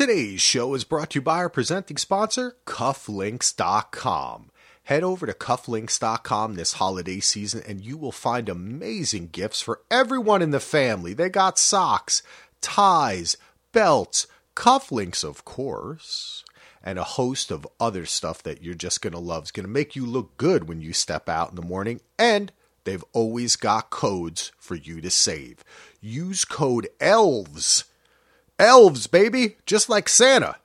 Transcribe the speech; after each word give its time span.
Today's 0.00 0.40
show 0.40 0.72
is 0.72 0.84
brought 0.84 1.10
to 1.10 1.18
you 1.18 1.20
by 1.20 1.36
our 1.36 1.50
presenting 1.50 1.98
sponsor, 1.98 2.56
Cufflinks.com. 2.64 4.50
Head 4.84 5.02
over 5.02 5.26
to 5.26 5.34
Cufflinks.com 5.34 6.54
this 6.54 6.72
holiday 6.72 7.20
season 7.20 7.62
and 7.68 7.82
you 7.82 7.98
will 7.98 8.10
find 8.10 8.48
amazing 8.48 9.26
gifts 9.26 9.60
for 9.60 9.82
everyone 9.90 10.40
in 10.40 10.52
the 10.52 10.58
family. 10.58 11.12
They 11.12 11.28
got 11.28 11.58
socks, 11.58 12.22
ties, 12.62 13.36
belts, 13.72 14.26
cufflinks, 14.56 15.22
of 15.22 15.44
course, 15.44 16.46
and 16.82 16.98
a 16.98 17.04
host 17.04 17.50
of 17.50 17.68
other 17.78 18.06
stuff 18.06 18.42
that 18.44 18.62
you're 18.62 18.72
just 18.72 19.02
going 19.02 19.12
to 19.12 19.18
love. 19.18 19.42
It's 19.42 19.50
going 19.50 19.66
to 19.66 19.70
make 19.70 19.94
you 19.94 20.06
look 20.06 20.38
good 20.38 20.66
when 20.66 20.80
you 20.80 20.94
step 20.94 21.28
out 21.28 21.50
in 21.50 21.56
the 21.56 21.62
morning. 21.62 22.00
And 22.18 22.52
they've 22.84 23.04
always 23.12 23.54
got 23.54 23.90
codes 23.90 24.50
for 24.56 24.76
you 24.76 25.02
to 25.02 25.10
save. 25.10 25.62
Use 26.00 26.46
code 26.46 26.88
ELVES. 27.00 27.84
Elves, 28.60 29.06
baby, 29.06 29.56
just 29.64 29.88
like 29.88 30.08
Santa. 30.08 30.56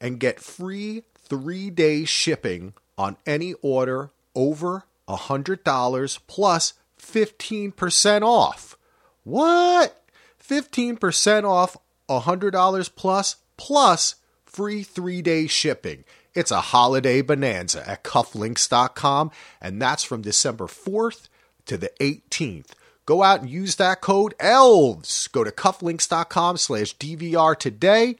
And 0.00 0.20
get 0.20 0.40
free 0.40 1.02
three 1.18 1.68
day 1.68 2.04
shipping 2.04 2.74
on 2.96 3.16
any 3.26 3.54
order 3.54 4.10
over 4.34 4.84
$100 5.08 6.18
plus 6.26 6.74
15% 6.98 8.22
off. 8.22 8.76
What? 9.24 10.02
15% 10.42 11.44
off 11.44 11.76
$100 12.08 12.94
plus 12.94 13.36
plus 13.56 14.14
free 14.44 14.82
three 14.82 15.20
day 15.20 15.46
shipping. 15.46 16.04
It's 16.34 16.50
a 16.52 16.60
holiday 16.60 17.22
bonanza 17.22 17.88
at 17.88 18.04
cufflinks.com, 18.04 19.32
and 19.60 19.82
that's 19.82 20.04
from 20.04 20.22
December 20.22 20.66
4th 20.66 21.28
to 21.66 21.76
the 21.76 21.90
18th. 22.00 22.68
Go 23.10 23.24
out 23.24 23.40
and 23.40 23.50
use 23.50 23.74
that 23.74 24.00
code 24.00 24.34
ELVES. 24.38 25.26
Go 25.32 25.42
to 25.42 25.50
cufflinks.com 25.50 26.58
slash 26.58 26.96
DVR 26.96 27.58
today. 27.58 28.18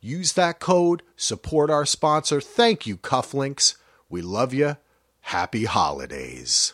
Use 0.00 0.32
that 0.32 0.60
code. 0.60 1.02
Support 1.14 1.68
our 1.68 1.84
sponsor. 1.84 2.40
Thank 2.40 2.86
you, 2.86 2.96
Cufflinks. 2.96 3.76
We 4.08 4.22
love 4.22 4.54
you. 4.54 4.78
Happy 5.20 5.66
holidays. 5.66 6.72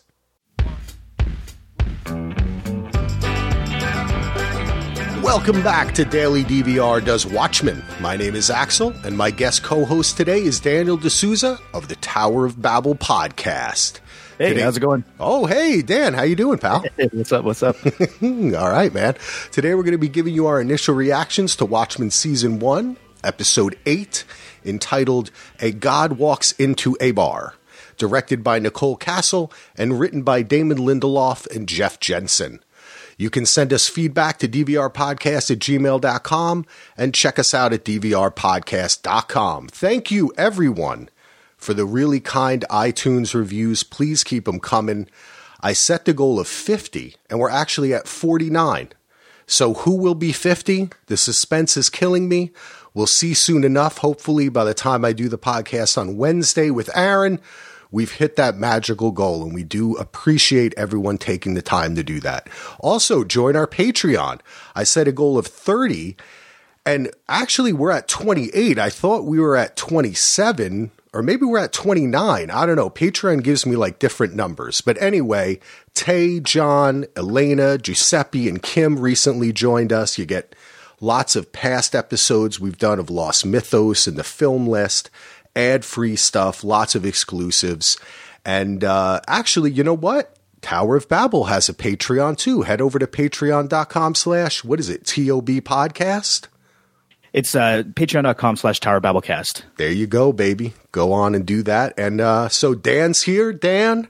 Welcome 5.25 5.61
back 5.65 5.93
to 5.95 6.05
Daily 6.05 6.45
DVR 6.45 7.05
Does 7.05 7.27
Watchmen. 7.27 7.83
My 8.01 8.17
name 8.17 8.37
is 8.37 8.49
Axel, 8.49 8.95
and 9.05 9.19
my 9.19 9.33
guest 9.33 9.65
co 9.65 9.85
host 9.85 10.17
today 10.17 10.39
is 10.39 10.61
Daniel 10.61 10.97
D'Souza 10.97 11.59
of 11.75 11.89
the 11.89 11.97
Tower 11.97 12.47
of 12.47 12.63
Babble 12.63 12.95
podcast. 12.95 13.99
Hey, 14.39 14.51
Today- 14.51 14.63
how's 14.63 14.77
it 14.77 14.81
going? 14.81 15.05
Oh, 15.19 15.47
hey, 15.47 15.81
Dan, 15.83 16.13
how 16.15 16.23
you 16.23 16.37
doing, 16.37 16.59
pal? 16.59 16.85
What's 17.13 17.33
up? 17.33 17.45
What's 17.45 17.63
up? 17.63 17.77
All 18.23 18.71
right, 18.71 18.93
man. 18.93 19.15
Today 19.51 19.75
we're 19.75 19.83
going 19.83 19.93
to 19.93 19.99
be 19.99 20.09
giving 20.09 20.35
you 20.35 20.47
our 20.47 20.61
initial 20.61 20.95
reactions 20.95 21.57
to 21.57 21.65
Watchmen 21.65 22.11
Season 22.11 22.59
1, 22.59 22.97
Episode 23.25 23.79
8, 23.87 24.25
entitled 24.65 25.31
A 25.61 25.73
God 25.73 26.15
Walks 26.19 26.53
into 26.53 26.97
a 27.01 27.13
Bar, 27.13 27.55
directed 27.97 28.45
by 28.45 28.59
Nicole 28.59 28.99
Kassell 28.99 29.51
and 29.75 29.99
written 29.99 30.23
by 30.23 30.43
Damon 30.43 30.79
Lindelof 30.79 31.47
and 31.55 31.67
Jeff 31.67 31.99
Jensen. 31.99 32.61
You 33.19 33.31
can 33.31 33.47
send 33.47 33.73
us 33.73 33.89
feedback 33.89 34.39
to 34.41 34.49
dvrpodcast 34.49 35.51
at 35.51 35.59
gmail.com 35.61 36.67
and 36.99 37.15
check 37.15 37.39
us 37.39 37.55
out 37.55 37.73
at 37.73 37.83
dvrpodcast.com. 37.87 39.69
Thank 39.69 40.11
you, 40.11 40.33
everyone, 40.37 41.09
for 41.67 41.75
the 41.75 41.85
really 41.85 42.21
kind 42.21 42.65
iTunes 42.71 43.35
reviews. 43.35 43.83
Please 43.83 44.23
keep 44.23 44.45
them 44.45 44.61
coming. 44.61 45.09
I 45.61 45.73
set 45.73 46.05
the 46.05 46.15
goal 46.15 46.39
of 46.39 46.47
50, 46.47 47.17
and 47.29 47.41
we're 47.41 47.51
actually 47.51 47.93
at 47.93 48.07
49. 48.07 48.91
So, 49.49 49.75
who 49.75 49.97
will 49.97 50.15
be 50.15 50.31
50? 50.31 50.91
The 51.07 51.17
suspense 51.17 51.77
is 51.77 51.91
killing 51.91 52.29
me. 52.29 52.53
We'll 52.95 53.09
see 53.09 53.35
soon 53.35 53.65
enough. 53.65 53.99
Hopefully, 53.99 54.49
by 54.49 54.63
the 54.63 54.75
time 54.75 55.05
I 55.05 55.13
do 55.13 55.29
the 55.29 55.39
podcast 55.39 55.99
on 55.99 56.17
Wednesday 56.17 56.71
with 56.71 56.89
Aaron, 56.97 57.41
we've 57.91 58.13
hit 58.13 58.37
that 58.37 58.57
magical 58.57 59.11
goal, 59.11 59.43
and 59.43 59.53
we 59.53 59.65
do 59.65 59.97
appreciate 59.97 60.73
everyone 60.77 61.19
taking 61.19 61.55
the 61.55 61.63
time 61.63 61.97
to 61.97 62.05
do 62.05 62.21
that. 62.21 62.49
Also, 62.79 63.25
join 63.25 63.57
our 63.57 63.67
Patreon. 63.67 64.39
I 64.77 64.85
set 64.85 65.09
a 65.09 65.13
goal 65.13 65.37
of 65.37 65.49
30, 65.49 66.17
and 66.85 67.11
actually, 67.29 67.73
we're 67.73 67.91
at 67.91 68.07
28. 68.07 68.79
I 68.79 68.89
thought 68.89 69.25
we 69.25 69.41
were 69.41 69.57
at 69.57 69.77
27, 69.77 70.93
or 71.17 71.23
maybe 71.23 71.47
we're 71.47 71.59
at 71.59 71.73
29. 71.73 72.51
I 72.51 72.67
don't 72.67 72.77
know. 72.77 72.91
Patreon 72.91 73.43
gives 73.43 73.65
me 73.65 73.75
like 73.75 73.99
different 73.99 74.35
numbers. 74.35 74.83
But 74.83 75.01
anyway, 75.01 75.61
Tay, 75.95 76.41
John, 76.41 77.07
Elena, 77.17 77.79
Giuseppe, 77.79 78.51
and 78.51 78.63
Kim 78.63 78.99
recently 78.99 79.51
joined 79.51 79.95
us. 79.95 80.19
You 80.19 80.27
get 80.27 80.55
lots 81.01 81.35
of 81.35 81.53
past 81.53 81.95
episodes 81.95 82.61
we've 82.61 82.77
done 82.77 82.99
of 82.99 83.09
Lost 83.09 83.47
Mythos 83.47 84.07
and 84.07 84.19
the 84.19 84.25
film 84.25 84.67
list, 84.67 85.09
ad 85.57 85.87
free 85.87 86.17
stuff, 86.17 86.63
lots 86.63 86.95
of 86.95 87.07
exclusives. 87.07 87.99
And 88.45 88.85
uh, 88.85 89.21
actually, 89.27 89.71
you 89.71 89.85
know 89.85 89.97
what? 89.97 90.37
Tower 90.61 90.97
of 90.97 91.09
Babble 91.09 91.45
has 91.45 91.71
a 91.71 91.75
Patreon 91.75 92.37
too. 92.37 92.61
Head 92.61 92.83
over 92.83 92.99
to 92.99 93.07
patreon.com 93.07 94.17
slash, 94.17 94.63
what 94.63 94.81
is 94.81 94.91
it, 94.91 95.07
TOB 95.07 95.49
podcast? 95.65 96.49
It's 97.37 97.55
uh, 97.55 97.83
patreon.com 97.85 98.57
slash 98.57 98.81
Tower 98.81 98.99
Babblecast. 98.99 99.63
There 99.77 99.93
you 99.93 100.07
go, 100.07 100.33
baby. 100.33 100.73
Go 100.91 101.13
on 101.13 101.35
and 101.35 101.45
do 101.45 101.63
that. 101.65 101.93
And 101.99 102.19
uh, 102.19 102.49
so 102.49 102.75
Dan's 102.75 103.25
here. 103.25 103.53
Dan, 103.53 104.09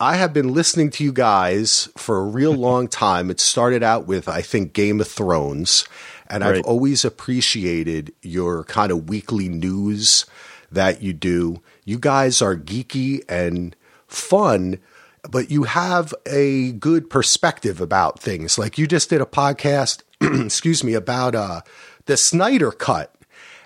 I 0.00 0.16
have 0.16 0.32
been 0.32 0.54
listening 0.54 0.88
to 0.92 1.04
you 1.04 1.12
guys 1.12 1.90
for 1.98 2.16
a 2.16 2.24
real 2.24 2.54
long 2.68 2.88
time. 2.88 3.30
It 3.30 3.40
started 3.40 3.82
out 3.82 4.06
with, 4.06 4.26
I 4.26 4.40
think, 4.40 4.72
Game 4.72 5.02
of 5.02 5.06
Thrones. 5.06 5.86
And 6.30 6.42
I've 6.42 6.64
always 6.64 7.04
appreciated 7.04 8.12
your 8.22 8.64
kind 8.64 8.90
of 8.90 9.08
weekly 9.08 9.50
news 9.50 10.24
that 10.72 11.02
you 11.02 11.12
do. 11.12 11.62
You 11.84 11.98
guys 11.98 12.40
are 12.40 12.56
geeky 12.56 13.22
and 13.28 13.76
fun, 14.08 14.80
but 15.30 15.50
you 15.50 15.64
have 15.64 16.14
a 16.24 16.72
good 16.72 17.10
perspective 17.10 17.82
about 17.82 18.18
things. 18.18 18.58
Like 18.58 18.78
you 18.78 18.86
just 18.86 19.10
did 19.10 19.20
a 19.20 19.26
podcast, 19.26 20.02
excuse 20.44 20.82
me, 20.82 20.94
about 20.94 21.34
uh, 21.34 21.60
the 22.06 22.16
Snyder 22.16 22.72
cut. 22.72 23.12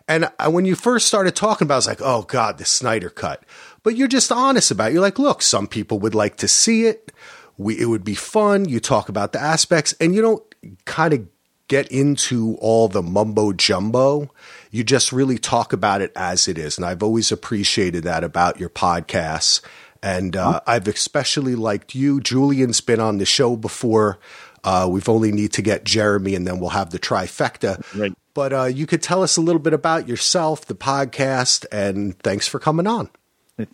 And 0.08 0.28
when 0.48 0.64
you 0.64 0.74
first 0.74 1.06
started 1.06 1.36
talking 1.36 1.66
about, 1.66 1.74
it, 1.74 1.76
I 1.76 1.78
was 1.78 1.86
like, 1.86 2.02
"Oh 2.02 2.22
God, 2.22 2.58
the 2.58 2.64
Snyder 2.64 3.10
cut." 3.10 3.44
But 3.84 3.96
you're 3.96 4.08
just 4.08 4.32
honest 4.32 4.72
about. 4.72 4.90
it. 4.90 4.94
You're 4.94 5.02
like, 5.02 5.20
"Look, 5.20 5.40
some 5.40 5.68
people 5.68 6.00
would 6.00 6.16
like 6.16 6.36
to 6.38 6.48
see 6.48 6.86
it. 6.86 7.12
We, 7.56 7.78
it 7.78 7.86
would 7.86 8.04
be 8.04 8.16
fun." 8.16 8.68
You 8.68 8.80
talk 8.80 9.08
about 9.08 9.32
the 9.32 9.40
aspects, 9.40 9.94
and 10.00 10.14
you 10.14 10.20
don't 10.20 10.42
kind 10.84 11.14
of 11.14 11.28
get 11.68 11.86
into 11.92 12.56
all 12.60 12.88
the 12.88 13.02
mumbo 13.02 13.52
jumbo. 13.52 14.28
You 14.72 14.82
just 14.82 15.12
really 15.12 15.38
talk 15.38 15.72
about 15.72 16.00
it 16.02 16.10
as 16.16 16.48
it 16.48 16.58
is, 16.58 16.76
and 16.76 16.84
I've 16.84 17.04
always 17.04 17.30
appreciated 17.30 18.02
that 18.02 18.24
about 18.24 18.58
your 18.58 18.70
podcasts. 18.70 19.60
And 20.02 20.34
uh, 20.34 20.60
I've 20.66 20.88
especially 20.88 21.54
liked 21.54 21.94
you. 21.94 22.20
Julian's 22.20 22.80
been 22.80 23.00
on 23.00 23.18
the 23.18 23.26
show 23.26 23.54
before. 23.54 24.18
Uh, 24.64 24.88
we've 24.90 25.08
only 25.08 25.32
need 25.32 25.52
to 25.54 25.62
get 25.62 25.84
Jeremy, 25.84 26.34
and 26.34 26.46
then 26.46 26.60
we'll 26.60 26.70
have 26.70 26.90
the 26.90 26.98
trifecta. 26.98 27.82
Right. 27.98 28.12
But 28.34 28.52
uh, 28.52 28.64
you 28.64 28.86
could 28.86 29.02
tell 29.02 29.22
us 29.22 29.36
a 29.36 29.40
little 29.40 29.60
bit 29.60 29.72
about 29.72 30.08
yourself, 30.08 30.66
the 30.66 30.74
podcast, 30.74 31.66
and 31.72 32.18
thanks 32.20 32.46
for 32.46 32.58
coming 32.58 32.86
on. 32.86 33.10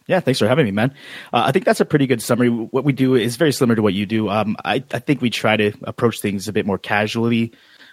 Yeah, 0.06 0.20
thanks 0.20 0.38
for 0.40 0.48
having 0.48 0.64
me, 0.64 0.72
man. 0.72 0.92
Uh, 1.32 1.44
I 1.46 1.52
think 1.52 1.64
that's 1.64 1.80
a 1.80 1.84
pretty 1.84 2.06
good 2.06 2.20
summary. 2.20 2.48
What 2.48 2.84
we 2.84 2.92
do 2.92 3.14
is 3.14 3.36
very 3.36 3.52
similar 3.52 3.76
to 3.76 3.82
what 3.82 3.94
you 3.94 4.06
do. 4.06 4.28
Um, 4.28 4.56
I, 4.64 4.82
I 4.92 4.98
think 4.98 5.20
we 5.20 5.30
try 5.30 5.56
to 5.56 5.72
approach 5.82 6.20
things 6.20 6.48
a 6.48 6.52
bit 6.52 6.66
more 6.66 6.78
casually. 6.78 7.52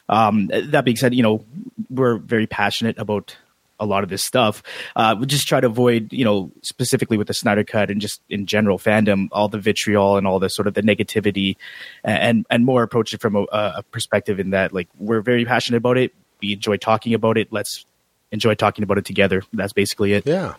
Um, 0.10 0.48
that 0.48 0.86
being 0.86 0.98
said, 0.98 1.14
you 1.14 1.24
know, 1.24 1.46
we're 1.90 2.18
very 2.18 2.48
passionate 2.48 2.98
about 2.98 3.38
a 3.80 3.86
lot 3.86 4.04
of 4.04 4.10
this 4.10 4.24
stuff. 4.24 4.64
Uh, 4.96 5.16
we 5.20 5.26
just 5.26 5.48
try 5.48 5.60
to 5.60 5.68
avoid, 5.68 6.12
you 6.14 6.26
know, 6.26 6.52
specifically 6.62 7.18
with 7.18 7.28
the 7.28 7.34
Snyder 7.34 7.64
Cut 7.64 7.90
and 7.90 8.00
just 8.02 8.22
in 8.30 8.46
general 8.46 8.80
fandom, 8.80 9.28
all 9.32 9.48
the 9.48 9.60
vitriol 9.60 10.18
and 10.18 10.28
all 10.28 10.40
the 10.40 10.50
sort 10.50 10.68
of 10.68 10.74
the 10.74 10.82
negativity, 10.82 11.58
and 12.04 12.46
and 12.50 12.66
more 12.66 12.84
approach 12.84 13.14
it 13.14 13.22
from 13.22 13.36
a, 13.36 13.46
a 13.52 13.84
perspective 13.92 14.40
in 14.40 14.52
that 14.52 14.74
like 14.74 14.88
we're 14.98 15.22
very 15.22 15.46
passionate 15.46 15.78
about 15.78 15.98
it. 15.98 16.14
We 16.42 16.54
enjoy 16.54 16.78
talking 16.78 17.14
about 17.14 17.38
it. 17.38 17.52
Let's 17.52 17.86
enjoy 18.32 18.56
talking 18.56 18.84
about 18.84 18.98
it 18.98 19.06
together. 19.06 19.44
That's 19.54 19.74
basically 19.74 20.14
it. 20.14 20.26
Yeah. 20.26 20.56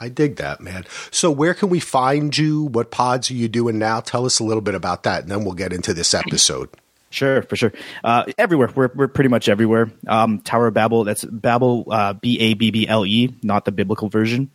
I 0.00 0.08
dig 0.08 0.36
that, 0.36 0.60
man. 0.60 0.84
So, 1.12 1.30
where 1.30 1.54
can 1.54 1.68
we 1.68 1.78
find 1.78 2.36
you? 2.36 2.64
What 2.64 2.90
pods 2.90 3.30
are 3.30 3.34
you 3.34 3.46
doing 3.46 3.78
now? 3.78 4.00
Tell 4.00 4.26
us 4.26 4.40
a 4.40 4.44
little 4.44 4.60
bit 4.60 4.74
about 4.74 5.04
that, 5.04 5.22
and 5.22 5.30
then 5.30 5.44
we'll 5.44 5.54
get 5.54 5.72
into 5.72 5.94
this 5.94 6.12
episode. 6.12 6.68
Sure, 7.12 7.42
for 7.42 7.56
sure. 7.56 7.72
Uh, 8.02 8.24
everywhere. 8.38 8.70
We're 8.74 8.90
we're 8.94 9.08
pretty 9.08 9.28
much 9.28 9.48
everywhere. 9.48 9.92
Um, 10.08 10.40
Tower 10.40 10.68
of 10.68 10.74
Babble. 10.74 11.04
That's 11.04 11.24
Babble. 11.24 11.86
Uh, 11.90 12.14
B 12.14 12.40
A 12.40 12.54
B 12.54 12.70
B 12.70 12.88
L 12.88 13.04
E, 13.04 13.34
not 13.42 13.66
the 13.66 13.72
biblical 13.72 14.08
version. 14.08 14.50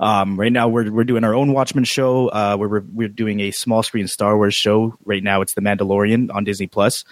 Um, 0.00 0.38
right 0.38 0.52
now, 0.52 0.68
we're 0.68 0.90
we're 0.90 1.04
doing 1.04 1.22
our 1.22 1.34
own 1.34 1.52
Watchmen 1.52 1.84
show. 1.84 2.28
Uh, 2.28 2.56
we're 2.58 2.80
we're 2.80 3.08
doing 3.08 3.40
a 3.40 3.52
small 3.52 3.84
screen 3.84 4.08
Star 4.08 4.36
Wars 4.36 4.54
show. 4.54 4.98
Right 5.04 5.22
now, 5.22 5.40
it's 5.40 5.54
The 5.54 5.60
Mandalorian 5.60 6.34
on 6.34 6.42
Disney 6.42 6.66
Plus. 6.66 7.04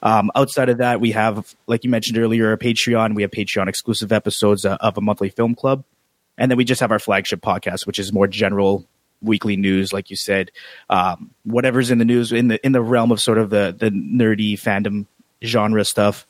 Um, 0.00 0.30
outside 0.36 0.68
of 0.68 0.78
that, 0.78 1.00
we 1.00 1.10
have, 1.12 1.56
like 1.66 1.82
you 1.82 1.90
mentioned 1.90 2.18
earlier, 2.18 2.52
a 2.52 2.58
Patreon. 2.58 3.16
We 3.16 3.22
have 3.22 3.32
Patreon 3.32 3.66
exclusive 3.68 4.12
episodes 4.12 4.64
uh, 4.64 4.76
of 4.80 4.96
a 4.96 5.00
monthly 5.00 5.30
film 5.30 5.56
club, 5.56 5.84
and 6.38 6.50
then 6.50 6.56
we 6.56 6.64
just 6.64 6.80
have 6.80 6.92
our 6.92 7.00
flagship 7.00 7.40
podcast, 7.40 7.86
which 7.86 7.98
is 7.98 8.12
more 8.12 8.28
general 8.28 8.86
weekly 9.22 9.56
news, 9.56 9.92
like 9.92 10.10
you 10.10 10.16
said, 10.16 10.50
um, 10.90 11.30
whatever's 11.44 11.90
in 11.90 11.98
the 11.98 12.04
news 12.04 12.32
in 12.32 12.48
the 12.48 12.64
in 12.64 12.72
the 12.72 12.82
realm 12.82 13.10
of 13.12 13.20
sort 13.20 13.38
of 13.38 13.50
the 13.50 13.74
the 13.76 13.90
nerdy 13.90 14.54
fandom 14.54 15.06
genre 15.42 15.84
stuff. 15.84 16.26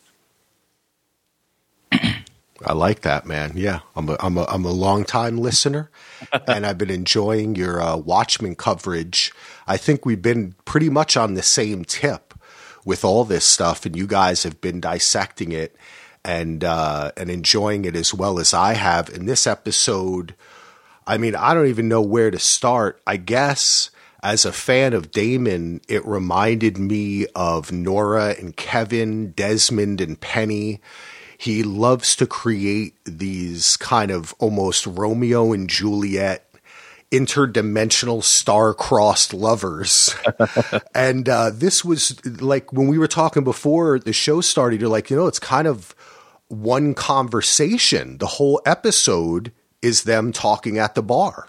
I 2.65 2.73
like 2.73 3.03
that, 3.03 3.27
man. 3.27 3.53
Yeah, 3.55 3.81
I'm 3.95 4.09
a, 4.09 4.17
I'm 4.19 4.39
a, 4.39 4.45
I'm 4.45 4.65
a 4.65 4.73
long 4.73 5.05
time 5.05 5.37
listener, 5.37 5.91
and 6.49 6.65
I've 6.65 6.79
been 6.79 6.91
enjoying 6.91 7.55
your 7.55 7.81
uh, 7.81 7.97
Watchmen 7.97 8.55
coverage. 8.55 9.33
I 9.67 9.77
think 9.77 10.07
we've 10.07 10.23
been 10.23 10.55
pretty 10.65 10.89
much 10.89 11.17
on 11.17 11.35
the 11.35 11.43
same 11.43 11.85
tip 11.85 12.35
with 12.85 13.05
all 13.05 13.25
this 13.25 13.45
stuff, 13.45 13.85
and 13.85 13.95
you 13.95 14.07
guys 14.07 14.43
have 14.45 14.61
been 14.61 14.81
dissecting 14.81 15.53
it 15.53 15.77
and 16.25 16.65
uh, 16.65 17.13
and 17.17 17.31
enjoying 17.31 17.85
it 17.85 17.95
as 17.95 18.15
well 18.15 18.39
as 18.39 18.55
I 18.55 18.75
have. 18.75 19.11
In 19.11 19.27
this 19.27 19.47
episode, 19.47 20.35
I 21.07 21.19
mean, 21.19 21.35
I 21.37 21.55
don't 21.55 21.69
even 21.69 21.89
know 21.89 22.03
where 22.03 22.31
to 22.31 22.39
start. 22.39 23.01
I 23.07 23.17
guess 23.17 23.91
as 24.23 24.45
a 24.45 24.53
fan 24.53 24.93
of 24.93 25.11
Damon, 25.11 25.81
it 25.89 26.05
reminded 26.05 26.79
me 26.79 27.27
of 27.35 27.71
Nora 27.71 28.35
and 28.39 28.57
Kevin, 28.57 29.31
Desmond 29.33 30.01
and 30.01 30.21
Penny. 30.21 30.81
He 31.39 31.63
loves 31.63 32.17
to 32.17 32.27
create 32.27 32.97
these 33.05 33.77
kind 33.77 34.11
of 34.11 34.35
almost 34.39 34.87
Romeo 34.87 35.53
and 35.53 35.69
Juliet 35.69 36.43
interdimensional 37.13 38.23
star-crossed 38.23 39.33
lovers. 39.33 40.15
And 40.95 41.29
uh, 41.29 41.51
this 41.53 41.85
was 41.85 42.25
like 42.41 42.73
when 42.73 42.89
we 42.89 42.99
were 42.99 43.07
talking 43.07 43.45
before 43.45 43.99
the 43.99 44.13
show 44.13 44.41
started 44.41 44.81
you're 44.81 44.91
like 44.91 45.11
you 45.11 45.17
know 45.17 45.27
it's 45.27 45.39
kind 45.39 45.69
of 45.69 45.95
one 46.49 46.95
conversation. 46.95 48.19
The 48.19 48.27
whole 48.27 48.61
episode 48.65 49.53
is 49.83 50.05
them 50.05 50.33
talking 50.33 50.79
at 50.79 50.95
the 50.95 51.03
bar 51.03 51.49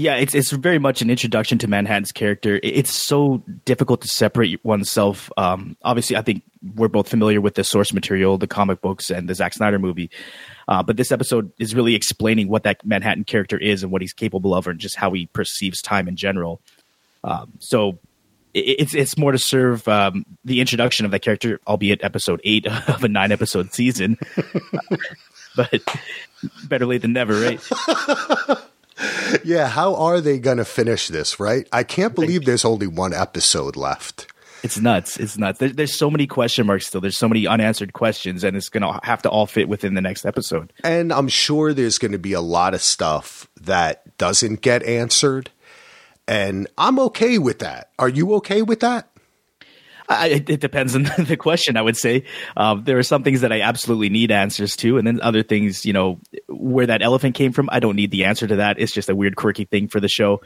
yeah, 0.00 0.16
it's 0.16 0.34
it's 0.34 0.50
very 0.50 0.78
much 0.78 1.02
an 1.02 1.10
introduction 1.10 1.58
to 1.58 1.68
Manhattan's 1.68 2.12
character. 2.12 2.58
It's 2.62 2.90
so 2.90 3.42
difficult 3.66 4.00
to 4.00 4.08
separate 4.08 4.64
oneself. 4.64 5.30
Um, 5.36 5.76
obviously, 5.82 6.16
I 6.16 6.22
think 6.22 6.42
we're 6.74 6.88
both 6.88 7.08
familiar 7.08 7.40
with 7.40 7.54
the 7.54 7.64
source 7.64 7.92
material, 7.92 8.38
the 8.38 8.46
comic 8.46 8.80
books, 8.80 9.10
and 9.10 9.28
the 9.28 9.34
Zack 9.34 9.52
Snyder 9.52 9.78
movie. 9.78 10.10
Uh, 10.68 10.82
but 10.82 10.96
this 10.96 11.12
episode 11.12 11.52
is 11.58 11.74
really 11.74 11.94
explaining 11.94 12.48
what 12.48 12.62
that 12.62 12.84
Manhattan 12.84 13.24
character 13.24 13.58
is 13.58 13.82
and 13.82 13.92
what 13.92 14.00
he's 14.00 14.14
capable 14.14 14.54
of, 14.54 14.66
and 14.66 14.78
just 14.78 14.96
how 14.96 15.12
he 15.12 15.26
perceives 15.26 15.82
time 15.82 16.08
in 16.08 16.16
general. 16.16 16.62
Um, 17.22 17.52
so 17.58 17.98
it's 18.54 18.94
it's 18.94 19.18
more 19.18 19.32
to 19.32 19.38
serve 19.38 19.86
um, 19.86 20.24
the 20.44 20.60
introduction 20.60 21.04
of 21.04 21.12
that 21.12 21.20
character, 21.20 21.60
albeit 21.66 22.02
episode 22.02 22.40
eight 22.44 22.66
of 22.88 23.04
a 23.04 23.08
nine 23.08 23.32
episode 23.32 23.74
season. 23.74 24.18
but 25.56 25.82
better 26.68 26.86
late 26.86 27.02
than 27.02 27.12
never, 27.12 27.34
right? 27.40 27.60
yeah, 29.44 29.68
how 29.68 29.94
are 29.96 30.20
they 30.20 30.38
going 30.38 30.58
to 30.58 30.64
finish 30.64 31.08
this, 31.08 31.40
right? 31.40 31.68
I 31.72 31.82
can't 31.82 32.14
believe 32.14 32.44
there's 32.44 32.64
only 32.64 32.86
one 32.86 33.12
episode 33.12 33.76
left. 33.76 34.26
It's 34.62 34.78
nuts. 34.78 35.16
It's 35.18 35.38
nuts. 35.38 35.58
There, 35.58 35.70
there's 35.70 35.96
so 35.96 36.10
many 36.10 36.26
question 36.26 36.66
marks 36.66 36.86
still. 36.86 37.00
There's 37.00 37.16
so 37.16 37.28
many 37.28 37.46
unanswered 37.46 37.92
questions, 37.92 38.44
and 38.44 38.56
it's 38.56 38.68
going 38.68 38.82
to 38.82 39.00
have 39.02 39.22
to 39.22 39.30
all 39.30 39.46
fit 39.46 39.68
within 39.68 39.94
the 39.94 40.00
next 40.00 40.26
episode. 40.26 40.72
And 40.84 41.12
I'm 41.12 41.28
sure 41.28 41.72
there's 41.72 41.98
going 41.98 42.12
to 42.12 42.18
be 42.18 42.34
a 42.34 42.40
lot 42.40 42.74
of 42.74 42.82
stuff 42.82 43.48
that 43.62 44.16
doesn't 44.18 44.60
get 44.60 44.82
answered. 44.82 45.50
And 46.28 46.68
I'm 46.76 46.98
okay 47.00 47.38
with 47.38 47.60
that. 47.60 47.90
Are 47.98 48.08
you 48.08 48.34
okay 48.34 48.62
with 48.62 48.80
that? 48.80 49.09
I, 50.10 50.26
it 50.48 50.60
depends 50.60 50.96
on 50.96 51.04
the 51.18 51.36
question. 51.36 51.76
I 51.76 51.82
would 51.82 51.96
say 51.96 52.24
um, 52.56 52.82
there 52.84 52.98
are 52.98 53.02
some 53.02 53.22
things 53.22 53.42
that 53.42 53.52
I 53.52 53.60
absolutely 53.60 54.10
need 54.10 54.32
answers 54.32 54.74
to, 54.76 54.98
and 54.98 55.06
then 55.06 55.20
other 55.22 55.42
things, 55.42 55.86
you 55.86 55.92
know, 55.92 56.18
where 56.48 56.86
that 56.86 57.00
elephant 57.00 57.36
came 57.36 57.52
from. 57.52 57.68
I 57.70 57.78
don't 57.78 57.96
need 57.96 58.10
the 58.10 58.24
answer 58.24 58.46
to 58.46 58.56
that. 58.56 58.80
It's 58.80 58.92
just 58.92 59.08
a 59.08 59.14
weird, 59.14 59.36
quirky 59.36 59.64
thing 59.64 59.88
for 59.88 60.00
the 60.00 60.08
show. 60.08 60.40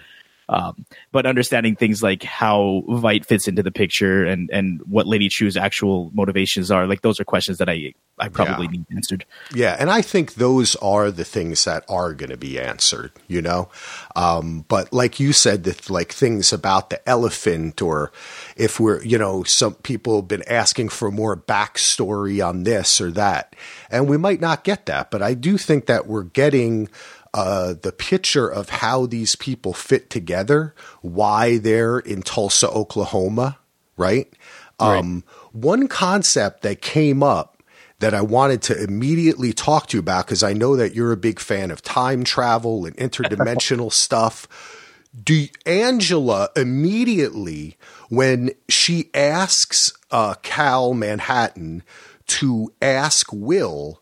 Um, 0.48 0.84
but 1.12 1.26
understanding 1.26 1.76
things 1.76 2.02
like 2.02 2.22
how 2.22 2.82
Veidt 2.88 3.24
fits 3.24 3.48
into 3.48 3.62
the 3.62 3.70
picture 3.70 4.24
and 4.24 4.50
and 4.52 4.80
what 4.82 5.06
Lady 5.06 5.28
Trieu's 5.28 5.56
actual 5.56 6.10
motivations 6.14 6.70
are, 6.70 6.86
like 6.86 7.02
those 7.02 7.20
are 7.20 7.24
questions 7.24 7.58
that 7.58 7.68
I 7.68 7.94
I 8.18 8.28
probably 8.28 8.66
yeah. 8.66 8.72
need 8.72 8.86
answered. 8.94 9.24
Yeah, 9.52 9.76
and 9.78 9.90
I 9.90 10.00
think 10.00 10.34
those 10.34 10.76
are 10.76 11.10
the 11.10 11.24
things 11.24 11.64
that 11.64 11.84
are 11.88 12.12
going 12.12 12.30
to 12.30 12.36
be 12.36 12.60
answered, 12.60 13.10
you 13.26 13.42
know. 13.42 13.68
Um, 14.14 14.64
but 14.68 14.92
like 14.92 15.18
you 15.18 15.32
said, 15.32 15.64
that 15.64 15.90
like 15.90 16.12
things 16.12 16.52
about 16.52 16.90
the 16.90 17.08
elephant, 17.08 17.82
or 17.82 18.12
if 18.56 18.78
we're, 18.78 19.02
you 19.02 19.18
know, 19.18 19.42
some 19.42 19.74
people 19.74 20.16
have 20.16 20.28
been 20.28 20.48
asking 20.48 20.90
for 20.90 21.10
more 21.10 21.36
backstory 21.36 22.46
on 22.46 22.62
this 22.62 23.00
or 23.00 23.10
that, 23.12 23.56
and 23.90 24.08
we 24.08 24.16
might 24.16 24.40
not 24.40 24.62
get 24.62 24.86
that, 24.86 25.10
but 25.10 25.22
I 25.22 25.34
do 25.34 25.58
think 25.58 25.86
that 25.86 26.06
we're 26.06 26.22
getting 26.22 26.88
uh, 27.34 27.74
the 27.82 27.90
picture 27.90 28.48
of 28.48 28.68
how 28.68 29.06
these 29.06 29.34
people 29.34 29.72
fit 29.72 30.08
together, 30.08 30.72
why 31.02 31.58
they're 31.58 31.98
in 31.98 32.22
Tulsa, 32.22 32.70
Oklahoma, 32.70 33.58
right? 33.96 34.32
right. 34.80 34.98
Um, 34.98 35.24
one 35.50 35.88
concept 35.88 36.62
that 36.62 36.80
came 36.80 37.24
up 37.24 37.60
that 37.98 38.14
I 38.14 38.22
wanted 38.22 38.62
to 38.62 38.80
immediately 38.80 39.52
talk 39.52 39.88
to 39.88 39.96
you 39.96 40.00
about, 40.00 40.26
because 40.26 40.44
I 40.44 40.52
know 40.52 40.76
that 40.76 40.94
you're 40.94 41.10
a 41.10 41.16
big 41.16 41.40
fan 41.40 41.72
of 41.72 41.82
time 41.82 42.22
travel 42.22 42.86
and 42.86 42.96
interdimensional 42.96 43.92
stuff. 44.04 44.46
Do 45.20 45.46
Angela 45.66 46.50
immediately, 46.54 47.76
when 48.10 48.52
she 48.68 49.10
asks 49.12 49.92
uh, 50.12 50.34
Cal 50.42 50.94
Manhattan 50.94 51.82
to 52.26 52.72
ask 52.80 53.32
Will 53.32 54.00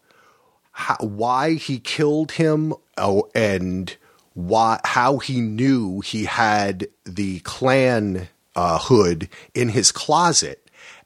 how, 0.73 0.97
why 1.01 1.55
he 1.55 1.79
killed 1.79 2.33
him 2.33 2.75
oh, 2.97 3.31
and 3.35 3.97
why 4.35 4.81
how 4.85 5.19
he 5.19 5.41
knew 5.41 6.01
he 6.01 6.25
had 6.25 6.89
the 7.05 7.41
Klan 7.41 8.29
uh, 8.57 8.79
hood 8.79 9.29
in 9.55 9.71
his 9.71 9.93
closet. 9.93 10.59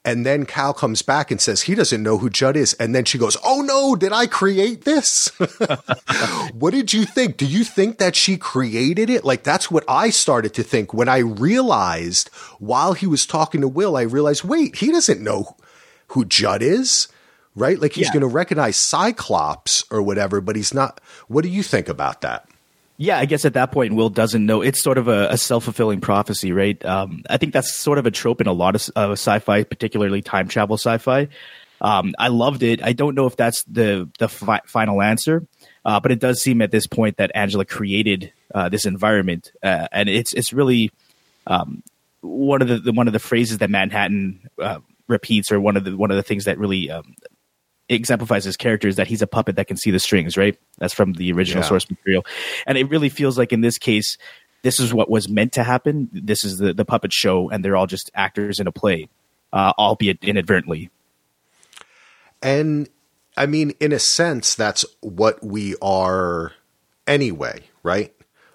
And 0.05 0.25
then 0.25 0.45
Cal 0.45 0.73
comes 0.73 1.01
back 1.01 1.31
and 1.31 1.41
says 1.41 1.63
he 1.63 1.75
doesn't 1.75 2.01
know 2.01 2.17
who 2.17 2.29
Judd 2.29 2.55
is. 2.55 2.73
And 2.75 2.95
then 2.95 3.03
she 3.03 3.17
goes, 3.17 3.35
Oh 3.43 3.61
no, 3.61 3.93
did 3.93 4.13
I 4.13 4.25
create 4.25 4.85
this? 4.85 5.27
what 6.53 6.71
did 6.71 6.93
you 6.93 7.03
think? 7.03 7.35
Do 7.35 7.45
you 7.45 7.65
think 7.65 7.97
that 7.97 8.15
she 8.15 8.37
created 8.37 9.09
it? 9.09 9.25
Like 9.25 9.43
that's 9.43 9.69
what 9.69 9.83
I 9.85 10.09
started 10.11 10.53
to 10.53 10.63
think 10.63 10.93
when 10.93 11.09
I 11.09 11.17
realized 11.17 12.29
while 12.59 12.93
he 12.93 13.05
was 13.05 13.25
talking 13.25 13.59
to 13.59 13.67
Will, 13.67 13.97
I 13.97 14.03
realized, 14.03 14.45
wait, 14.45 14.77
he 14.77 14.93
doesn't 14.93 15.21
know 15.21 15.57
who 16.09 16.23
Judd 16.23 16.61
is 16.61 17.09
right? 17.57 17.79
Like 17.79 17.93
he's 17.93 18.07
yeah. 18.07 18.13
going 18.13 18.21
to 18.21 18.27
recognize 18.27 18.77
Cyclops 18.77 19.83
or 19.91 20.01
whatever, 20.01 20.39
but 20.39 20.55
he's 20.55 20.73
not. 20.73 21.01
What 21.27 21.43
do 21.43 21.49
you 21.49 21.63
think 21.63 21.89
about 21.89 22.21
that? 22.21 22.47
Yeah, 22.97 23.19
I 23.19 23.25
guess 23.25 23.45
at 23.45 23.53
that 23.53 23.71
point, 23.71 23.95
Will 23.95 24.09
doesn't 24.09 24.45
know. 24.45 24.61
It's 24.61 24.81
sort 24.81 24.97
of 24.97 25.07
a, 25.07 25.27
a 25.29 25.37
self 25.37 25.65
fulfilling 25.65 26.01
prophecy, 26.01 26.51
right? 26.51 26.83
Um, 26.85 27.23
I 27.29 27.37
think 27.37 27.53
that's 27.53 27.73
sort 27.73 27.97
of 27.97 28.05
a 28.05 28.11
trope 28.11 28.41
in 28.41 28.47
a 28.47 28.53
lot 28.53 28.75
of 28.75 28.89
uh, 28.95 29.11
sci 29.11 29.39
fi, 29.39 29.63
particularly 29.63 30.21
time 30.21 30.47
travel 30.47 30.77
sci 30.77 30.97
fi. 30.97 31.27
Um, 31.79 32.15
I 32.17 32.29
loved 32.29 32.63
it. 32.63 32.83
I 32.83 32.93
don't 32.93 33.13
know 33.13 33.27
if 33.27 33.35
that's 33.35 33.63
the 33.63 34.09
the 34.17 34.27
fi- 34.27 34.61
final 34.65 35.01
answer, 35.01 35.45
uh, 35.85 35.99
but 35.99 36.11
it 36.11 36.19
does 36.19 36.41
seem 36.41 36.61
at 36.63 36.71
this 36.71 36.87
point 36.87 37.17
that 37.17 37.31
Angela 37.35 37.65
created 37.65 38.33
uh, 38.53 38.69
this 38.69 38.87
environment, 38.87 39.51
uh, 39.61 39.87
and 39.91 40.09
it's 40.09 40.33
it's 40.33 40.51
really 40.51 40.91
um, 41.45 41.83
one 42.21 42.63
of 42.63 42.67
the, 42.67 42.79
the, 42.79 42.91
one 42.93 43.05
of 43.05 43.13
the 43.13 43.19
phrases 43.19 43.59
that 43.59 43.69
Manhattan 43.69 44.49
uh, 44.59 44.79
repeats, 45.07 45.51
or 45.51 45.59
one 45.59 45.77
of 45.77 45.83
the 45.83 45.95
one 45.95 46.09
of 46.09 46.17
the 46.17 46.23
things 46.23 46.45
that 46.45 46.57
really 46.57 46.89
um, 46.89 47.13
exemplifies 47.89 48.43
his 48.43 48.57
character 48.57 48.87
is 48.87 48.97
that 48.97 49.07
he's 49.07 49.21
a 49.21 49.27
puppet 49.27 49.55
that 49.55 49.67
can 49.67 49.77
see 49.77 49.91
the 49.91 49.99
strings, 49.99 50.37
right? 50.37 50.57
That's 50.77 50.93
from 50.93 51.13
the 51.13 51.31
original 51.31 51.63
yeah. 51.63 51.69
source 51.69 51.89
material. 51.89 52.25
And 52.65 52.77
it 52.77 52.89
really 52.89 53.09
feels 53.09 53.37
like 53.37 53.53
in 53.53 53.61
this 53.61 53.77
case, 53.77 54.17
this 54.63 54.79
is 54.79 54.93
what 54.93 55.09
was 55.09 55.29
meant 55.29 55.53
to 55.53 55.63
happen. 55.63 56.09
This 56.11 56.43
is 56.43 56.57
the, 56.57 56.73
the 56.73 56.85
puppet 56.85 57.13
show, 57.13 57.49
and 57.49 57.63
they're 57.63 57.75
all 57.77 57.87
just 57.87 58.11
actors 58.13 58.59
in 58.59 58.67
a 58.67 58.71
play, 58.71 59.07
uh, 59.53 59.73
albeit 59.77 60.23
inadvertently. 60.23 60.89
And 62.41 62.89
I 63.37 63.45
mean, 63.45 63.71
in 63.79 63.91
a 63.91 63.99
sense, 63.99 64.55
that's 64.55 64.83
what 65.01 65.43
we 65.43 65.75
are 65.81 66.53
anyway, 67.05 67.63
right? 67.83 68.13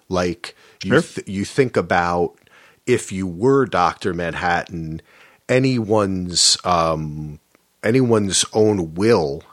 Like 0.09 0.55
you, 0.83 1.01
th- 1.01 1.27
you 1.27 1.45
think 1.45 1.77
about 1.77 2.37
if 2.85 3.11
you 3.11 3.25
were 3.25 3.65
Doctor 3.65 4.13
Manhattan, 4.13 5.01
anyone's 5.47 6.57
um, 6.65 7.39
anyone's 7.83 8.45
own 8.53 8.95
will 8.95 9.43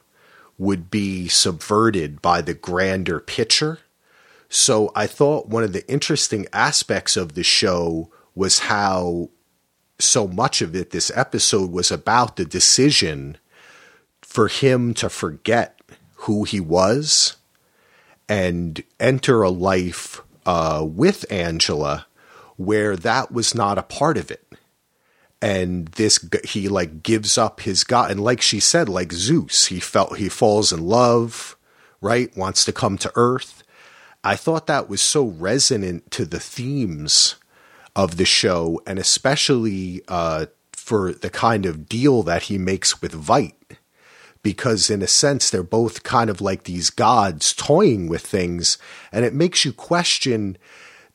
would 0.59 0.91
be 0.91 1.27
subverted 1.29 2.21
by 2.21 2.43
the 2.43 2.55
grander 2.55 3.19
picture. 3.19 3.79
So 4.49 4.93
I 4.95 5.07
thought 5.07 5.49
one 5.49 5.65
of 5.65 5.73
the 5.73 5.89
interesting 5.91 6.47
aspects 6.53 7.17
of 7.17 7.35
the 7.35 7.43
show 7.43 8.11
was 8.35 8.61
how 8.61 9.31
so 9.99 10.27
much 10.27 10.61
of 10.63 10.75
it, 10.75 10.91
this 10.91 11.11
episode 11.15 11.71
was 11.71 11.91
about 11.91 12.37
the 12.37 12.45
decision 12.45 13.39
for 14.23 14.49
him 14.49 14.95
to 14.95 15.09
forget 15.09 15.81
who 16.15 16.45
he 16.45 16.61
was 16.61 17.37
and 18.29 18.83
enter 18.99 19.43
a 19.43 19.51
life 19.51 20.23
uh, 20.47 20.85
with 20.87 21.31
Angela 21.31 22.07
where 22.57 22.97
that 22.97 23.33
was 23.33 23.55
not 23.55 23.79
a 23.79 23.83
part 23.83 24.19
of 24.19 24.31
it 24.31 24.50
and 25.43 25.89
this 25.89 26.25
he 26.45 26.69
like 26.69 27.03
gives 27.03 27.39
up 27.39 27.61
his 27.61 27.83
god 27.83 28.11
and 28.11 28.23
like 28.23 28.43
she 28.43 28.61
said 28.61 28.89
like 28.89 29.13
zeus 29.13 29.67
he 29.67 29.81
felt 29.81 30.19
he 30.19 30.29
falls 30.29 30.73
in 30.73 30.87
love 30.87 31.57
right 32.01 32.35
wants 32.37 32.65
to 32.65 32.73
come 32.73 32.99
to 32.99 33.13
earth. 33.15 33.63
I 34.23 34.37
thought 34.37 34.67
that 34.67 34.89
was 34.89 35.01
so 35.01 35.25
resonant 35.25 36.11
to 36.13 36.25
the 36.25 36.41
themes 36.41 37.37
of 37.97 38.17
the 38.17 38.25
show 38.25 38.81
and 38.87 38.99
especially 38.99 40.03
uh, 40.09 40.47
for 40.73 41.13
the 41.13 41.31
kind 41.31 41.67
of 41.67 41.89
deal 41.89 42.23
that 42.23 42.45
he 42.45 42.59
makes 42.59 43.01
with 43.01 43.13
Veidt 43.13 43.55
because 44.43 44.91
in 44.91 45.03
a 45.03 45.07
sense 45.07 45.51
they're 45.51 45.63
both 45.63 46.03
kind 46.03 46.31
of 46.31 46.41
like 46.41 46.65
these 46.65 46.91
gods 46.91 47.53
toying 47.53 48.09
with 48.09 48.23
things 48.23 48.79
and 49.13 49.25
it 49.25 49.35
makes 49.35 49.65
you 49.65 49.73
question 49.73 50.57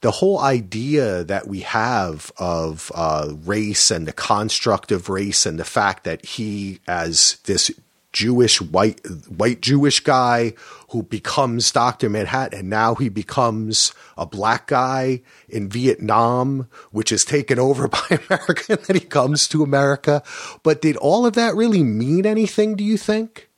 the 0.05 0.11
whole 0.11 0.37
idea 0.37 1.23
that 1.23 1.47
we 1.47 1.61
have 1.61 2.31
of 2.37 2.91
uh, 2.93 3.33
race 3.43 3.89
and 3.89 4.07
the 4.07 4.13
construct 4.13 4.91
of 4.91 5.09
race 5.09 5.47
and 5.47 5.59
the 5.59 5.65
fact 5.65 6.03
that 6.03 6.23
he 6.23 6.79
as 6.87 7.39
this 7.45 7.71
Jewish 8.13 8.61
white 8.61 9.01
white 9.27 9.61
Jewish 9.61 10.01
guy 10.01 10.53
who 10.89 11.01
becomes 11.01 11.71
Dr. 11.71 12.07
Manhattan 12.07 12.59
and 12.59 12.69
now 12.69 12.93
he 12.93 13.09
becomes 13.09 13.95
a 14.15 14.27
black 14.27 14.67
guy 14.67 15.23
in 15.49 15.69
Vietnam 15.69 16.69
which 16.91 17.11
is 17.11 17.25
taken 17.25 17.57
over 17.57 17.87
by 17.97 18.19
America 18.29 18.73
and 18.73 18.81
then 18.81 18.97
he 18.97 19.07
comes 19.07 19.47
to 19.47 19.63
America 19.63 20.21
but 20.61 20.83
did 20.83 20.97
all 20.97 21.25
of 21.25 21.33
that 21.33 21.55
really 21.55 21.81
mean 21.81 22.27
anything 22.27 22.75
do 22.75 22.83
you 22.83 22.99
think 22.99 23.49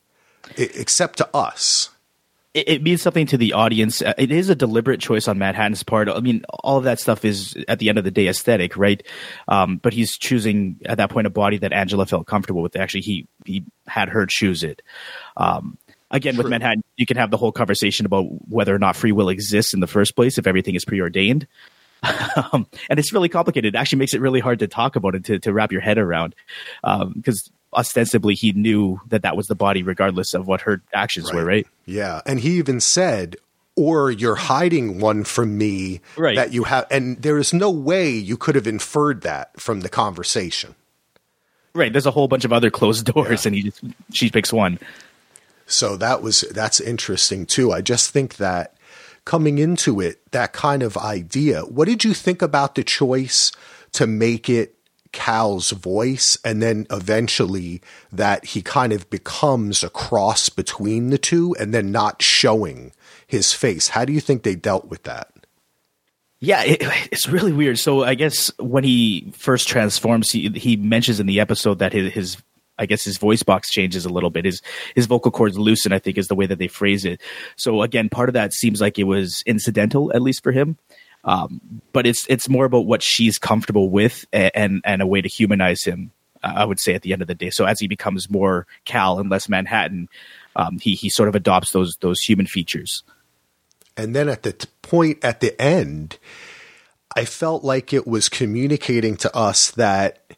I- 0.57 0.71
except 0.75 1.17
to 1.17 1.27
us 1.35 1.89
it, 2.53 2.69
it 2.69 2.83
means 2.83 3.01
something 3.01 3.27
to 3.27 3.37
the 3.37 3.53
audience. 3.53 4.01
Uh, 4.01 4.13
It 4.17 4.31
is 4.31 4.49
a 4.49 4.55
deliberate 4.55 4.99
choice 4.99 5.27
on 5.27 5.37
Manhattan's 5.37 5.83
part. 5.83 6.09
I 6.09 6.19
mean, 6.19 6.43
all 6.49 6.77
of 6.77 6.83
that 6.85 6.99
stuff 6.99 7.25
is 7.25 7.55
at 7.67 7.79
the 7.79 7.89
end 7.89 7.97
of 7.97 8.03
the 8.03 8.11
day 8.11 8.27
aesthetic, 8.27 8.77
right? 8.77 9.01
Um, 9.47 9.77
but 9.77 9.93
he's 9.93 10.17
choosing 10.17 10.77
at 10.85 10.97
that 10.97 11.09
point 11.09 11.27
a 11.27 11.31
body 11.31 11.57
that 11.57 11.73
Angela 11.73 12.05
felt 12.05 12.27
comfortable 12.27 12.61
with. 12.61 12.75
Actually, 12.75 13.01
he 13.01 13.27
he 13.45 13.63
had 13.87 14.09
her 14.09 14.25
choose 14.25 14.63
it. 14.63 14.81
Um, 15.35 15.77
again, 16.11 16.37
with 16.37 16.45
True. 16.45 16.51
Manhattan, 16.51 16.83
you 16.95 17.05
can 17.05 17.17
have 17.17 17.31
the 17.31 17.37
whole 17.37 17.51
conversation 17.51 18.05
about 18.05 18.25
whether 18.49 18.73
or 18.73 18.79
not 18.79 18.95
free 18.95 19.11
will 19.11 19.29
exists 19.29 19.73
in 19.73 19.79
the 19.79 19.87
first 19.87 20.15
place 20.15 20.37
if 20.37 20.47
everything 20.47 20.75
is 20.75 20.85
preordained. 20.85 21.47
um, 22.53 22.67
and 22.89 22.99
it's 22.99 23.11
really 23.11 23.29
complicated. 23.29 23.73
It 23.73 23.77
actually 23.77 23.99
makes 23.99 24.13
it 24.13 24.21
really 24.21 24.39
hard 24.39 24.59
to 24.59 24.67
talk 24.67 24.95
about 24.95 25.15
it 25.15 25.25
to, 25.25 25.39
to 25.39 25.51
wrap 25.51 25.71
your 25.71 25.81
head 25.81 25.97
around 25.97 26.35
because 26.83 27.51
ostensibly 27.77 28.33
he 28.33 28.51
knew 28.53 28.99
that 29.07 29.21
that 29.21 29.37
was 29.37 29.47
the 29.47 29.55
body 29.55 29.83
regardless 29.83 30.33
of 30.33 30.47
what 30.47 30.61
her 30.61 30.81
actions 30.93 31.31
were, 31.31 31.45
right? 31.45 31.67
Yeah, 31.85 32.21
and 32.25 32.39
he 32.39 32.57
even 32.57 32.79
said, 32.79 33.37
"Or 33.75 34.11
you're 34.11 34.35
hiding 34.35 34.99
one 34.99 35.23
from 35.23 35.57
me 35.57 36.01
Right. 36.17 36.35
that 36.35 36.51
you 36.51 36.63
have." 36.65 36.87
And 36.89 37.21
there 37.21 37.37
is 37.37 37.53
no 37.53 37.69
way 37.69 38.09
you 38.09 38.35
could 38.35 38.55
have 38.55 38.67
inferred 38.67 39.21
that 39.21 39.61
from 39.61 39.81
the 39.81 39.89
conversation. 39.89 40.75
Right. 41.75 41.93
There's 41.93 42.07
a 42.07 42.11
whole 42.11 42.27
bunch 42.27 42.43
of 42.43 42.51
other 42.51 42.71
closed 42.71 43.05
doors, 43.13 43.45
and 43.45 43.55
he 43.55 43.63
just 43.63 43.81
she 44.11 44.29
picks 44.31 44.51
one. 44.51 44.79
So 45.67 45.95
that 45.97 46.21
was 46.23 46.41
that's 46.51 46.79
interesting 46.81 47.45
too. 47.45 47.71
I 47.71 47.81
just 47.81 48.09
think 48.09 48.37
that 48.37 48.73
coming 49.25 49.57
into 49.59 49.99
it, 50.01 50.19
that 50.31 50.53
kind 50.53 50.81
of 50.81 50.97
idea. 50.97 51.61
What 51.61 51.87
did 51.87 52.03
you 52.03 52.13
think 52.15 52.41
about 52.41 52.75
the 52.75 52.83
choice 52.83 53.51
to 53.91 54.07
make 54.07 54.49
it 54.49 54.73
Cal's 55.17 55.71
voice, 55.71 56.37
and 56.45 56.61
then 56.61 56.85
eventually 56.91 57.81
that 58.11 58.45
he 58.45 58.61
kind 58.61 58.93
of 58.93 59.09
becomes 59.09 59.83
a 59.83 59.89
cross 59.89 60.47
between 60.47 61.09
the 61.09 61.17
two, 61.17 61.55
and 61.59 61.73
then 61.73 61.91
not 61.91 62.21
showing 62.21 62.93
his 63.25 63.51
face? 63.51 63.89
How 63.89 64.05
do 64.05 64.13
you 64.13 64.21
think 64.21 64.43
they 64.43 64.55
dealt 64.55 64.87
with 64.87 65.03
that? 65.03 65.33
Yeah, 66.39 66.61
it, 66.63 66.77
it's 67.11 67.27
really 67.27 67.51
weird. 67.51 67.79
So 67.79 68.03
I 68.03 68.13
guess 68.13 68.51
when 68.59 68.83
he 68.83 69.33
first 69.35 69.67
transforms, 69.67 70.31
he 70.31 70.49
he 70.49 70.75
mentions 70.75 71.19
in 71.19 71.25
the 71.25 71.39
episode 71.39 71.79
that 71.79 71.93
his, 71.93 72.13
his 72.13 72.37
I 72.77 72.85
guess 72.85 73.03
his 73.03 73.17
voice 73.17 73.41
box 73.41 73.71
changes 73.71 74.05
a 74.05 74.09
little 74.09 74.29
bit. 74.29 74.45
His 74.45 74.61
his 74.93 75.07
vocal 75.07 75.31
cords 75.31 75.57
loosen. 75.57 75.93
I 75.93 75.99
think 75.99 76.19
is 76.19 76.27
the 76.27 76.35
way 76.35 76.45
that 76.45 76.59
they 76.59 76.67
phrase 76.67 77.05
it. 77.05 77.21
So 77.55 77.81
again, 77.81 78.07
part 78.09 78.29
of 78.29 78.33
that 78.33 78.53
seems 78.53 78.79
like 78.79 78.99
it 78.99 79.05
was 79.05 79.41
incidental, 79.47 80.13
at 80.13 80.21
least 80.21 80.43
for 80.43 80.51
him. 80.51 80.77
Um, 81.27 81.81
but 81.91 82.07
it's 82.07 82.25
it's 82.29 82.47
more 82.47 82.65
about 82.65 82.85
what 82.87 83.03
she's 83.03 83.37
comfortable 83.37 83.89
with 83.89 84.25
and 84.31 84.51
and, 84.55 84.81
and 84.85 85.01
a 85.01 85.07
way 85.07 85.21
to 85.21 85.27
humanize 85.27 85.83
him. 85.83 86.11
uh, 86.41 86.53
I 86.55 86.65
would 86.65 86.79
say 86.79 86.93
at 86.93 87.01
the 87.01 87.11
end 87.13 87.21
of 87.21 87.27
the 87.27 87.35
day. 87.35 87.49
So 87.49 87.65
as 87.65 87.79
he 87.79 87.87
becomes 87.87 88.29
more 88.29 88.65
Cal 88.85 89.19
and 89.19 89.29
less 89.29 89.49
Manhattan, 89.49 90.07
um, 90.55 90.79
he 90.79 90.95
he 90.95 91.09
sort 91.09 91.29
of 91.29 91.35
adopts 91.35 91.71
those 91.71 91.97
those 91.99 92.21
human 92.21 92.47
features. 92.47 93.03
And 93.97 94.15
then 94.15 94.29
at 94.29 94.43
the 94.43 94.53
t- 94.53 94.69
point 94.81 95.23
at 95.23 95.41
the 95.41 95.59
end, 95.61 96.17
I 97.15 97.25
felt 97.25 97.63
like 97.63 97.93
it 97.93 98.07
was 98.07 98.29
communicating 98.29 99.17
to 99.17 99.35
us 99.35 99.71
that 99.71 100.33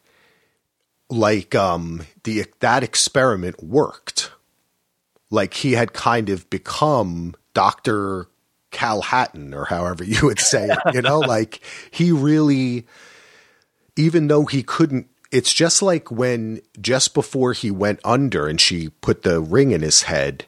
like 1.10 1.54
um 1.54 2.02
the 2.24 2.46
that 2.62 2.84
experiment 2.84 3.62
worked. 3.64 4.32
Like 5.30 5.54
he 5.54 5.74
had 5.74 5.94
kind 5.94 6.30
of 6.30 6.50
become 6.50 7.36
Dr. 7.54 8.28
Cal 8.72 9.02
Hatton 9.02 9.54
or 9.54 9.66
however 9.66 10.04
you 10.04 10.26
would 10.26 10.40
say 10.40 10.70
it, 10.70 10.80
you 10.94 11.02
know, 11.02 11.20
like 11.36 11.62
he 11.92 12.12
really 12.12 12.86
even 13.96 14.28
though 14.28 14.46
he 14.46 14.64
couldn't 14.64 15.08
it's 15.32 15.54
just 15.54 15.82
like 15.82 16.10
when 16.10 16.62
just 16.82 17.14
before 17.14 17.54
he 17.54 17.70
went 17.70 18.00
under 18.04 18.48
and 18.48 18.60
she 18.60 18.90
put 19.02 19.22
the 19.24 19.42
ring 19.42 19.72
in 19.72 19.82
his 19.82 20.04
head 20.04 20.46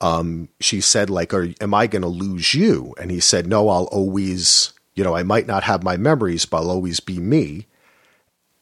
um, 0.00 0.48
she 0.60 0.80
said 0.80 1.08
like 1.08 1.32
are 1.32 1.48
am 1.60 1.72
i 1.72 1.86
going 1.86 2.02
to 2.02 2.08
lose 2.08 2.52
you? 2.54 2.94
And 3.00 3.10
he 3.10 3.20
said 3.20 3.46
no 3.46 3.68
i'll 3.68 3.84
always 3.84 4.72
you 4.94 5.02
know 5.02 5.16
i 5.16 5.22
might 5.22 5.46
not 5.46 5.64
have 5.64 5.82
my 5.82 5.96
memories 5.96 6.44
but 6.44 6.58
i'll 6.58 6.70
always 6.70 7.00
be 7.00 7.18
me. 7.18 7.66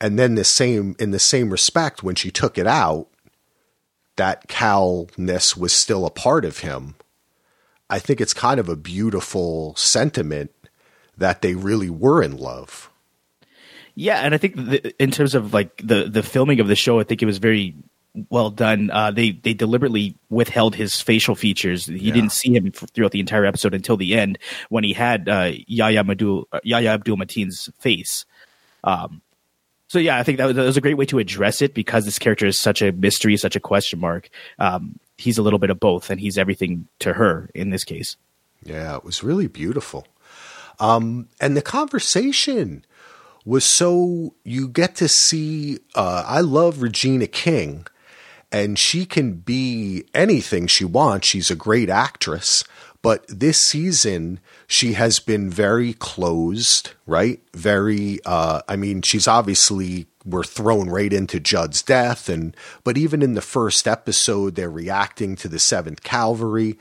And 0.01 0.19
then 0.19 0.35
the 0.35 0.45
same 0.45 0.95
in 0.99 1.11
the 1.11 1.19
same 1.19 1.51
respect 1.51 2.03
when 2.03 2.15
she 2.15 2.31
took 2.31 2.59
it 2.59 2.67
out 2.67 3.09
that 4.17 4.47
calness 4.47 5.57
was 5.57 5.73
still 5.73 6.07
a 6.07 6.11
part 6.11 6.45
of 6.45 6.59
him 6.59 6.95
i 7.95 7.99
think 7.99 8.21
it's 8.21 8.35
kind 8.35 8.59
of 8.59 8.69
a 8.69 8.77
beautiful 8.77 9.75
sentiment 9.77 10.51
that 11.17 11.43
they 11.43 11.55
really 11.55 11.91
were 11.91 12.23
in 12.23 12.37
love 12.37 12.91
Yeah, 13.95 14.19
and 14.19 14.35
I 14.35 14.39
think 14.39 14.57
the, 14.57 15.03
in 15.03 15.13
terms 15.13 15.37
of 15.37 15.55
like 15.55 15.77
the 15.79 16.11
the 16.11 16.23
filming 16.25 16.59
of 16.59 16.67
the 16.67 16.75
show, 16.75 16.99
I 16.99 17.05
think 17.05 17.23
it 17.23 17.27
was 17.27 17.39
very 17.39 17.75
well 18.29 18.51
done. 18.51 18.91
Uh, 18.91 19.13
they 19.13 19.31
they 19.31 19.55
deliberately 19.55 20.17
withheld 20.31 20.75
his 20.75 21.01
facial 21.01 21.37
features. 21.37 21.87
You 21.87 22.11
didn't 22.11 22.33
see 22.33 22.57
him 22.57 22.73
f- 22.75 22.91
throughout 22.93 23.13
the 23.13 23.21
entire 23.21 23.45
episode 23.45 23.73
until 23.73 23.97
the 23.97 24.19
end 24.19 24.39
when 24.69 24.83
he 24.83 24.93
had 24.95 25.29
uh, 25.29 25.53
Yahya 25.69 26.01
Abdul 26.01 26.49
uh, 26.51 26.59
Yahya 26.65 26.91
Abdul 26.91 27.17
Mateen's 27.17 27.71
face. 27.79 28.25
Um, 28.83 29.23
so 29.87 30.01
yeah, 30.01 30.19
I 30.19 30.25
think 30.25 30.39
that 30.39 30.47
was, 30.47 30.57
that 30.57 30.65
was 30.65 30.77
a 30.77 30.81
great 30.81 30.97
way 30.97 31.07
to 31.07 31.21
address 31.21 31.63
it 31.63 31.73
because 31.73 32.05
this 32.05 32.19
character 32.19 32.47
is 32.47 32.59
such 32.59 32.83
a 32.83 32.91
mystery, 32.91 33.37
such 33.37 33.55
a 33.55 33.61
question 33.61 34.01
mark. 34.01 34.29
Um, 34.59 34.99
he's 35.17 35.39
a 35.39 35.43
little 35.43 35.59
bit 35.59 35.71
of 35.71 35.81
both, 35.81 36.11
and 36.11 36.21
he's 36.21 36.39
everything 36.39 36.89
to 37.01 37.15
her 37.15 37.51
in 37.55 37.71
this 37.71 37.85
case. 37.85 38.17
Yeah, 38.63 38.97
it 38.97 39.05
was 39.05 39.23
really 39.23 39.47
beautiful. 39.47 40.07
Um, 40.81 41.29
and 41.41 41.57
the 41.57 41.63
conversation 41.63 42.85
was 43.45 43.65
so 43.65 44.35
you 44.45 44.69
get 44.69 44.97
to 44.97 45.09
see. 45.09 45.79
Uh, 45.95 46.25
I 46.27 46.41
love 46.41 46.83
Regina 46.83 47.27
King, 47.27 47.87
and 48.51 48.79
she 48.79 49.05
can 49.07 49.35
be 49.35 50.05
anything 50.15 50.67
she 50.67 50.85
wants. 50.85 51.29
She's 51.29 51.51
a 51.51 51.57
great 51.57 51.91
actress. 51.91 52.65
But 53.05 53.27
this 53.29 53.61
season, 53.61 54.41
she 54.67 54.95
has 54.95 55.19
been 55.19 55.51
very 55.51 55.93
closed, 55.93 56.93
right? 57.07 57.39
Very, 57.53 58.19
uh, 58.25 58.63
I 58.67 58.77
mean, 58.77 59.03
she's 59.03 59.29
obviously, 59.29 60.07
we're 60.25 60.43
thrown 60.43 60.89
right 60.89 61.13
into 61.13 61.39
Judd's 61.39 61.83
death. 61.83 62.31
And, 62.31 62.57
but 62.83 62.97
even 62.97 63.21
in 63.21 63.35
the 63.35 63.43
first 63.43 63.87
episode, 63.87 64.55
they're 64.55 64.71
reacting 64.71 65.37
to 65.37 65.49
the 65.49 65.59
Seventh 65.59 66.03
Kavalry. 66.03 66.79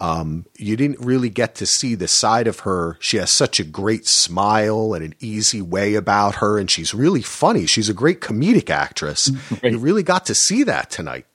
Um, 0.00 0.46
you 0.56 0.78
didn't 0.78 1.00
really 1.00 1.28
get 1.28 1.54
to 1.56 1.66
see 1.66 1.94
the 1.94 2.08
side 2.08 2.46
of 2.46 2.60
her. 2.60 2.96
She 2.98 3.18
has 3.18 3.30
such 3.30 3.60
a 3.60 3.64
great 3.64 4.06
smile 4.06 4.94
and 4.94 5.04
an 5.04 5.14
easy 5.20 5.60
way 5.60 5.94
about 5.94 6.36
her, 6.36 6.58
and 6.58 6.70
she's 6.70 6.94
really 6.94 7.22
funny. 7.22 7.66
She's 7.66 7.90
a 7.90 7.94
great 7.94 8.22
comedic 8.22 8.70
actress. 8.70 9.30
Right. 9.62 9.72
You 9.72 9.78
really 9.78 10.02
got 10.02 10.26
to 10.26 10.34
see 10.34 10.64
that 10.64 10.90
tonight. 10.90 11.26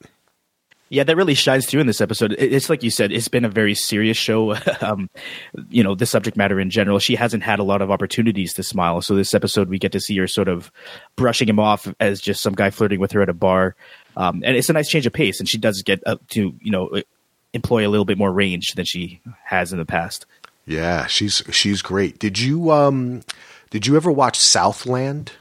Yeah, 0.92 1.06
that 1.06 1.16
really 1.16 1.36
shines 1.36 1.66
through 1.68 1.80
in 1.80 1.88
this 1.88 2.02
episode. 2.02 2.36
It's 2.38 2.70
like 2.70 2.84
you 2.84 2.92
said, 2.92 3.14
it's 3.14 3.30
been 3.30 3.46
a 3.46 3.50
very 3.50 3.76
serious 3.76 4.18
show. 4.18 4.58
um, 4.82 5.10
you 5.70 5.86
know, 5.86 5.96
the 5.96 6.06
subject 6.06 6.36
matter 6.36 6.60
in 6.60 6.70
general. 6.70 7.00
She 7.00 7.16
hasn't 7.16 7.44
had 7.44 7.60
a 7.60 7.64
lot 7.64 7.82
of 7.82 7.90
opportunities 7.90 8.54
to 8.56 8.64
smile. 8.64 9.02
So 9.02 9.16
this 9.16 9.34
episode, 9.34 9.70
we 9.70 9.80
get 9.80 9.94
to 9.94 10.02
see 10.02 10.18
her 10.18 10.28
sort 10.28 10.50
of 10.50 10.70
brushing 11.16 11.48
him 11.48 11.60
off 11.60 11.88
as 12.02 12.20
just 12.20 12.42
some 12.42 12.56
guy 12.56 12.72
flirting 12.72 13.00
with 13.00 13.14
her 13.14 13.22
at 13.22 13.30
a 13.30 13.34
bar. 13.34 13.78
Um, 14.18 14.44
and 14.46 14.58
it's 14.58 14.70
a 14.70 14.74
nice 14.74 14.90
change 14.90 15.06
of 15.06 15.14
pace. 15.14 15.40
And 15.40 15.48
she 15.48 15.58
does 15.58 15.82
get 15.82 16.06
up 16.06 16.28
to, 16.32 16.54
you 16.60 16.72
know, 16.72 17.02
employ 17.54 17.88
a 17.88 17.90
little 17.90 18.04
bit 18.04 18.18
more 18.18 18.32
range 18.32 18.74
than 18.74 18.84
she 18.84 19.22
has 19.46 19.72
in 19.72 19.80
the 19.80 19.86
past. 19.86 20.26
Yeah, 20.66 21.06
she's 21.08 21.42
she's 21.52 21.82
great. 21.82 22.20
Did 22.20 22.38
you 22.38 22.70
um 22.70 23.22
did 23.70 23.88
you 23.88 23.96
ever 23.96 24.12
watch 24.12 24.38
Southland? 24.38 25.32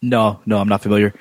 No, 0.00 0.40
no, 0.46 0.58
I'm 0.58 0.68
not 0.68 0.82
familiar. 0.82 1.14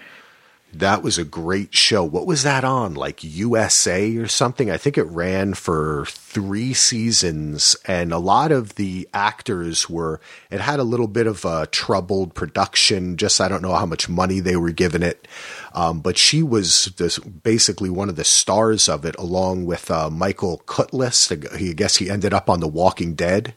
That 0.73 1.03
was 1.03 1.17
a 1.17 1.25
great 1.25 1.75
show. 1.75 2.03
What 2.03 2.25
was 2.25 2.43
that 2.43 2.63
on? 2.63 2.93
Like 2.93 3.23
USA 3.23 4.15
or 4.15 4.27
something? 4.27 4.71
I 4.71 4.77
think 4.77 4.97
it 4.97 5.03
ran 5.03 5.53
for 5.53 6.05
three 6.07 6.73
seasons, 6.73 7.75
and 7.85 8.13
a 8.13 8.17
lot 8.17 8.51
of 8.51 8.75
the 8.75 9.07
actors 9.13 9.89
were. 9.89 10.21
It 10.49 10.61
had 10.61 10.79
a 10.79 10.83
little 10.83 11.07
bit 11.07 11.27
of 11.27 11.43
a 11.43 11.67
troubled 11.67 12.35
production. 12.35 13.17
Just 13.17 13.41
I 13.41 13.49
don't 13.49 13.61
know 13.61 13.75
how 13.75 13.85
much 13.85 14.07
money 14.07 14.39
they 14.39 14.55
were 14.55 14.71
giving 14.71 15.03
it, 15.03 15.27
um, 15.73 15.99
but 15.99 16.17
she 16.17 16.41
was 16.41 16.85
this, 16.97 17.19
basically 17.19 17.89
one 17.89 18.07
of 18.07 18.15
the 18.15 18.23
stars 18.23 18.87
of 18.87 19.03
it, 19.03 19.15
along 19.17 19.65
with 19.65 19.91
uh, 19.91 20.09
Michael 20.09 20.61
Cudlitz. 20.65 21.31
I 21.31 21.73
guess 21.73 21.97
he 21.97 22.09
ended 22.09 22.33
up 22.33 22.49
on 22.49 22.61
The 22.61 22.67
Walking 22.67 23.13
Dead 23.13 23.55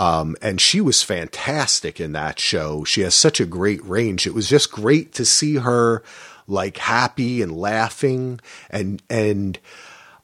Um, 0.00 0.34
and 0.40 0.60
she 0.60 0.80
was 0.80 1.02
fantastic 1.02 2.00
in 2.00 2.12
that 2.12 2.40
show. 2.40 2.84
She 2.84 3.02
has 3.02 3.14
such 3.14 3.38
a 3.38 3.44
great 3.44 3.84
range. 3.84 4.26
It 4.26 4.32
was 4.32 4.48
just 4.48 4.72
great 4.72 5.12
to 5.14 5.26
see 5.26 5.56
her 5.56 6.02
like 6.46 6.78
happy 6.78 7.42
and 7.42 7.52
laughing 7.56 8.40
and 8.70 9.02
and 9.10 9.58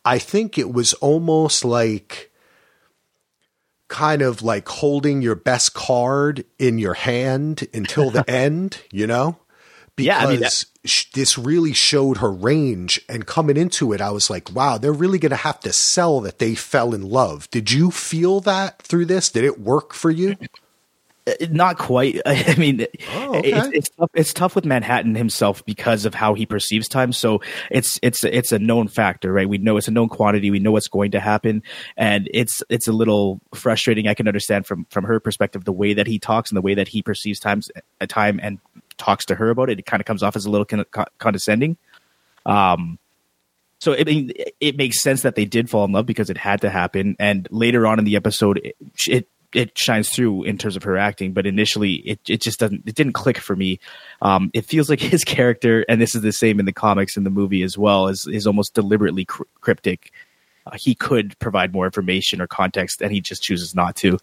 I 0.05 0.19
think 0.19 0.57
it 0.57 0.73
was 0.73 0.95
almost 0.95 1.65
like 1.65 2.33
kind 3.89 4.23
of 4.23 4.43
like 4.43 4.69
holding 4.69 5.21
your 5.21 5.35
best 5.35 5.75
card 5.75 6.45
in 6.59 6.79
your 6.79 6.95
hand 6.95 7.69
until 7.75 8.11
the 8.11 8.25
end, 8.31 8.81
you 8.91 9.07
know? 9.07 9.39
Because 9.95 10.07
Yeah, 10.07 10.19
I 10.19 10.31
mean, 10.31 10.41
that- 10.41 10.65
sh- 10.87 11.11
this 11.13 11.37
really 11.39 11.73
showed 11.73 12.19
her 12.19 12.33
range 12.33 13.01
and 13.09 13.27
coming 13.27 13.57
into 13.57 13.93
it 13.93 14.01
I 14.01 14.11
was 14.11 14.31
like, 14.31 14.53
wow, 14.55 14.79
they're 14.79 14.93
really 14.93 15.19
going 15.19 15.31
to 15.31 15.37
have 15.37 15.61
to 15.61 15.73
sell 15.73 16.21
that 16.21 16.39
they 16.39 16.55
fell 16.55 16.95
in 16.95 17.03
love. 17.03 17.51
Did 17.51 17.71
you 17.73 17.91
feel 17.91 18.41
that 18.41 18.81
through 18.83 19.07
this? 19.07 19.31
Did 19.31 19.45
it 19.45 19.61
work 19.61 19.93
for 19.93 20.11
you? 20.11 20.37
Uh, 21.29 21.33
Not 21.51 21.77
quite. 21.77 22.21
I 22.27 22.55
mean, 22.57 22.87
Oh, 23.11 23.39
okay. 23.39 23.51
it's, 23.53 23.69
it's 23.73 23.89
tough. 23.91 24.11
It's 24.15 24.33
tough 24.33 24.55
with 24.55 24.65
Manhattan 24.65 25.17
himself 25.17 25.65
because 25.65 26.05
of 26.05 26.15
how 26.15 26.35
he 26.35 26.47
perceives 26.47 26.87
time. 26.89 27.13
So 27.13 27.41
it's 27.71 27.99
it's 28.03 28.23
it's 28.23 28.53
a 28.53 28.59
known 28.61 28.87
factor, 28.87 29.33
right? 29.33 29.49
We 29.49 29.59
know 29.59 29.77
it's 29.77 29.89
a 29.89 29.91
known 29.91 30.09
quantity. 30.09 30.53
We 30.53 30.61
know 30.61 30.71
what's 30.71 30.87
going 30.87 31.11
to 31.13 31.21
happen, 31.21 31.65
and 31.97 32.29
it's 32.33 32.63
it's 32.69 32.87
a 32.87 32.93
little 32.93 33.41
frustrating. 33.55 34.07
I 34.07 34.15
can 34.15 34.29
understand 34.29 34.67
from 34.67 34.87
from 34.91 35.03
her 35.05 35.19
perspective 35.19 35.65
the 35.65 35.73
way 35.73 35.95
that 35.95 36.07
he 36.07 36.21
talks 36.21 36.51
and 36.51 36.57
the 36.57 36.63
way 36.63 36.75
that 36.75 36.87
he 36.89 37.03
perceives 37.03 37.41
times 37.41 37.71
a 38.01 38.07
time 38.07 38.39
and 38.41 38.61
talks 38.99 39.27
to 39.27 39.35
her 39.35 39.51
about 39.51 39.71
it. 39.71 39.79
It 39.79 39.87
kind 39.87 40.01
of 40.01 40.07
comes 40.07 40.23
off 40.23 40.37
as 40.37 40.47
a 40.47 40.51
little 40.51 40.65
con- 40.65 40.85
con- 40.91 41.07
condescending. 41.19 41.77
Um, 42.45 42.99
so 43.79 43.93
it, 43.93 44.09
it 44.61 44.77
makes 44.77 45.03
sense 45.03 45.23
that 45.23 45.35
they 45.35 45.45
did 45.45 45.69
fall 45.69 45.85
in 45.85 45.93
love 45.93 46.07
because 46.07 46.31
it 46.31 46.39
had 46.39 46.63
to 46.63 46.71
happen. 46.71 47.17
And 47.19 47.47
later 47.51 47.87
on 47.87 47.99
in 47.99 48.05
the 48.05 48.17
episode, 48.17 48.59
it, 48.59 48.77
it 49.07 49.29
it 49.53 49.77
shines 49.79 50.11
through 50.11 50.45
in 50.45 50.59
terms 50.59 50.77
of 50.77 50.83
her 50.83 50.97
acting, 50.97 51.33
but 51.33 51.47
initially 51.47 51.95
it 51.95 52.21
it 52.29 52.41
just 52.41 52.59
doesn't 52.59 52.83
it 52.87 52.95
didn't 52.95 53.13
click 53.13 53.39
for 53.39 53.55
me. 53.55 53.81
Um, 54.23 54.51
it 54.55 54.67
feels 54.67 54.89
like 54.89 55.01
his 55.15 55.25
character, 55.25 55.85
and 55.89 56.01
this 56.01 56.15
is 56.15 56.23
the 56.23 56.33
same 56.33 56.59
in 56.59 56.67
the 56.67 56.73
comics 56.73 57.17
and 57.17 57.25
the 57.25 57.31
movie 57.31 57.63
as 57.63 57.77
well, 57.77 58.09
is 58.09 58.27
is 58.27 58.47
almost 58.47 58.75
deliberately 58.75 59.25
cr- 59.25 59.45
cryptic. 59.61 60.13
Uh, 60.67 60.77
he 60.79 60.95
could 60.95 61.39
provide 61.39 61.73
more 61.73 61.85
information 61.85 62.41
or 62.41 62.47
context, 62.47 63.01
and 63.01 63.13
he 63.13 63.21
just 63.21 63.43
chooses 63.43 63.75
not 63.75 63.95
to. 63.97 64.19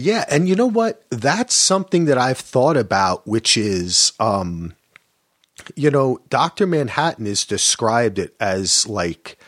Yeah, 0.00 0.24
and 0.30 0.48
you 0.48 0.54
know 0.54 0.68
what? 0.68 1.02
That's 1.10 1.56
something 1.56 2.04
that 2.04 2.16
I've 2.16 2.38
thought 2.38 2.76
about, 2.76 3.26
which 3.26 3.56
is, 3.56 4.12
um, 4.20 4.74
you 5.74 5.90
know, 5.90 6.20
Doctor 6.28 6.68
Manhattan 6.68 7.26
is 7.26 7.44
described 7.44 8.20
it 8.20 8.36
as 8.38 8.86
like, 8.86 9.38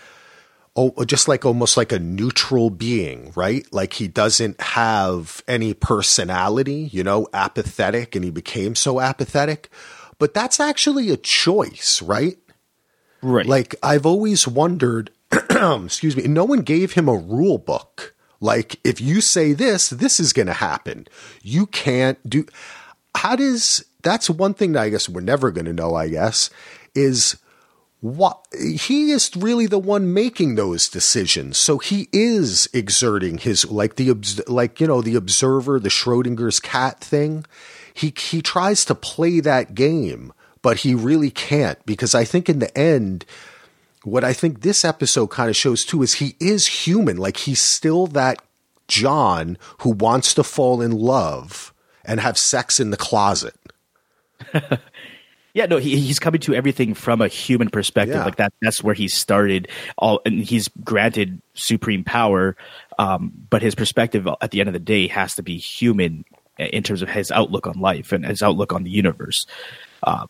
oh, 0.74 0.92
just 1.04 1.28
like 1.28 1.46
almost 1.46 1.76
like 1.76 1.92
a 1.92 2.00
neutral 2.00 2.68
being, 2.68 3.32
right? 3.36 3.64
Like 3.72 3.92
he 3.92 4.08
doesn't 4.08 4.60
have 4.60 5.40
any 5.46 5.72
personality, 5.72 6.90
you 6.92 7.04
know, 7.04 7.28
apathetic, 7.32 8.16
and 8.16 8.24
he 8.24 8.32
became 8.32 8.74
so 8.74 8.98
apathetic. 9.00 9.70
But 10.18 10.34
that's 10.34 10.58
actually 10.58 11.10
a 11.10 11.16
choice, 11.16 12.02
right? 12.02 12.38
Right. 13.22 13.46
Like 13.46 13.76
I've 13.84 14.04
always 14.04 14.48
wondered, 14.48 15.12
excuse 15.32 16.16
me, 16.16 16.24
no 16.24 16.44
one 16.44 16.62
gave 16.62 16.94
him 16.94 17.08
a 17.08 17.14
rule 17.14 17.58
book. 17.58 18.16
Like 18.40 18.80
if 18.84 19.00
you 19.00 19.20
say 19.20 19.52
this, 19.52 19.90
this 19.90 20.18
is 20.18 20.32
going 20.32 20.46
to 20.46 20.54
happen. 20.54 21.06
You 21.42 21.66
can't 21.66 22.18
do 22.28 22.46
How 23.14 23.36
does 23.36 23.84
that's 24.02 24.30
one 24.30 24.54
thing 24.54 24.72
that 24.72 24.82
I 24.82 24.88
guess 24.88 25.08
we're 25.08 25.20
never 25.20 25.50
going 25.50 25.66
to 25.66 25.72
know, 25.72 25.94
I 25.94 26.08
guess, 26.08 26.50
is 26.94 27.36
what 28.00 28.46
he 28.58 29.10
is 29.10 29.30
really 29.36 29.66
the 29.66 29.78
one 29.78 30.14
making 30.14 30.54
those 30.54 30.88
decisions. 30.88 31.58
So 31.58 31.78
he 31.78 32.08
is 32.12 32.68
exerting 32.72 33.38
his 33.38 33.70
like 33.70 33.96
the 33.96 34.12
like 34.48 34.80
you 34.80 34.86
know 34.86 35.02
the 35.02 35.16
observer, 35.16 35.78
the 35.78 35.90
Schrodinger's 35.90 36.60
cat 36.60 37.00
thing. 37.00 37.44
He 37.92 38.12
he 38.16 38.40
tries 38.40 38.84
to 38.86 38.94
play 38.94 39.40
that 39.40 39.74
game, 39.74 40.32
but 40.62 40.78
he 40.78 40.94
really 40.94 41.30
can't 41.30 41.84
because 41.84 42.14
I 42.14 42.24
think 42.24 42.48
in 42.48 42.58
the 42.60 42.76
end 42.76 43.26
what 44.04 44.24
I 44.24 44.32
think 44.32 44.60
this 44.60 44.84
episode 44.84 45.28
kind 45.28 45.50
of 45.50 45.56
shows 45.56 45.84
too 45.84 46.02
is 46.02 46.14
he 46.14 46.34
is 46.40 46.66
human. 46.66 47.16
Like 47.16 47.36
he's 47.36 47.60
still 47.60 48.06
that 48.08 48.40
John 48.88 49.58
who 49.80 49.90
wants 49.90 50.34
to 50.34 50.42
fall 50.42 50.80
in 50.80 50.92
love 50.92 51.72
and 52.04 52.20
have 52.20 52.38
sex 52.38 52.80
in 52.80 52.90
the 52.90 52.96
closet. 52.96 53.54
Yeah, 55.52 55.66
no, 55.66 55.78
he, 55.78 55.96
he's 55.98 56.18
coming 56.18 56.40
to 56.42 56.54
everything 56.54 56.94
from 56.94 57.20
a 57.20 57.28
human 57.28 57.70
perspective. 57.70 58.16
Yeah. 58.16 58.24
Like 58.24 58.36
that, 58.36 58.52
that's 58.62 58.82
where 58.82 58.94
he 58.94 59.08
started. 59.08 59.68
All 59.98 60.20
and 60.24 60.44
he's 60.44 60.68
granted 60.84 61.42
supreme 61.54 62.04
power, 62.04 62.56
um, 62.98 63.32
but 63.50 63.62
his 63.62 63.74
perspective 63.74 64.28
at 64.40 64.52
the 64.52 64.60
end 64.60 64.68
of 64.68 64.72
the 64.72 64.78
day 64.78 65.08
has 65.08 65.34
to 65.34 65.42
be 65.42 65.58
human 65.58 66.24
in 66.58 66.82
terms 66.82 67.02
of 67.02 67.08
his 67.08 67.30
outlook 67.32 67.66
on 67.66 67.80
life 67.80 68.12
and 68.12 68.24
his 68.24 68.42
outlook 68.42 68.72
on 68.72 68.84
the 68.84 68.90
universe. 68.90 69.44
Um, 70.04 70.28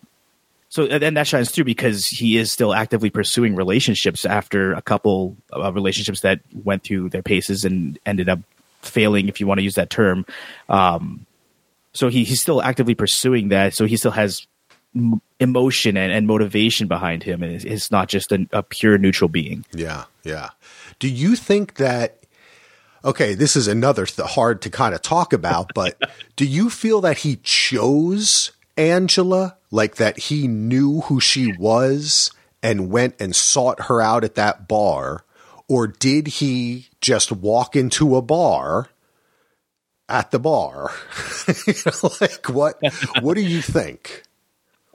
so 0.70 0.86
and 0.86 1.02
then 1.02 1.14
that 1.14 1.26
shines 1.26 1.50
through 1.50 1.64
because 1.64 2.06
he 2.06 2.38
is 2.38 2.50
still 2.50 2.72
actively 2.72 3.10
pursuing 3.10 3.56
relationships 3.56 4.24
after 4.24 4.72
a 4.72 4.80
couple 4.80 5.36
of 5.52 5.74
relationships 5.74 6.20
that 6.20 6.40
went 6.64 6.84
through 6.84 7.10
their 7.10 7.22
paces 7.22 7.64
and 7.64 7.98
ended 8.06 8.28
up 8.28 8.38
failing, 8.80 9.28
if 9.28 9.40
you 9.40 9.48
want 9.48 9.58
to 9.58 9.64
use 9.64 9.74
that 9.74 9.90
term. 9.90 10.24
Um, 10.68 11.26
so 11.92 12.08
he, 12.08 12.22
he's 12.22 12.40
still 12.40 12.62
actively 12.62 12.94
pursuing 12.94 13.48
that. 13.48 13.74
So 13.74 13.84
he 13.84 13.96
still 13.96 14.12
has 14.12 14.46
m- 14.94 15.20
emotion 15.40 15.96
and, 15.96 16.12
and 16.12 16.26
motivation 16.26 16.86
behind 16.86 17.24
him. 17.24 17.42
And 17.42 17.52
it's, 17.52 17.64
it's 17.64 17.90
not 17.90 18.08
just 18.08 18.30
a, 18.30 18.46
a 18.52 18.62
pure 18.62 18.96
neutral 18.96 19.28
being. 19.28 19.64
Yeah, 19.72 20.04
yeah. 20.22 20.50
Do 21.00 21.08
you 21.08 21.34
think 21.36 21.74
that? 21.74 22.16
Okay, 23.04 23.34
this 23.34 23.56
is 23.56 23.66
another 23.66 24.06
th- 24.06 24.28
hard 24.28 24.62
to 24.62 24.70
kind 24.70 24.94
of 24.94 25.02
talk 25.02 25.32
about, 25.32 25.72
but 25.74 25.98
do 26.36 26.44
you 26.44 26.70
feel 26.70 27.00
that 27.00 27.18
he 27.18 27.40
chose 27.42 28.52
Angela, 28.76 29.56
like 29.70 29.96
that 29.96 30.18
he 30.18 30.48
knew 30.48 31.00
who 31.02 31.20
she 31.20 31.52
was 31.56 32.30
and 32.62 32.90
went 32.90 33.14
and 33.20 33.34
sought 33.34 33.84
her 33.84 34.00
out 34.02 34.24
at 34.24 34.34
that 34.34 34.68
bar, 34.68 35.24
or 35.68 35.86
did 35.86 36.26
he 36.26 36.88
just 37.00 37.32
walk 37.32 37.76
into 37.76 38.16
a 38.16 38.22
bar? 38.22 38.88
At 40.08 40.32
the 40.32 40.40
bar, 40.40 40.90
like 42.20 42.48
what? 42.48 42.80
What 43.20 43.34
do 43.34 43.42
you 43.42 43.62
think? 43.62 44.24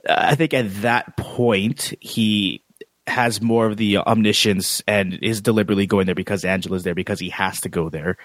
I 0.06 0.34
think 0.34 0.52
at 0.52 0.82
that 0.82 1.16
point, 1.16 1.94
he 2.00 2.62
has 3.06 3.40
more 3.40 3.66
of 3.66 3.78
the 3.78 3.98
omniscience 3.98 4.82
and 4.86 5.18
is 5.22 5.40
deliberately 5.40 5.86
going 5.86 6.06
there 6.06 6.14
because 6.14 6.44
Angela's 6.44 6.82
there 6.82 6.94
because 6.94 7.20
he 7.20 7.30
has 7.30 7.60
to 7.62 7.70
go 7.70 7.88
there. 7.88 8.18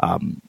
Um, 0.00 0.42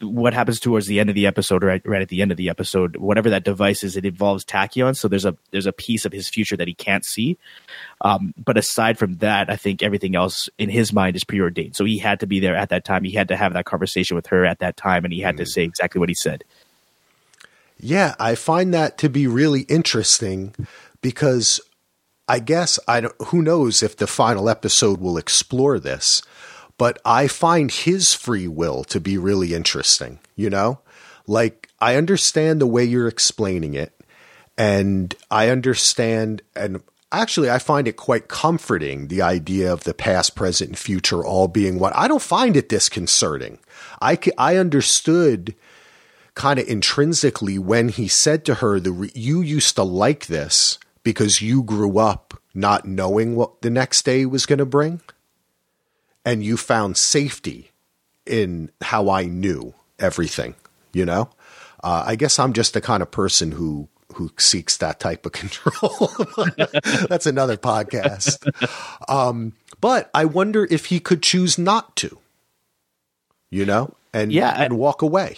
what 0.00 0.34
happens 0.34 0.60
towards 0.60 0.86
the 0.86 1.00
end 1.00 1.08
of 1.08 1.14
the 1.14 1.26
episode, 1.26 1.62
right, 1.62 1.82
right 1.84 2.02
at 2.02 2.08
the 2.08 2.22
end 2.22 2.30
of 2.30 2.36
the 2.36 2.48
episode, 2.48 2.96
whatever 2.96 3.30
that 3.30 3.44
device 3.44 3.82
is, 3.82 3.96
it 3.96 4.04
involves 4.04 4.44
tachyon. 4.44 4.96
So 4.96 5.08
there's 5.08 5.24
a 5.24 5.36
there's 5.50 5.66
a 5.66 5.72
piece 5.72 6.04
of 6.04 6.12
his 6.12 6.28
future 6.28 6.56
that 6.56 6.68
he 6.68 6.74
can't 6.74 7.04
see. 7.04 7.38
Um, 8.00 8.34
but 8.42 8.56
aside 8.56 8.98
from 8.98 9.16
that, 9.18 9.50
I 9.50 9.56
think 9.56 9.82
everything 9.82 10.16
else 10.16 10.48
in 10.58 10.68
his 10.68 10.92
mind 10.92 11.16
is 11.16 11.24
preordained. 11.24 11.76
So 11.76 11.84
he 11.84 11.98
had 11.98 12.20
to 12.20 12.26
be 12.26 12.40
there 12.40 12.56
at 12.56 12.70
that 12.70 12.84
time. 12.84 13.04
He 13.04 13.12
had 13.12 13.28
to 13.28 13.36
have 13.36 13.52
that 13.54 13.64
conversation 13.64 14.14
with 14.14 14.28
her 14.28 14.44
at 14.44 14.60
that 14.60 14.76
time, 14.76 15.04
and 15.04 15.12
he 15.12 15.20
had 15.20 15.36
to 15.38 15.46
say 15.46 15.62
exactly 15.62 15.98
what 15.98 16.08
he 16.08 16.14
said. 16.14 16.44
Yeah, 17.80 18.14
I 18.18 18.34
find 18.34 18.74
that 18.74 18.98
to 18.98 19.08
be 19.08 19.26
really 19.26 19.62
interesting 19.62 20.54
because 21.00 21.60
I 22.28 22.40
guess 22.40 22.78
I 22.86 23.00
don't, 23.00 23.14
who 23.28 23.40
knows 23.40 23.82
if 23.82 23.96
the 23.96 24.06
final 24.06 24.48
episode 24.48 25.00
will 25.00 25.16
explore 25.16 25.78
this, 25.78 26.22
but 26.78 26.98
I 27.04 27.26
find 27.26 27.70
his 27.70 28.14
free 28.14 28.48
will 28.48 28.84
to 28.84 29.00
be 29.00 29.18
really 29.18 29.52
interesting, 29.52 30.20
you 30.36 30.48
know? 30.48 30.80
Like 31.26 31.68
I 31.80 31.96
understand 31.96 32.60
the 32.60 32.66
way 32.66 32.84
you're 32.84 33.08
explaining 33.08 33.74
it 33.74 33.92
and 34.56 35.14
I 35.30 35.50
understand 35.50 36.42
and 36.56 36.82
actually 37.12 37.50
I 37.50 37.58
find 37.58 37.86
it 37.86 37.96
quite 37.96 38.28
comforting 38.28 39.08
the 39.08 39.22
idea 39.22 39.72
of 39.72 39.84
the 39.84 39.94
past, 39.94 40.34
present 40.34 40.70
and 40.70 40.78
future 40.78 41.24
all 41.24 41.48
being 41.48 41.78
one. 41.78 41.92
I 41.94 42.08
don't 42.08 42.22
find 42.22 42.56
it 42.56 42.68
disconcerting. 42.68 43.58
I 44.00 44.18
I 44.38 44.56
understood 44.56 45.54
kind 46.34 46.58
of 46.58 46.68
intrinsically 46.68 47.58
when 47.58 47.88
he 47.88 48.08
said 48.08 48.44
to 48.46 48.54
her, 48.54 48.78
"The 48.78 49.10
you 49.14 49.40
used 49.40 49.76
to 49.76 49.82
like 49.82 50.26
this 50.26 50.78
because 51.02 51.42
you 51.42 51.62
grew 51.62 51.98
up 51.98 52.40
not 52.54 52.84
knowing 52.84 53.36
what 53.36 53.62
the 53.62 53.70
next 53.70 54.04
day 54.04 54.26
was 54.26 54.46
going 54.46 54.58
to 54.58 54.66
bring, 54.66 55.00
and 56.28 56.44
you 56.44 56.56
found 56.56 56.96
safety 56.96 57.70
in 58.26 58.70
how 58.82 59.08
I 59.10 59.24
knew 59.24 59.74
everything." 59.98 60.54
You 60.92 61.04
know, 61.06 61.30
uh, 61.84 62.04
I 62.06 62.16
guess 62.16 62.38
I'm 62.38 62.52
just 62.52 62.74
the 62.74 62.80
kind 62.80 63.02
of 63.02 63.10
person 63.10 63.52
who 63.52 63.88
who 64.14 64.30
seeks 64.38 64.76
that 64.78 64.98
type 65.00 65.26
of 65.26 65.32
control. 65.42 66.08
That's 67.08 67.26
another 67.26 67.56
podcast. 67.56 68.38
Um, 69.08 69.52
but 69.80 70.10
I 70.14 70.24
wonder 70.24 70.66
if 70.70 70.86
he 70.86 70.98
could 70.98 71.22
choose 71.22 71.58
not 71.58 71.94
to. 71.96 72.18
You 73.50 73.64
know, 73.64 73.94
and 74.12 74.32
Yeah, 74.32 74.50
and 74.62 74.76
walk 74.78 75.02
away. 75.02 75.36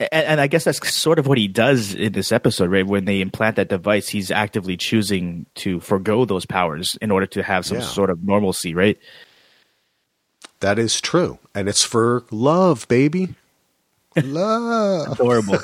and, 0.00 0.08
and 0.12 0.40
I 0.40 0.46
guess 0.46 0.64
that's 0.64 0.94
sort 0.94 1.18
of 1.18 1.26
what 1.26 1.36
he 1.38 1.48
does 1.48 1.94
in 1.94 2.12
this 2.12 2.32
episode, 2.32 2.70
right? 2.70 2.86
When 2.86 3.04
they 3.04 3.20
implant 3.20 3.56
that 3.56 3.68
device, 3.68 4.08
he's 4.08 4.30
actively 4.30 4.76
choosing 4.76 5.46
to 5.56 5.80
forego 5.80 6.24
those 6.24 6.46
powers 6.46 6.96
in 7.02 7.10
order 7.10 7.26
to 7.26 7.42
have 7.42 7.66
some 7.66 7.78
Yeah. 7.78 7.84
sort 7.84 8.08
of 8.10 8.22
normalcy, 8.24 8.74
right? 8.74 8.98
That 10.62 10.78
is 10.78 11.00
true. 11.00 11.38
And 11.54 11.68
it's 11.68 11.82
for 11.82 12.24
love, 12.30 12.86
baby. 12.86 13.34
Love. 14.16 15.12
Adorable. 15.12 15.58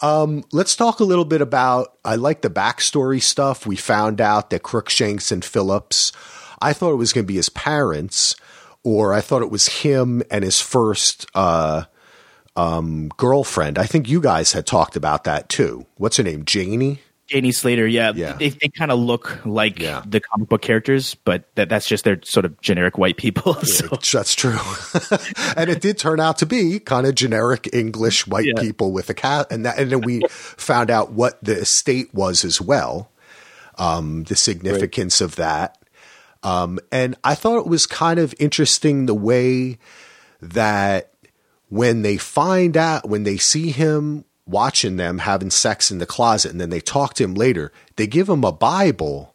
um, 0.02 0.44
let's 0.50 0.74
talk 0.74 0.98
a 0.98 1.04
little 1.04 1.24
bit 1.24 1.40
about. 1.40 1.96
I 2.04 2.16
like 2.16 2.42
the 2.42 2.50
backstory 2.50 3.22
stuff. 3.22 3.66
We 3.66 3.76
found 3.76 4.20
out 4.20 4.50
that 4.50 4.64
Crookshanks 4.64 5.30
and 5.30 5.44
Phillips. 5.44 6.10
I 6.60 6.72
thought 6.72 6.92
it 6.92 6.96
was 6.96 7.12
going 7.12 7.24
to 7.24 7.28
be 7.28 7.36
his 7.36 7.50
parents, 7.50 8.34
or 8.82 9.12
I 9.12 9.20
thought 9.20 9.42
it 9.42 9.50
was 9.50 9.68
him 9.68 10.22
and 10.28 10.42
his 10.42 10.60
first 10.60 11.26
uh, 11.36 11.84
um, 12.56 13.10
girlfriend. 13.16 13.78
I 13.78 13.84
think 13.86 14.08
you 14.08 14.20
guys 14.20 14.52
had 14.52 14.66
talked 14.66 14.96
about 14.96 15.22
that 15.24 15.48
too. 15.48 15.86
What's 15.98 16.16
her 16.16 16.24
name? 16.24 16.44
Janie. 16.44 17.00
Janie 17.26 17.52
Slater, 17.52 17.86
yeah, 17.86 18.12
Yeah. 18.14 18.34
they, 18.34 18.50
they 18.50 18.68
kind 18.68 18.90
of 18.90 18.98
look 18.98 19.40
like 19.46 19.78
Yeah. 19.78 20.02
the 20.06 20.20
comic 20.20 20.48
book 20.48 20.60
characters, 20.62 21.14
but 21.14 21.44
that, 21.54 21.68
that's 21.70 21.86
just 21.86 22.04
their 22.04 22.20
sort 22.22 22.44
of 22.44 22.60
generic 22.60 22.98
white 22.98 23.16
people. 23.16 23.54
so 23.64 23.86
That's 24.12 24.34
true. 24.34 24.58
and 25.56 25.70
it 25.70 25.80
did 25.80 25.96
turn 25.98 26.20
out 26.20 26.38
to 26.38 26.46
be 26.46 26.78
kind 26.80 27.06
of 27.06 27.14
generic 27.14 27.68
English 27.72 28.26
white 28.26 28.44
Yeah. 28.46 28.60
people 28.60 28.92
with 28.92 29.08
a 29.08 29.14
cat. 29.14 29.46
And 29.50 29.64
that, 29.64 29.78
and 29.78 29.90
then 29.90 30.02
we 30.02 30.20
found 30.30 30.90
out 30.90 31.12
what 31.12 31.42
the 31.42 31.58
estate 31.60 32.12
was 32.12 32.44
as 32.44 32.60
well, 32.60 33.10
um, 33.78 34.24
the 34.24 34.36
significance 34.36 35.20
of 35.20 35.36
that. 35.36 35.78
Um, 36.42 36.78
and 36.92 37.16
I 37.24 37.34
thought 37.34 37.58
it 37.60 37.66
was 37.66 37.86
kind 37.86 38.20
of 38.20 38.34
interesting 38.38 39.06
the 39.06 39.14
way 39.14 39.78
that 40.42 41.10
when 41.70 42.02
they 42.02 42.18
find 42.18 42.76
out, 42.76 43.08
when 43.08 43.22
they 43.24 43.38
see 43.38 43.70
him 43.70 44.26
watching 44.46 44.96
them 44.96 45.18
having 45.18 45.50
sex 45.50 45.90
in 45.90 45.98
the 45.98 46.06
closet, 46.06 46.52
and 46.52 46.60
then 46.60 46.70
they 46.70 46.80
talk 46.80 47.14
to 47.14 47.24
him 47.24 47.34
later, 47.34 47.72
they 47.96 48.06
give 48.06 48.28
him 48.28 48.44
a 48.44 48.52
Bible, 48.52 49.34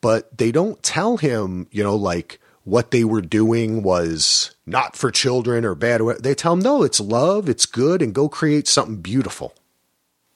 but 0.00 0.36
they 0.36 0.52
don't 0.52 0.82
tell 0.82 1.16
him, 1.16 1.66
you 1.70 1.82
know, 1.82 1.96
like 1.96 2.38
what 2.64 2.90
they 2.90 3.04
were 3.04 3.20
doing 3.20 3.82
was 3.82 4.54
not 4.66 4.96
for 4.96 5.10
children 5.10 5.64
or 5.64 5.74
bad. 5.74 6.00
They 6.20 6.34
tell 6.34 6.52
him, 6.54 6.60
no, 6.60 6.82
it's 6.82 7.00
love, 7.00 7.48
it's 7.48 7.66
good, 7.66 8.00
and 8.00 8.14
go 8.14 8.28
create 8.28 8.68
something 8.68 8.96
beautiful. 8.96 9.54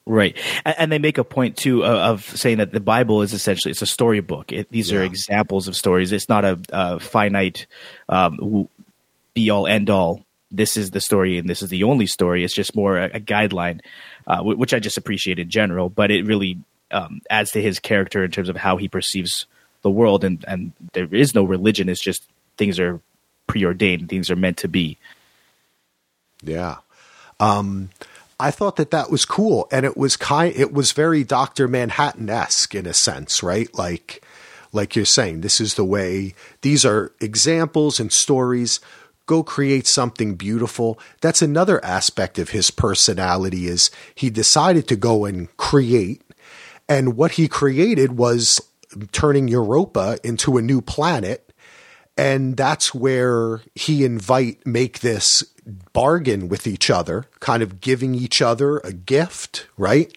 Right, 0.05 0.37
and, 0.65 0.75
and 0.79 0.93
they 0.93 0.99
make 0.99 1.19
a 1.19 1.25
point 1.25 1.57
too 1.57 1.85
of, 1.85 2.25
saying 2.25 2.59
that 2.59 2.73
the 2.73 2.81
Bible 2.81 3.21
is 3.23 3.35
essentially 3.35 3.71
it's 3.71 3.83
a 3.83 3.87
storybook. 3.87 4.53
It, 4.53 4.71
these 4.71 4.91
are 4.91 5.03
examples 5.03 5.69
of 5.69 5.77
stories. 5.77 6.13
It's 6.13 6.31
not 6.31 6.45
a, 6.45 6.59
a 6.71 6.99
finite, 6.99 7.67
um, 8.09 8.69
be 9.35 9.51
all 9.51 9.67
end 9.67 9.91
all. 9.91 10.25
This 10.51 10.77
is 10.77 10.91
the 10.91 11.01
story, 11.01 11.37
and 11.39 11.49
this 11.49 11.63
is 11.63 11.69
the 11.69 11.85
only 11.85 12.07
story. 12.07 12.45
It's 12.45 12.55
just 12.55 12.75
more 12.75 12.97
a, 12.97 13.07
a 13.15 13.21
guideline, 13.21 13.81
uh, 14.27 14.41
wh- 14.41 14.59
which 14.59 14.73
I 14.73 14.79
just 14.79 14.97
appreciate 14.97 15.39
in 15.39 15.51
general. 15.51 15.91
But 15.91 16.11
it 16.11 16.25
really 16.25 16.59
um, 16.91 17.21
adds 17.29 17.51
to 17.53 17.63
his 17.63 17.79
character 17.79 18.25
in 18.25 18.31
terms 18.31 18.49
of 18.49 18.57
how 18.57 18.77
he 18.77 18.89
perceives 18.89 19.47
the 19.83 19.91
world, 19.91 20.25
and 20.25 20.45
and 20.49 20.73
there 20.93 21.13
is 21.15 21.35
no 21.35 21.45
religion. 21.45 21.89
It's 21.89 22.03
just 22.03 22.27
things 22.57 22.81
are 22.81 23.01
preordained. 23.47 24.09
Things 24.09 24.31
are 24.31 24.37
meant 24.37 24.59
to 24.59 24.69
be. 24.69 24.99
Yeah. 26.43 26.77
Um, 27.41 27.91
I 28.41 28.51
thought 28.51 28.77
that 28.77 28.93
that 28.93 29.11
was 29.11 29.25
cool, 29.25 29.69
and 29.73 29.85
it 29.85 29.97
was 29.97 30.17
kind. 30.17 30.55
It 30.55 30.73
was 30.73 30.93
very 30.93 31.25
Doctor 31.25 31.67
Manhattan 31.67 32.31
esque 32.31 32.75
in 32.75 32.87
a 32.87 32.95
sense, 32.95 33.43
right? 33.43 33.73
Like, 33.75 34.23
like 34.73 34.95
you're 34.95 35.05
saying, 35.05 35.41
this 35.41 35.61
is 35.61 35.75
the 35.75 35.85
way. 35.85 36.35
These 36.63 36.85
are 36.85 37.13
examples 37.21 37.99
and 37.99 38.13
stories. 38.13 38.81
Go 39.29 39.45
create 39.45 39.87
something 39.87 40.35
beautiful. 40.35 40.99
That's 41.21 41.43
another 41.43 41.85
aspect 41.85 42.41
of 42.41 42.49
his 42.49 42.73
personality. 42.73 43.69
Is 43.69 43.93
he 44.13 44.31
decided 44.31 44.89
to 44.89 44.97
go 44.97 45.25
and 45.25 45.57
create, 45.57 46.23
and 46.89 47.17
what 47.17 47.33
he 47.33 47.47
created 47.47 48.19
was 48.19 48.61
turning 49.13 49.47
Europa 49.47 50.19
into 50.25 50.57
a 50.57 50.63
new 50.63 50.81
planet 50.81 51.49
and 52.19 52.57
that's 52.57 52.93
where 52.93 53.61
he 53.75 54.05
invite 54.05 54.67
make 54.67 55.01
this 55.01 55.45
bargain 55.93 56.49
with 56.49 56.67
each 56.67 56.91
other 56.91 57.25
kind 57.41 57.63
of 57.63 57.81
giving 57.81 58.15
each 58.15 58.43
other 58.43 58.79
a 58.79 58.93
gift 58.93 59.67
right 59.77 60.13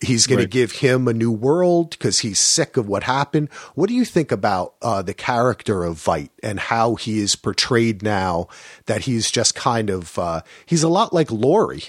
he's 0.00 0.26
going 0.26 0.38
Right. 0.38 0.44
to 0.44 0.48
give 0.48 0.72
him 0.72 1.08
a 1.08 1.12
new 1.12 1.32
world 1.32 1.90
because 1.90 2.20
he's 2.20 2.38
sick 2.38 2.76
of 2.76 2.86
what 2.88 3.02
happened 3.02 3.48
what 3.74 3.88
do 3.88 3.94
you 3.94 4.04
think 4.04 4.30
about 4.30 4.74
uh, 4.80 5.02
the 5.02 5.12
character 5.14 5.82
of 5.84 5.96
Veidt 5.96 6.30
and 6.42 6.60
how 6.60 6.94
he 6.94 7.18
is 7.18 7.34
portrayed 7.34 8.02
now 8.02 8.46
that 8.86 9.02
he's 9.02 9.30
just 9.30 9.54
kind 9.56 9.90
of 9.90 10.16
uh, 10.18 10.42
he's 10.66 10.82
a 10.84 10.88
lot 10.88 11.12
like 11.12 11.30
Laurie. 11.32 11.84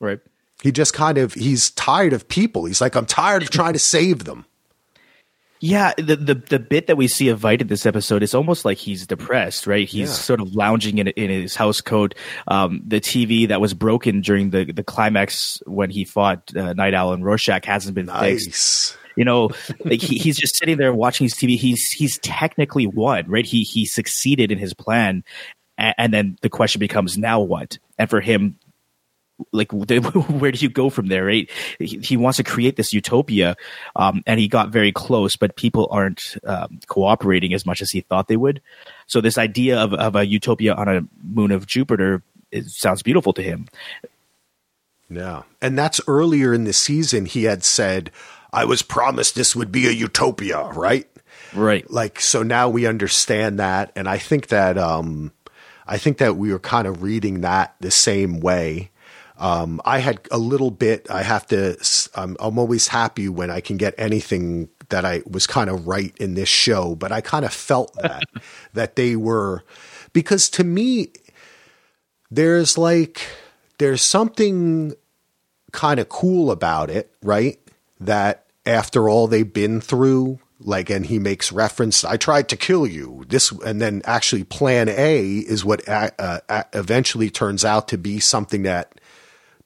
Right. 0.00 0.20
he 0.62 0.70
just 0.70 0.94
kind 0.94 1.18
of 1.18 1.34
he's 1.34 1.70
tired 1.70 2.12
of 2.12 2.28
people 2.28 2.64
he's 2.66 2.80
like 2.80 2.94
i'm 2.94 3.06
tired 3.06 3.42
of 3.42 3.50
trying 3.50 3.72
to 3.72 3.78
save 3.80 4.24
them 4.24 4.44
Yeah, 5.60 5.92
the, 5.96 6.14
the 6.16 6.34
the 6.34 6.58
bit 6.58 6.86
that 6.86 6.96
we 6.96 7.08
see 7.08 7.28
of 7.30 7.40
Veidt 7.40 7.60
in 7.60 7.66
this 7.66 7.84
episode, 7.84 8.22
it's 8.22 8.34
almost 8.34 8.64
like 8.64 8.78
he's 8.78 9.06
depressed, 9.06 9.66
right? 9.66 9.88
He's 9.88 10.08
Yeah. 10.08 10.14
sort 10.14 10.40
of 10.40 10.54
lounging 10.54 10.98
in 10.98 11.08
in 11.08 11.30
his 11.30 11.56
house 11.56 11.80
coat. 11.80 12.14
Um, 12.46 12.80
the 12.86 13.00
TV 13.00 13.48
that 13.48 13.60
was 13.60 13.74
broken 13.74 14.20
during 14.20 14.50
the 14.50 14.70
the 14.70 14.84
climax 14.84 15.60
when 15.66 15.90
he 15.90 16.04
fought 16.04 16.54
uh, 16.56 16.74
Nite 16.74 16.94
Owl 16.94 17.12
and 17.12 17.24
Rorschach 17.24 17.64
hasn't 17.64 17.94
been 17.96 18.06
fixed. 18.08 18.96
You 19.16 19.24
know, 19.24 19.50
like 19.84 20.00
he, 20.00 20.16
he's 20.18 20.38
just 20.38 20.54
sitting 20.56 20.76
there 20.76 20.94
watching 20.94 21.24
his 21.24 21.34
TV. 21.34 21.56
He's 21.56 21.90
he's 21.90 22.18
technically 22.18 22.86
won, 22.86 23.26
right? 23.28 23.44
He 23.44 23.62
he 23.64 23.84
succeeded 23.84 24.52
in 24.52 24.58
his 24.58 24.74
plan, 24.74 25.24
and, 25.76 25.94
and 25.98 26.14
then 26.14 26.38
the 26.40 26.48
question 26.48 26.78
becomes, 26.78 27.18
now 27.18 27.40
what? 27.40 27.78
And 27.98 28.08
for 28.08 28.20
him, 28.20 28.60
like 29.52 29.72
where 29.72 30.52
do 30.52 30.58
you 30.58 30.68
go 30.68 30.90
from 30.90 31.06
there 31.06 31.24
right 31.24 31.50
he, 31.78 31.98
he 31.98 32.16
wants 32.16 32.36
to 32.36 32.44
create 32.44 32.76
this 32.76 32.92
utopia 32.92 33.56
um, 33.96 34.22
and 34.26 34.40
he 34.40 34.48
got 34.48 34.70
very 34.70 34.92
close 34.92 35.36
but 35.36 35.56
people 35.56 35.88
aren't 35.90 36.36
um, 36.44 36.80
cooperating 36.88 37.54
as 37.54 37.64
much 37.64 37.80
as 37.80 37.90
he 37.90 38.00
thought 38.00 38.28
they 38.28 38.36
would 38.36 38.60
so 39.06 39.20
this 39.20 39.38
idea 39.38 39.78
of, 39.78 39.94
of 39.94 40.16
a 40.16 40.26
utopia 40.26 40.74
on 40.74 40.88
a 40.88 41.02
moon 41.22 41.52
of 41.52 41.66
jupiter 41.66 42.22
it 42.50 42.64
sounds 42.66 43.02
beautiful 43.02 43.32
to 43.32 43.42
him 43.42 43.66
Yeah. 45.10 45.42
And 45.60 45.78
that's 45.78 46.00
earlier 46.06 46.52
in 46.52 46.64
the 46.64 46.72
season, 46.72 47.26
he 47.26 47.44
had 47.44 47.64
said, 47.64 48.10
I 48.52 48.64
was 48.64 48.82
promised 48.82 49.34
this 49.34 49.56
would 49.56 49.72
be 49.72 49.86
a 49.86 49.90
utopia, 49.90 50.64
right? 50.64 51.08
right 51.54 51.90
Like, 51.90 52.20
so 52.20 52.42
now 52.42 52.68
we 52.68 52.86
understand 52.86 53.58
that. 53.58 53.92
And 53.96 54.08
I 54.08 54.18
think 54.18 54.48
that, 54.48 54.76
um, 54.78 55.32
I 55.86 55.98
think 55.98 56.18
that 56.18 56.36
we 56.36 56.52
were 56.52 56.58
kind 56.58 56.86
of 56.86 57.02
reading 57.02 57.40
that 57.40 57.74
the 57.80 57.90
same 57.90 58.40
way. 58.40 58.90
Um, 59.38 59.80
I 59.84 59.98
had 59.98 60.20
a 60.32 60.38
little 60.38 60.72
bit, 60.72 61.08
I 61.10 61.22
have 61.22 61.46
to, 61.48 61.76
I'm, 62.14 62.36
I'm 62.40 62.58
always 62.58 62.88
happy 62.88 63.28
when 63.28 63.50
I 63.50 63.60
can 63.60 63.76
get 63.76 63.94
anything 63.96 64.68
that 64.88 65.04
I 65.04 65.22
was 65.26 65.46
kind 65.46 65.70
of 65.70 65.86
right 65.86 66.12
in 66.18 66.34
this 66.34 66.48
show, 66.48 66.96
but 66.96 67.12
I 67.12 67.20
kind 67.20 67.44
of 67.44 67.52
felt 67.52 67.94
that, 68.02 68.24
that 68.74 68.96
they 68.96 69.14
were, 69.14 69.62
because 70.12 70.50
to 70.50 70.64
me, 70.64 71.12
there's 72.30 72.76
like, 72.76 73.22
there's 73.78 74.02
something 74.02 74.94
kind 75.72 76.00
of 76.00 76.08
cool 76.08 76.50
about 76.50 76.90
it, 76.90 77.14
right? 77.22 77.58
That 78.00 78.46
after 78.66 79.08
all 79.08 79.28
they've 79.28 79.50
been 79.50 79.80
through, 79.80 80.40
like, 80.60 80.90
and 80.90 81.06
he 81.06 81.20
makes 81.20 81.52
reference, 81.52 82.04
I 82.04 82.16
tried 82.16 82.48
to 82.48 82.56
kill 82.56 82.86
you. 82.86 83.24
This, 83.28 83.52
and 83.52 83.80
then 83.80 84.02
actually, 84.04 84.42
plan 84.42 84.88
A 84.88 85.38
is 85.38 85.64
what 85.64 85.88
uh, 85.88 86.10
uh, 86.18 86.64
eventually 86.72 87.30
turns 87.30 87.64
out 87.64 87.86
to 87.88 87.98
be 87.98 88.18
something 88.18 88.64
that 88.64 89.00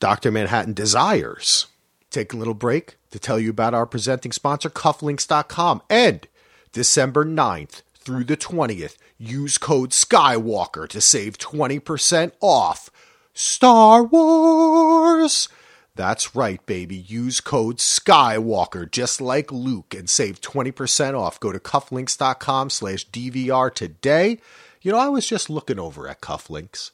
Dr. 0.02 0.32
Manhattan 0.32 0.72
desires. 0.72 1.68
Take 2.10 2.32
a 2.32 2.36
little 2.36 2.54
break 2.54 2.96
to 3.12 3.20
tell 3.20 3.38
you 3.38 3.50
about 3.50 3.72
our 3.72 3.86
presenting 3.86 4.32
sponsor, 4.32 4.68
cufflinks.com. 4.68 5.80
And 5.88 6.26
December 6.72 7.24
9th 7.24 7.82
through 7.94 8.24
the 8.24 8.36
20th, 8.36 8.96
use 9.16 9.58
code 9.58 9.90
SKYWALKER 9.90 10.88
to 10.88 11.00
save 11.00 11.38
20% 11.38 12.32
off 12.40 12.90
Star 13.32 14.02
Wars. 14.02 15.48
That's 15.94 16.34
right, 16.34 16.66
baby. 16.66 16.96
Use 16.96 17.40
code 17.40 17.76
SKYWALKER, 17.76 18.90
just 18.90 19.20
like 19.20 19.52
Luke, 19.52 19.94
and 19.94 20.10
save 20.10 20.40
20% 20.40 21.16
off. 21.16 21.38
Go 21.38 21.52
to 21.52 21.60
cufflinks.com 21.60 22.70
slash 22.70 23.08
DVR 23.08 23.72
today. 23.72 24.40
You 24.80 24.90
know, 24.90 24.98
I 24.98 25.06
was 25.06 25.28
just 25.28 25.48
looking 25.48 25.78
over 25.78 26.08
at 26.08 26.20
Cufflinks. 26.20 26.90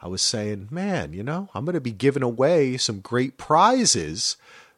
I 0.00 0.08
was 0.08 0.22
saying, 0.22 0.68
man, 0.70 1.12
you 1.12 1.22
know, 1.22 1.48
I'm 1.54 1.64
going 1.64 1.74
to 1.74 1.80
be 1.80 1.92
giving 1.92 2.22
away 2.22 2.76
some 2.76 3.00
great 3.00 3.36
prizes 3.36 4.36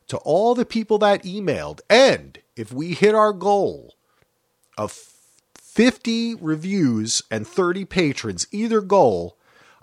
to 0.09 0.17
all 0.19 0.55
the 0.55 0.65
people 0.65 0.99
that 0.99 1.25
emailed. 1.25 1.81
And 1.89 2.39
if 2.57 2.73
we 2.73 2.95
hit 2.95 3.15
our 3.15 3.33
goal 3.33 3.95
of 4.79 4.93
50 5.59 6.35
reviews 6.37 7.23
and 7.31 7.47
30 7.47 7.85
patrons, 7.85 8.47
either 8.51 8.81
goal, 8.81 9.37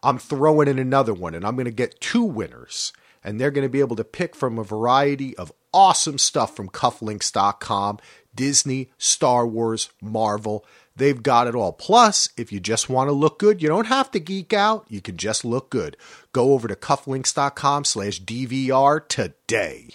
I'm 0.03 0.17
throwing 0.17 0.67
in 0.67 0.79
another 0.79 1.13
one 1.13 1.35
and 1.35 1.45
I'm 1.45 1.55
going 1.55 1.65
to 1.65 1.71
get 1.71 2.01
two 2.01 2.23
winners. 2.23 2.91
And 3.23 3.39
they're 3.39 3.51
going 3.51 3.65
to 3.65 3.69
be 3.69 3.79
able 3.79 3.95
to 3.97 4.03
pick 4.03 4.35
from 4.35 4.57
a 4.57 4.63
variety 4.63 5.35
of 5.37 5.51
awesome 5.73 6.17
stuff 6.17 6.55
from 6.55 6.69
cufflinks.com 6.69 7.99
Disney, 8.37 8.91
Star 8.97 9.45
Wars, 9.45 9.89
Marvel. 10.01 10.65
They've 10.97 11.21
got 11.21 11.45
it 11.45 11.53
all. 11.53 11.73
Plus, 11.73 12.29
if 12.37 12.51
you 12.51 12.59
just 12.59 12.89
want 12.89 13.07
to 13.07 13.11
look 13.11 13.37
good, 13.37 13.61
you 13.61 13.67
don't 13.67 13.85
have 13.85 14.09
to 14.11 14.19
geek 14.19 14.51
out. 14.51 14.85
You 14.89 14.99
can 14.99 15.15
just 15.15 15.45
look 15.45 15.69
good. 15.69 15.95
Go 16.31 16.53
over 16.53 16.67
to 16.67 16.75
cufflinks.com 16.75 17.85
slash 17.85 18.19
DVR 18.21 19.07
today. 19.07 19.89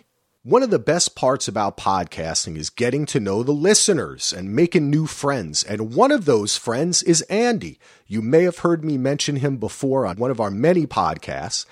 One 0.44 0.62
of 0.62 0.70
the 0.70 0.78
best 0.78 1.16
parts 1.16 1.48
about 1.48 1.76
podcasting 1.76 2.56
is 2.56 2.70
getting 2.70 3.04
to 3.06 3.20
know 3.20 3.42
the 3.42 3.52
listeners 3.52 4.32
and 4.32 4.54
making 4.54 4.90
new 4.90 5.06
friends. 5.06 5.64
And 5.64 5.94
one 5.94 6.12
of 6.12 6.24
those 6.24 6.56
friends 6.56 7.02
is 7.02 7.22
Andy. 7.22 7.78
You 8.06 8.22
may 8.22 8.44
have 8.44 8.58
heard 8.58 8.84
me 8.84 8.96
mention 8.96 9.36
him 9.36 9.56
before 9.56 10.06
on 10.06 10.16
one 10.16 10.30
of 10.30 10.40
our 10.40 10.50
many 10.50 10.86
podcasts. 10.86 11.66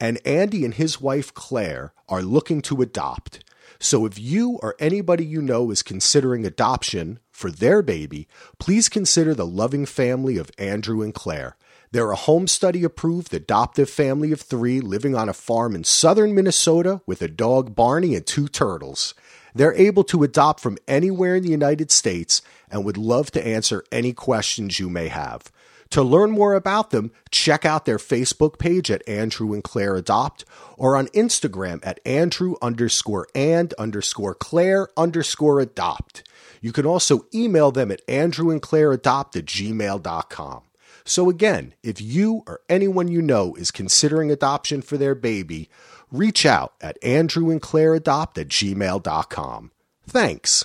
And 0.00 0.20
Andy 0.24 0.64
and 0.64 0.74
his 0.74 1.00
wife 1.00 1.32
Claire 1.34 1.92
are 2.08 2.22
looking 2.22 2.62
to 2.62 2.82
adopt. 2.82 3.44
So 3.78 4.06
if 4.06 4.18
you 4.18 4.58
or 4.62 4.76
anybody 4.78 5.24
you 5.24 5.42
know 5.42 5.70
is 5.70 5.82
considering 5.82 6.44
adoption 6.44 7.18
for 7.42 7.50
their 7.50 7.82
baby, 7.82 8.28
please 8.60 8.88
consider 8.88 9.34
the 9.34 9.44
loving 9.44 9.84
family 9.84 10.36
of 10.36 10.52
Andrew 10.58 11.02
and 11.02 11.12
Claire. 11.12 11.56
They're 11.90 12.12
a 12.12 12.16
home 12.16 12.46
study 12.46 12.84
approved 12.84 13.34
adoptive 13.34 13.90
family 13.90 14.30
of 14.30 14.40
three 14.40 14.80
living 14.80 15.16
on 15.16 15.28
a 15.28 15.32
farm 15.32 15.74
in 15.74 15.82
southern 15.82 16.36
Minnesota 16.36 17.00
with 17.04 17.20
a 17.20 17.26
dog 17.26 17.74
Barney 17.74 18.14
and 18.14 18.24
two 18.24 18.46
turtles. 18.46 19.12
They're 19.56 19.74
able 19.74 20.04
to 20.04 20.22
adopt 20.22 20.60
from 20.60 20.78
anywhere 20.86 21.34
in 21.34 21.42
the 21.42 21.50
United 21.50 21.90
States 21.90 22.42
and 22.70 22.84
would 22.84 22.96
love 22.96 23.32
to 23.32 23.44
answer 23.44 23.82
any 23.90 24.12
questions 24.12 24.78
you 24.78 24.88
may 24.88 25.08
have. 25.08 25.50
To 25.90 26.02
learn 26.04 26.30
more 26.30 26.54
about 26.54 26.90
them, 26.90 27.10
check 27.32 27.66
out 27.66 27.86
their 27.86 27.98
Facebook 27.98 28.56
page 28.56 28.88
at 28.88 29.06
Andrew 29.08 29.52
and 29.52 29.64
Claire 29.64 29.96
Adopt 29.96 30.44
or 30.78 30.96
on 30.96 31.08
Instagram 31.08 31.80
at 31.82 31.98
Andrew 32.06 32.54
underscore 32.62 33.26
and 33.34 33.74
underscore 33.74 34.36
Claire 34.36 34.88
underscore 34.96 35.58
adopt. 35.58 36.22
You 36.62 36.72
can 36.72 36.86
also 36.86 37.26
email 37.34 37.70
them 37.72 37.90
at 37.90 38.00
Andrew 38.08 38.50
and 38.50 38.62
Claire 38.62 38.92
Adopt 38.92 39.36
at 39.36 39.44
gmail.com. 39.44 40.62
So 41.04 41.28
again, 41.28 41.74
if 41.82 42.00
you 42.00 42.44
or 42.46 42.60
anyone 42.68 43.08
you 43.08 43.20
know 43.20 43.54
is 43.56 43.70
considering 43.70 44.30
adoption 44.30 44.80
for 44.80 44.96
their 44.96 45.16
baby, 45.16 45.68
reach 46.10 46.46
out 46.46 46.74
at 46.80 47.00
andrewandclaireadopt 47.02 48.38
at 48.38 48.48
gmail.com. 48.48 49.72
Thanks. 50.06 50.64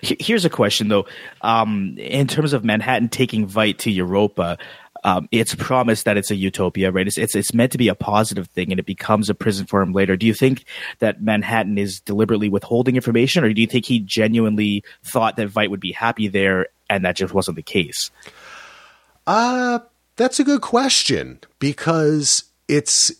Here's 0.00 0.44
a 0.44 0.50
question 0.50 0.88
though. 0.88 1.06
Um, 1.40 1.96
in 1.98 2.26
terms 2.26 2.52
of 2.52 2.64
Manhattan 2.64 3.08
taking 3.08 3.46
Veidt 3.46 3.78
to 3.78 3.90
Europa, 3.90 4.58
um, 5.04 5.28
it's 5.32 5.54
promised 5.54 6.04
that 6.04 6.16
it's 6.16 6.30
a 6.30 6.36
utopia, 6.36 6.90
right? 6.90 7.06
It's, 7.06 7.18
it's 7.18 7.34
it's 7.34 7.54
meant 7.54 7.72
to 7.72 7.78
be 7.78 7.88
a 7.88 7.94
positive 7.94 8.46
thing, 8.48 8.70
and 8.70 8.78
it 8.78 8.86
becomes 8.86 9.28
a 9.28 9.34
prison 9.34 9.66
for 9.66 9.82
him 9.82 9.92
later. 9.92 10.16
Do 10.16 10.26
you 10.26 10.34
think 10.34 10.64
that 11.00 11.22
Manhattan 11.22 11.78
is 11.78 12.00
deliberately 12.00 12.48
withholding 12.48 12.96
information, 12.96 13.44
or 13.44 13.52
do 13.52 13.60
you 13.60 13.66
think 13.66 13.86
he 13.86 14.00
genuinely 14.00 14.84
thought 15.04 15.36
that 15.36 15.48
Veidt 15.48 15.70
would 15.70 15.80
be 15.80 15.92
happy 15.92 16.28
there, 16.28 16.68
and 16.88 17.04
that 17.04 17.16
just 17.16 17.34
wasn't 17.34 17.56
the 17.56 17.62
case? 17.62 18.10
Uh, 19.26 19.80
that's 20.16 20.40
a 20.40 20.44
good 20.44 20.60
question 20.60 21.40
because 21.58 22.44
it's 22.68 23.12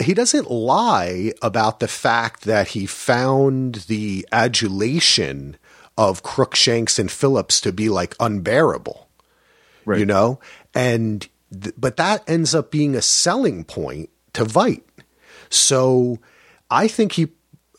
he 0.00 0.14
doesn't 0.14 0.50
lie 0.50 1.32
about 1.42 1.80
the 1.80 1.88
fact 1.88 2.42
that 2.44 2.68
he 2.68 2.86
found 2.86 3.76
the 3.88 4.26
adulation 4.32 5.56
of 5.96 6.22
Crookshanks 6.22 6.98
and 6.98 7.10
Phillips 7.10 7.60
to 7.62 7.72
be 7.72 7.88
like 7.88 8.14
unbearable. 8.20 9.07
Right. 9.88 10.00
You 10.00 10.06
know? 10.06 10.40
And 10.74 11.26
th- 11.52 11.74
but 11.76 11.96
that 11.96 12.28
ends 12.28 12.54
up 12.54 12.70
being 12.70 12.94
a 12.94 13.02
selling 13.02 13.64
point 13.64 14.10
to 14.34 14.44
Veidt. 14.44 14.82
So 15.48 16.18
I 16.70 16.88
think 16.88 17.12
he 17.12 17.28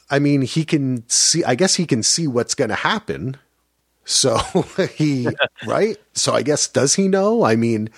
I 0.09 0.19
mean 0.19 0.41
he 0.41 0.65
can 0.65 1.07
see 1.07 1.43
I 1.43 1.55
guess 1.55 1.75
he 1.75 1.85
can 1.85 2.03
see 2.03 2.27
what's 2.27 2.55
going 2.55 2.69
to 2.69 2.75
happen 2.75 3.37
so 4.09 4.37
he, 4.95 5.27
right? 5.65 5.97
So 6.13 6.33
I 6.33 6.41
guess, 6.41 6.67
does 6.67 6.95
he 6.95 7.07
know? 7.07 7.43
I 7.43 7.55
mean, 7.55 7.89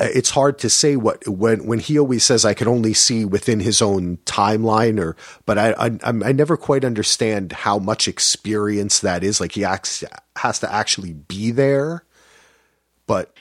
uh, 0.00 0.08
it's 0.12 0.30
hard 0.30 0.58
to 0.58 0.68
say 0.68 0.96
what 0.96 1.26
when 1.28 1.66
when 1.66 1.78
he 1.78 1.98
always 1.98 2.24
says 2.24 2.44
I 2.44 2.52
can 2.52 2.68
only 2.68 2.92
see 2.92 3.24
within 3.24 3.60
his 3.60 3.80
own 3.80 4.18
timeline 4.26 5.00
or 5.00 5.16
but 5.46 5.56
I 5.56 5.72
I, 5.78 5.98
I 6.02 6.32
never 6.32 6.56
quite 6.56 6.84
understand 6.84 7.52
how 7.52 7.78
much 7.78 8.08
experience 8.08 8.98
that 9.00 9.24
is 9.24 9.40
like 9.40 9.52
he 9.52 9.64
acts, 9.64 10.04
has 10.36 10.58
to 10.58 10.72
actually 10.72 11.14
be 11.14 11.52
there 11.52 12.02
but 13.06 13.34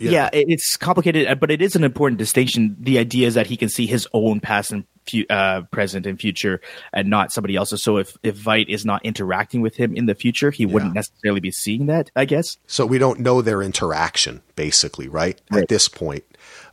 yeah. 0.00 0.10
yeah. 0.10 0.28
it's 0.32 0.76
complicated, 0.76 1.38
but 1.40 1.50
it 1.50 1.60
is 1.60 1.76
an 1.76 1.84
important 1.84 2.18
distinction. 2.18 2.76
The 2.80 2.98
idea 2.98 3.26
is 3.26 3.34
that 3.34 3.46
he 3.46 3.56
can 3.56 3.68
see 3.68 3.86
his 3.86 4.08
own 4.14 4.40
past 4.40 4.72
and 4.72 4.84
fu- 5.06 5.26
uh, 5.28 5.62
present 5.70 6.06
and 6.06 6.18
future, 6.18 6.60
and 6.92 7.10
not 7.10 7.32
somebody 7.32 7.54
else's. 7.54 7.82
So 7.82 7.98
if 7.98 8.16
if 8.22 8.36
Veidt 8.36 8.68
is 8.68 8.84
not 8.84 9.04
interacting 9.04 9.60
with 9.60 9.76
him 9.76 9.94
in 9.94 10.06
the 10.06 10.14
future, 10.14 10.50
he 10.50 10.64
wouldn't 10.64 10.94
necessarily 10.94 11.40
be 11.40 11.50
seeing 11.50 11.86
that. 11.86 12.10
I 12.16 12.24
guess. 12.24 12.56
So 12.66 12.86
we 12.86 12.98
don't 12.98 13.20
know 13.20 13.42
their 13.42 13.62
interaction, 13.62 14.42
basically, 14.56 15.08
right? 15.08 15.40
right. 15.50 15.62
At 15.62 15.68
this 15.68 15.88
point, 15.88 16.24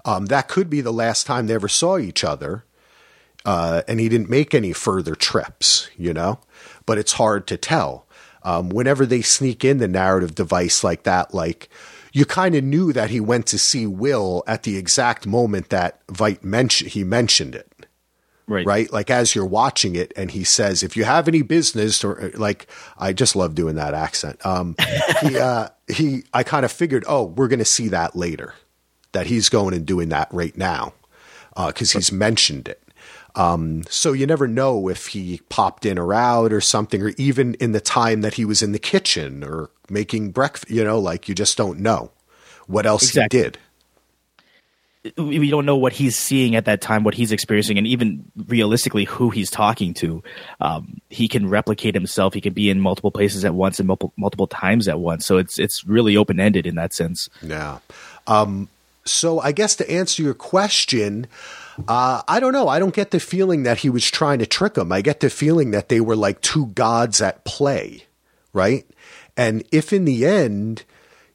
um, 0.05 0.27
that 0.27 0.47
could 0.47 0.69
be 0.69 0.81
the 0.81 0.93
last 0.93 1.27
time 1.27 1.47
they 1.47 1.55
ever 1.55 1.67
saw 1.67 1.97
each 1.97 2.23
other, 2.23 2.63
uh, 3.45 3.81
and 3.89 3.99
he 3.99 4.07
didn't 4.07 4.29
make 4.29 4.55
any 4.55 4.71
further 4.71 5.15
trips. 5.15 5.89
You 5.97 6.13
know, 6.13 6.39
but 6.85 6.97
it's 6.97 7.13
hard 7.13 7.45
to 7.47 7.57
tell. 7.57 8.05
Um, 8.43 8.69
whenever 8.69 9.05
they 9.05 9.21
sneak 9.21 9.65
in 9.65 9.79
the 9.79 9.89
narrative 9.89 10.33
device 10.33 10.81
like 10.81 11.03
that, 11.03 11.33
like 11.33 11.67
you 12.17 12.25
kind 12.25 12.55
of 12.55 12.63
knew 12.63 12.91
that 12.93 13.11
he 13.11 13.19
went 13.19 13.45
to 13.45 13.59
see 13.59 13.85
Will 13.85 14.43
at 14.47 14.63
the 14.63 14.75
exact 14.75 15.27
moment 15.27 15.69
that 15.69 16.05
Veidt 16.07 16.43
mentioned 16.43 16.89
he 16.89 17.03
mentioned 17.03 17.53
it. 17.53 17.71
Right. 18.47 18.65
Right. 18.65 18.91
Like 18.91 19.11
as 19.11 19.35
you're 19.35 19.45
watching 19.45 19.95
it 19.95 20.13
and 20.17 20.31
he 20.31 20.43
says, 20.43 20.81
if 20.81 20.97
you 20.97 21.03
have 21.03 21.27
any 21.27 21.43
business 21.43 22.03
or 22.03 22.31
like, 22.33 22.71
I 22.97 23.13
just 23.13 23.35
love 23.35 23.53
doing 23.53 23.75
that 23.75 23.93
accent. 23.93 24.43
Um, 24.43 24.75
he, 25.21 25.37
uh, 25.37 25.67
he, 25.87 26.23
I 26.33 26.41
kind 26.41 26.65
of 26.65 26.71
figured, 26.71 27.05
oh, 27.07 27.25
we're 27.25 27.49
going 27.49 27.59
to 27.59 27.65
see 27.65 27.89
that 27.89 28.15
later, 28.15 28.55
that 29.11 29.27
he's 29.27 29.47
going 29.47 29.75
and 29.75 29.85
doing 29.85 30.09
that 30.09 30.27
right 30.33 30.57
now. 30.57 30.93
Uh, 31.55 31.71
cause 31.71 31.91
he's 31.91 32.11
mentioned 32.11 32.67
it. 32.67 32.81
Um, 33.37 33.83
so 33.87 34.13
you 34.13 34.25
never 34.25 34.47
know 34.47 34.89
if 34.89 35.07
he 35.07 35.41
popped 35.47 35.85
in 35.85 35.99
or 35.99 36.11
out 36.11 36.51
or 36.51 36.59
something, 36.59 37.03
or 37.03 37.09
even 37.17 37.53
in 37.55 37.71
the 37.71 37.79
time 37.79 38.21
that 38.21 38.33
he 38.33 38.45
was 38.45 38.63
in 38.63 38.71
the 38.71 38.79
kitchen 38.79 39.43
or 39.43 39.69
making 39.91 40.31
breakfast, 40.31 40.71
you 40.71 40.83
know, 40.83 40.97
like 40.99 41.29
you 41.29 41.35
just 41.35 41.55
don't 41.55 41.79
know 41.79 42.09
what 42.65 42.87
else 42.87 43.03
exactly. 43.03 43.37
he 43.37 43.43
did. 43.43 43.57
We 45.15 45.51
don't 45.51 45.67
know 45.67 45.77
what 45.77 45.93
he's 45.93 46.17
seeing 46.17 46.55
at 46.55 46.65
that 46.65 46.81
time, 46.81 47.03
what 47.03 47.13
he's 47.13 47.31
experiencing, 47.31 47.77
and 47.77 47.85
even 47.85 48.29
realistically 48.47 49.05
who 49.05 49.29
he's 49.29 49.51
talking 49.51 49.93
to. 49.93 50.21
Um, 50.59 50.99
he 51.09 51.27
can 51.27 51.47
replicate 51.47 51.93
himself. 51.93 52.33
He 52.33 52.41
can 52.41 52.53
be 52.53 52.69
in 52.69 52.81
multiple 52.81 53.11
places 53.11 53.45
at 53.45 53.53
once 53.53 53.79
and 53.79 53.87
multiple, 53.87 54.13
multiple 54.17 54.47
times 54.47 54.87
at 54.87 54.99
once. 54.99 55.25
So 55.25 55.37
it's 55.37 55.59
it's 55.59 55.85
really 55.85 56.17
open 56.17 56.39
ended 56.39 56.65
in 56.65 56.75
that 56.75 56.93
sense. 56.93 57.29
Yeah. 57.41 57.77
Um, 58.25 58.67
so 59.05 59.39
I 59.39 59.53
guess 59.53 59.75
to 59.75 59.89
answer 59.89 60.23
your 60.23 60.33
question, 60.33 61.27
uh, 61.87 62.21
I 62.27 62.39
don't 62.39 62.53
know. 62.53 62.67
I 62.67 62.79
don't 62.79 62.93
get 62.93 63.11
the 63.11 63.19
feeling 63.19 63.63
that 63.63 63.79
he 63.79 63.89
was 63.89 64.09
trying 64.09 64.39
to 64.39 64.45
trick 64.45 64.77
him. 64.77 64.91
I 64.91 65.01
get 65.01 65.19
the 65.19 65.29
feeling 65.29 65.71
that 65.71 65.89
they 65.89 66.01
were 66.01 66.15
like 66.15 66.41
two 66.41 66.67
gods 66.67 67.21
at 67.21 67.43
play, 67.43 68.05
right? 68.53 68.85
And 69.35 69.63
if 69.71 69.93
in 69.93 70.05
the 70.05 70.25
end 70.25 70.83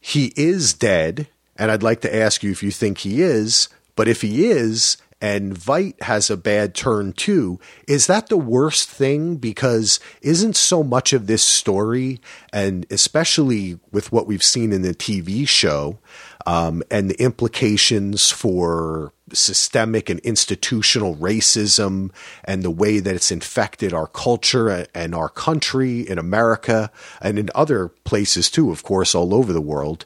he 0.01 0.33
is 0.37 0.75
dead, 0.75 1.29
and 1.57 1.71
I'd 1.71 1.83
like 1.83 2.01
to 2.01 2.15
ask 2.15 2.43
you 2.43 2.51
if 2.51 2.63
you 2.63 2.71
think 2.71 2.99
he 2.99 3.23
is, 3.23 3.69
but 3.95 4.09
if 4.09 4.23
he 4.23 4.47
is, 4.47 4.97
and 5.23 5.55
Veidt 5.55 6.03
has 6.03 6.29
a 6.29 6.37
bad 6.37 6.75
turn 6.75 7.13
too. 7.13 7.61
Is 7.87 8.09
that 8.09 8.29
the 8.29 8.37
worst 8.37 8.89
thing? 8.89 9.37
Because 9.37 10.01
isn't 10.21 10.57
so 10.57 10.83
much 10.83 11.13
of 11.13 11.29
this 11.29 11.45
story, 11.45 12.21
and 12.53 12.85
especially 12.91 13.79
with 13.93 14.11
what 14.11 14.27
we've 14.27 14.43
seen 14.43 14.73
in 14.73 14.83
the 14.83 14.95
TV 14.95 15.47
show, 15.47 16.01
um, 16.47 16.83
and 16.91 17.11
the 17.11 17.21
implications 17.23 18.31
for 18.31 19.13
systemic 19.33 20.11
and 20.11 20.21
institutional 20.21 21.17
racism 21.17 22.11
and 22.45 22.63
the 22.63 22.71
way 22.71 22.99
that 22.99 23.15
it's 23.15 23.31
infected 23.31 23.93
our 23.93 24.07
culture 24.07 24.87
and 24.95 25.15
our 25.15 25.29
country 25.29 26.01
in 26.01 26.19
America 26.19 26.91
and 27.21 27.39
in 27.39 27.49
other 27.55 27.89
places 28.05 28.51
too, 28.51 28.71
of 28.71 28.83
course, 28.83 29.15
all 29.15 29.35
over 29.35 29.53
the 29.53 29.61
world. 29.61 30.05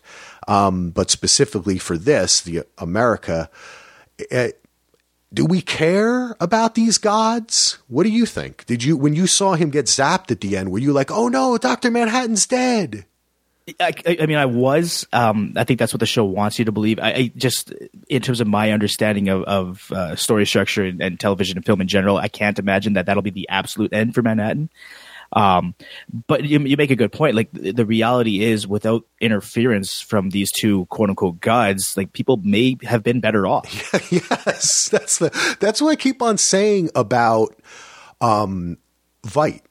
Um, 0.49 0.90
but 0.90 1.11
specifically 1.11 1.79
for 1.79 1.99
this, 1.99 2.40
the 2.40 2.64
America, 2.79 3.51
it, 4.18 4.29
eh, 4.31 4.51
do 5.35 5.44
we 5.44 5.61
care 5.61 6.37
about 6.38 6.77
these 6.77 6.99
gods? 6.99 7.79
What 7.88 8.05
do 8.05 8.11
you 8.11 8.27
think? 8.27 8.64
Did 8.66 8.85
you, 8.85 8.96
when 8.96 9.14
you 9.14 9.27
saw 9.27 9.55
him 9.55 9.70
get 9.70 9.87
zapped 9.87 10.31
at 10.31 10.40
the 10.40 10.57
end, 10.57 10.70
were 10.70 10.79
you 10.79 10.92
like, 10.92 11.11
oh 11.11 11.29
no, 11.29 11.59
Dr. 11.59 11.90
Manhattan's 11.90 12.46
dead? 12.46 13.07
I, 13.81 13.92
I, 14.20 14.26
mean, 14.26 14.37
I 14.37 14.46
was. 14.46 15.07
Um, 15.12 15.52
I 15.57 15.64
think 15.64 15.81
that's 15.81 15.92
what 15.92 15.98
the 15.98 16.07
show 16.07 16.24
wants 16.24 16.59
you 16.59 16.64
to 16.66 16.72
believe. 16.72 17.00
I, 17.00 17.12
I 17.12 17.33
just, 17.37 17.72
in 18.09 18.22
terms 18.22 18.40
of 18.40 18.46
my 18.46 18.70
understanding 18.70 19.29
of, 19.29 19.42
of 19.42 19.90
uh, 19.90 20.14
story 20.14 20.46
structure 20.46 20.85
and, 20.85 21.02
and, 21.02 21.18
television 21.18 21.59
and 21.59 21.66
film 21.66 21.81
in 21.81 21.88
general, 21.88 22.16
I 22.16 22.29
can't 22.29 22.59
imagine 22.61 22.92
that 22.92 23.07
that'll 23.07 23.24
be 23.24 23.31
the 23.31 23.48
absolute 23.48 23.92
end 23.92 24.14
for 24.14 24.22
Manhattan. 24.22 24.70
Um, 25.33 25.74
but 26.29 26.44
you, 26.44 26.61
you, 26.61 26.76
make 26.76 26.92
a 26.92 26.96
good 26.96 27.11
point. 27.11 27.35
Like 27.35 27.48
the, 27.52 27.85
reality 27.85 28.44
is, 28.44 28.68
without 28.68 29.05
interference 29.20 30.00
from 30.00 30.31
these 30.31 30.52
two 30.52 30.87
quote 30.87 31.11
unquote 31.11 31.40
gods, 31.40 31.96
like 31.96 32.12
people 32.12 32.37
may 32.44 32.76
have 32.85 33.02
been 33.02 33.20
better 33.20 33.48
off. 33.48 33.66
yes, 34.12 34.88
that's 34.88 35.18
the 35.18 35.57
that's 35.59 35.83
what 35.83 35.90
I 35.90 35.96
keep 35.96 36.22
on 36.22 36.38
saying 36.38 36.90
about 36.94 37.57
um, 38.20 38.79
Veidt. 39.24 39.62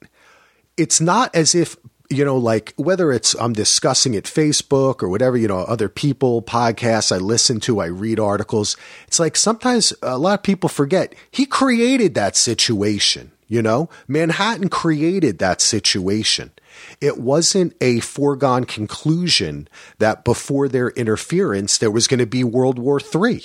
It's 0.75 0.99
not 0.99 1.33
as 1.33 1.55
if 1.55 1.77
you 2.09 2.23
know, 2.25 2.37
like 2.37 2.73
whether 2.77 3.11
it's 3.11 3.33
I'm 3.35 3.53
discussing 3.53 4.13
it 4.13 4.25
Facebook 4.25 5.01
or 5.01 5.09
whatever, 5.09 5.37
you 5.37 5.47
know, 5.47 5.59
other 5.59 5.89
people, 5.89 6.41
podcasts 6.41 7.11
I 7.11 7.17
listen 7.17 7.59
to, 7.61 7.79
I 7.79 7.87
read 7.87 8.19
articles. 8.19 8.77
It's 9.07 9.19
like 9.19 9.35
sometimes 9.35 9.93
a 10.01 10.17
lot 10.17 10.39
of 10.39 10.43
people 10.43 10.69
forget 10.69 11.15
he 11.31 11.45
created 11.45 12.13
that 12.15 12.35
situation. 12.35 13.31
You 13.47 13.61
know, 13.61 13.89
Manhattan 14.07 14.69
created 14.69 15.37
that 15.37 15.61
situation. 15.61 16.51
It 16.99 17.19
wasn't 17.19 17.75
a 17.79 17.99
foregone 17.99 18.65
conclusion 18.65 19.67
that 19.99 20.25
before 20.25 20.67
their 20.67 20.89
interference, 20.89 21.77
there 21.77 21.91
was 21.91 22.07
going 22.07 22.19
to 22.19 22.25
be 22.25 22.43
World 22.43 22.79
War 22.79 22.99
III. 22.99 23.43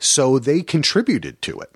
So 0.00 0.38
they 0.38 0.62
contributed 0.62 1.40
to 1.42 1.60
it. 1.60 1.70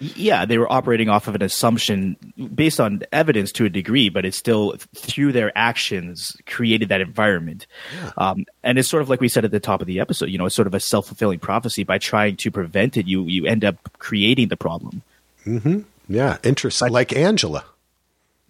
Yeah, 0.00 0.46
they 0.46 0.56
were 0.56 0.70
operating 0.72 1.10
off 1.10 1.28
of 1.28 1.34
an 1.34 1.42
assumption 1.42 2.16
based 2.54 2.80
on 2.80 3.02
evidence 3.12 3.52
to 3.52 3.66
a 3.66 3.68
degree, 3.68 4.08
but 4.08 4.24
it 4.24 4.34
still, 4.34 4.74
through 4.94 5.32
their 5.32 5.52
actions, 5.56 6.36
created 6.46 6.88
that 6.88 7.02
environment. 7.02 7.66
Yeah. 7.94 8.10
Um, 8.16 8.46
and 8.62 8.78
it's 8.78 8.88
sort 8.88 9.02
of 9.02 9.10
like 9.10 9.20
we 9.20 9.28
said 9.28 9.44
at 9.44 9.50
the 9.50 9.60
top 9.60 9.82
of 9.82 9.86
the 9.86 10.00
episode, 10.00 10.30
you 10.30 10.38
know, 10.38 10.46
it's 10.46 10.54
sort 10.54 10.66
of 10.66 10.74
a 10.74 10.80
self 10.80 11.06
fulfilling 11.06 11.38
prophecy. 11.38 11.84
By 11.84 11.98
trying 11.98 12.36
to 12.36 12.50
prevent 12.50 12.96
it, 12.96 13.06
you 13.06 13.24
you 13.24 13.46
end 13.46 13.64
up 13.64 13.76
creating 13.98 14.48
the 14.48 14.56
problem. 14.56 15.02
Mm-hmm. 15.44 15.80
Yeah, 16.08 16.38
interesting. 16.42 16.90
Like 16.90 17.14
Angela. 17.14 17.64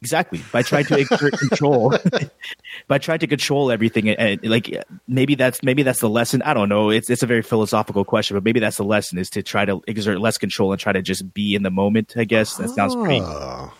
Exactly. 0.00 0.40
By 0.50 0.62
trying 0.62 0.86
to 0.86 0.98
exert 0.98 1.38
control, 1.38 1.94
by 2.88 2.98
trying 2.98 3.18
to 3.18 3.26
control 3.26 3.70
everything, 3.70 4.08
and 4.08 4.42
like 4.44 4.74
maybe 5.06 5.34
that's 5.34 5.62
maybe 5.62 5.82
that's 5.82 6.00
the 6.00 6.08
lesson. 6.08 6.40
I 6.42 6.54
don't 6.54 6.70
know. 6.70 6.88
It's 6.90 7.10
it's 7.10 7.22
a 7.22 7.26
very 7.26 7.42
philosophical 7.42 8.04
question, 8.04 8.36
but 8.36 8.42
maybe 8.42 8.60
that's 8.60 8.78
the 8.78 8.84
lesson 8.84 9.18
is 9.18 9.28
to 9.30 9.42
try 9.42 9.66
to 9.66 9.82
exert 9.86 10.20
less 10.20 10.38
control 10.38 10.72
and 10.72 10.80
try 10.80 10.92
to 10.92 11.02
just 11.02 11.34
be 11.34 11.54
in 11.54 11.62
the 11.62 11.70
moment. 11.70 12.14
I 12.16 12.24
guess 12.24 12.56
that 12.56 12.70
sounds 12.70 12.96
pretty. 12.96 13.20
Ah. 13.22 13.74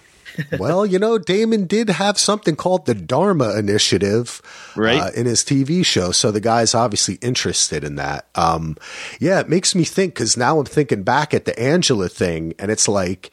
well, 0.59 0.85
you 0.85 0.99
know, 0.99 1.19
Damon 1.19 1.67
did 1.67 1.89
have 1.89 2.19
something 2.19 2.55
called 2.55 2.87
the 2.87 2.95
Dharma 2.95 3.57
Initiative 3.57 4.43
right. 4.77 5.01
Uh, 5.01 5.11
in 5.17 5.27
his 5.27 5.43
TV 5.43 5.85
show. 5.85 6.13
So 6.13 6.31
the 6.31 6.41
guy's 6.41 6.75
obviously 6.75 7.15
interested 7.17 7.83
in 7.83 7.97
that. 7.97 8.27
Um, 8.35 8.77
yeah, 9.19 9.41
it 9.41 9.49
makes 9.49 9.75
me 9.75 9.85
think 9.85 10.15
because 10.15 10.37
now 10.37 10.59
I'm 10.59 10.67
thinking 10.67 11.03
back 11.03 11.35
at 11.35 11.47
the 11.47 11.59
Angela 11.59 12.09
thing, 12.09 12.55
and 12.59 12.71
it's 12.71 12.89
like 12.89 13.33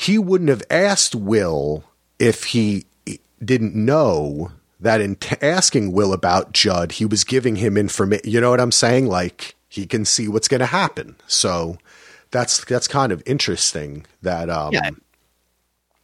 he 0.00 0.18
wouldn't 0.18 0.48
have 0.48 0.62
asked 0.70 1.14
Will 1.14 1.84
if 2.18 2.44
he 2.44 2.86
didn't 3.44 3.74
know 3.74 4.50
that 4.80 5.02
in 5.02 5.16
t- 5.16 5.36
asking 5.42 5.92
Will 5.92 6.14
about 6.14 6.52
Judd, 6.52 6.92
he 6.92 7.04
was 7.04 7.22
giving 7.22 7.56
him 7.56 7.76
information. 7.76 8.30
You 8.30 8.40
know 8.40 8.48
what 8.48 8.60
I'm 8.60 8.72
saying? 8.72 9.08
Like 9.08 9.56
he 9.68 9.86
can 9.86 10.06
see 10.06 10.26
what's 10.26 10.48
going 10.48 10.60
to 10.60 10.66
happen. 10.66 11.16
So 11.26 11.76
that's 12.30 12.64
that's 12.64 12.88
kind 12.88 13.12
of 13.12 13.22
interesting. 13.26 14.06
That 14.22 14.48
um, 14.48 14.72
yeah. 14.72 14.90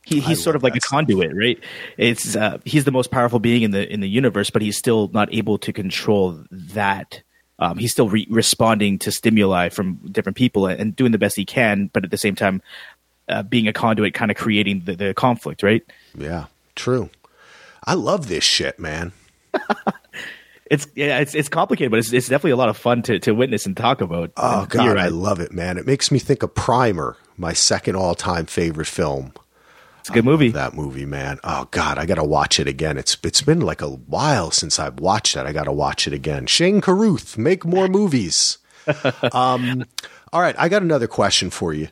He, 0.05 0.21
he's 0.21 0.41
sort 0.41 0.55
of 0.55 0.63
like 0.63 0.77
a 0.77 0.81
conduit, 0.81 1.35
right? 1.35 1.59
It's 1.97 2.37
uh, 2.37 2.59
he's 2.65 2.85
the 2.85 2.93
most 2.93 3.11
powerful 3.11 3.41
being 3.41 3.63
in 3.63 3.71
the 3.71 3.91
in 3.91 4.01
the 4.01 4.09
universe, 4.09 4.51
but 4.51 4.61
he's 4.61 4.77
still 4.77 5.09
not 5.09 5.33
able 5.35 5.57
to 5.59 5.73
control 5.73 6.45
that. 6.51 7.23
Um, 7.59 7.79
he's 7.79 7.93
still 7.93 8.11
re- 8.11 8.27
responding 8.31 8.99
to 9.01 9.11
stimuli 9.11 9.71
from 9.71 9.95
different 10.13 10.37
people 10.37 10.67
and 10.67 10.95
doing 10.95 11.11
the 11.11 11.19
best 11.19 11.37
he 11.37 11.47
can, 11.47 11.89
but 11.93 12.05
at 12.05 12.11
the 12.11 12.19
same 12.19 12.35
time, 12.35 12.61
uh, 13.29 13.43
being 13.43 13.69
a 13.69 13.73
conduit, 13.73 14.15
kind 14.15 14.31
of 14.31 14.37
creating 14.37 14.83
the, 14.85 14.95
the 14.95 15.15
conflict, 15.15 15.63
right? 15.63 15.83
Yeah, 16.17 16.47
true. 16.75 17.11
I 17.85 17.95
love 17.95 18.29
this 18.29 18.45
shit, 18.45 18.79
man. 18.79 19.13
it's 20.71 20.87
yeah, 20.95 21.19
it's 21.19 21.35
it's 21.35 21.49
complicated, 21.49 21.91
but 21.91 21.99
it's 21.99 22.13
it's 22.13 22.29
definitely 22.29 22.53
a 22.53 22.57
lot 22.57 22.69
of 22.69 22.77
fun 22.77 23.03
to 23.03 23.19
to 23.21 23.33
witness 23.33 23.67
and 23.67 23.77
talk 23.77 24.01
about. 24.01 24.33
Oh 24.37 24.67
god, 24.67 24.97
I 24.99 25.09
love 25.09 25.41
it, 25.41 25.53
man. 25.53 25.79
It 25.79 25.87
makes 25.87 26.11
me 26.11 26.19
think 26.19 26.43
of 26.43 26.55
Primer, 26.55 27.17
my 27.37 27.53
second 27.53 27.97
all 27.97 28.15
time 28.15 28.47
favorite 28.47 28.89
film. 28.89 29.33
It's 30.01 30.11
a 30.11 30.13
good 30.13 30.25
movie. 30.25 30.51
That 30.51 30.75
movie, 30.75 31.07
man. 31.07 31.39
Oh 31.43 31.69
god, 31.71 31.99
I 31.99 32.07
gotta 32.07 32.25
watch 32.25 32.61
it 32.61 32.69
again. 32.69 32.99
It's 32.99 33.17
it's 33.23 33.43
been 33.43 33.61
like 33.61 33.83
a 33.83 33.89
while 33.89 34.51
since 34.51 34.79
I've 34.79 35.01
watched 35.01 35.35
that. 35.35 35.47
I 35.47 35.53
gotta 35.53 35.73
watch 35.73 36.07
it 36.07 36.13
again. 36.13 36.47
Shane 36.47 36.81
Carruth, 36.81 37.39
make 37.39 37.65
more 37.65 37.89
movies. 37.89 38.59
um, 39.33 39.85
all 40.33 40.41
right, 40.41 40.55
I 40.59 40.69
got 40.69 40.83
another 40.83 41.09
question 41.09 41.51
for 41.51 41.73
you. 41.73 41.89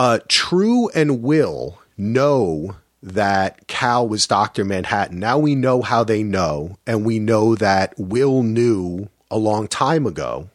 Uh, 0.00 0.18
True 0.28 0.88
and 0.94 1.22
Will 1.22 1.78
know 1.98 2.76
that 3.02 3.66
Cal 3.66 4.08
was 4.08 4.26
Dr. 4.26 4.64
Manhattan. 4.64 5.18
Now 5.18 5.38
we 5.38 5.54
know 5.54 5.82
how 5.82 6.04
they 6.04 6.22
know, 6.22 6.78
and 6.86 7.04
we 7.04 7.18
know 7.18 7.54
that 7.56 7.92
Will 7.98 8.42
knew 8.42 9.10
a 9.30 9.36
long 9.36 9.68
time 9.68 10.06
ago, 10.06 10.48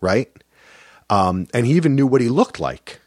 right? 0.00 0.30
Um, 1.10 1.48
and 1.52 1.66
he 1.66 1.72
even 1.72 1.96
knew 1.96 2.06
what 2.06 2.20
he 2.20 2.28
looked 2.28 2.60
like. 2.60 3.00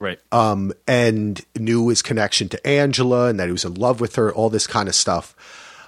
Right. 0.00 0.18
Um, 0.32 0.72
and 0.88 1.40
knew 1.56 1.86
his 1.86 2.02
connection 2.02 2.48
to 2.48 2.66
Angela 2.66 3.28
and 3.28 3.38
that 3.38 3.46
he 3.46 3.52
was 3.52 3.64
in 3.64 3.74
love 3.74 4.00
with 4.00 4.16
her, 4.16 4.34
all 4.34 4.50
this 4.50 4.66
kind 4.66 4.88
of 4.88 4.96
stuff. 4.96 5.36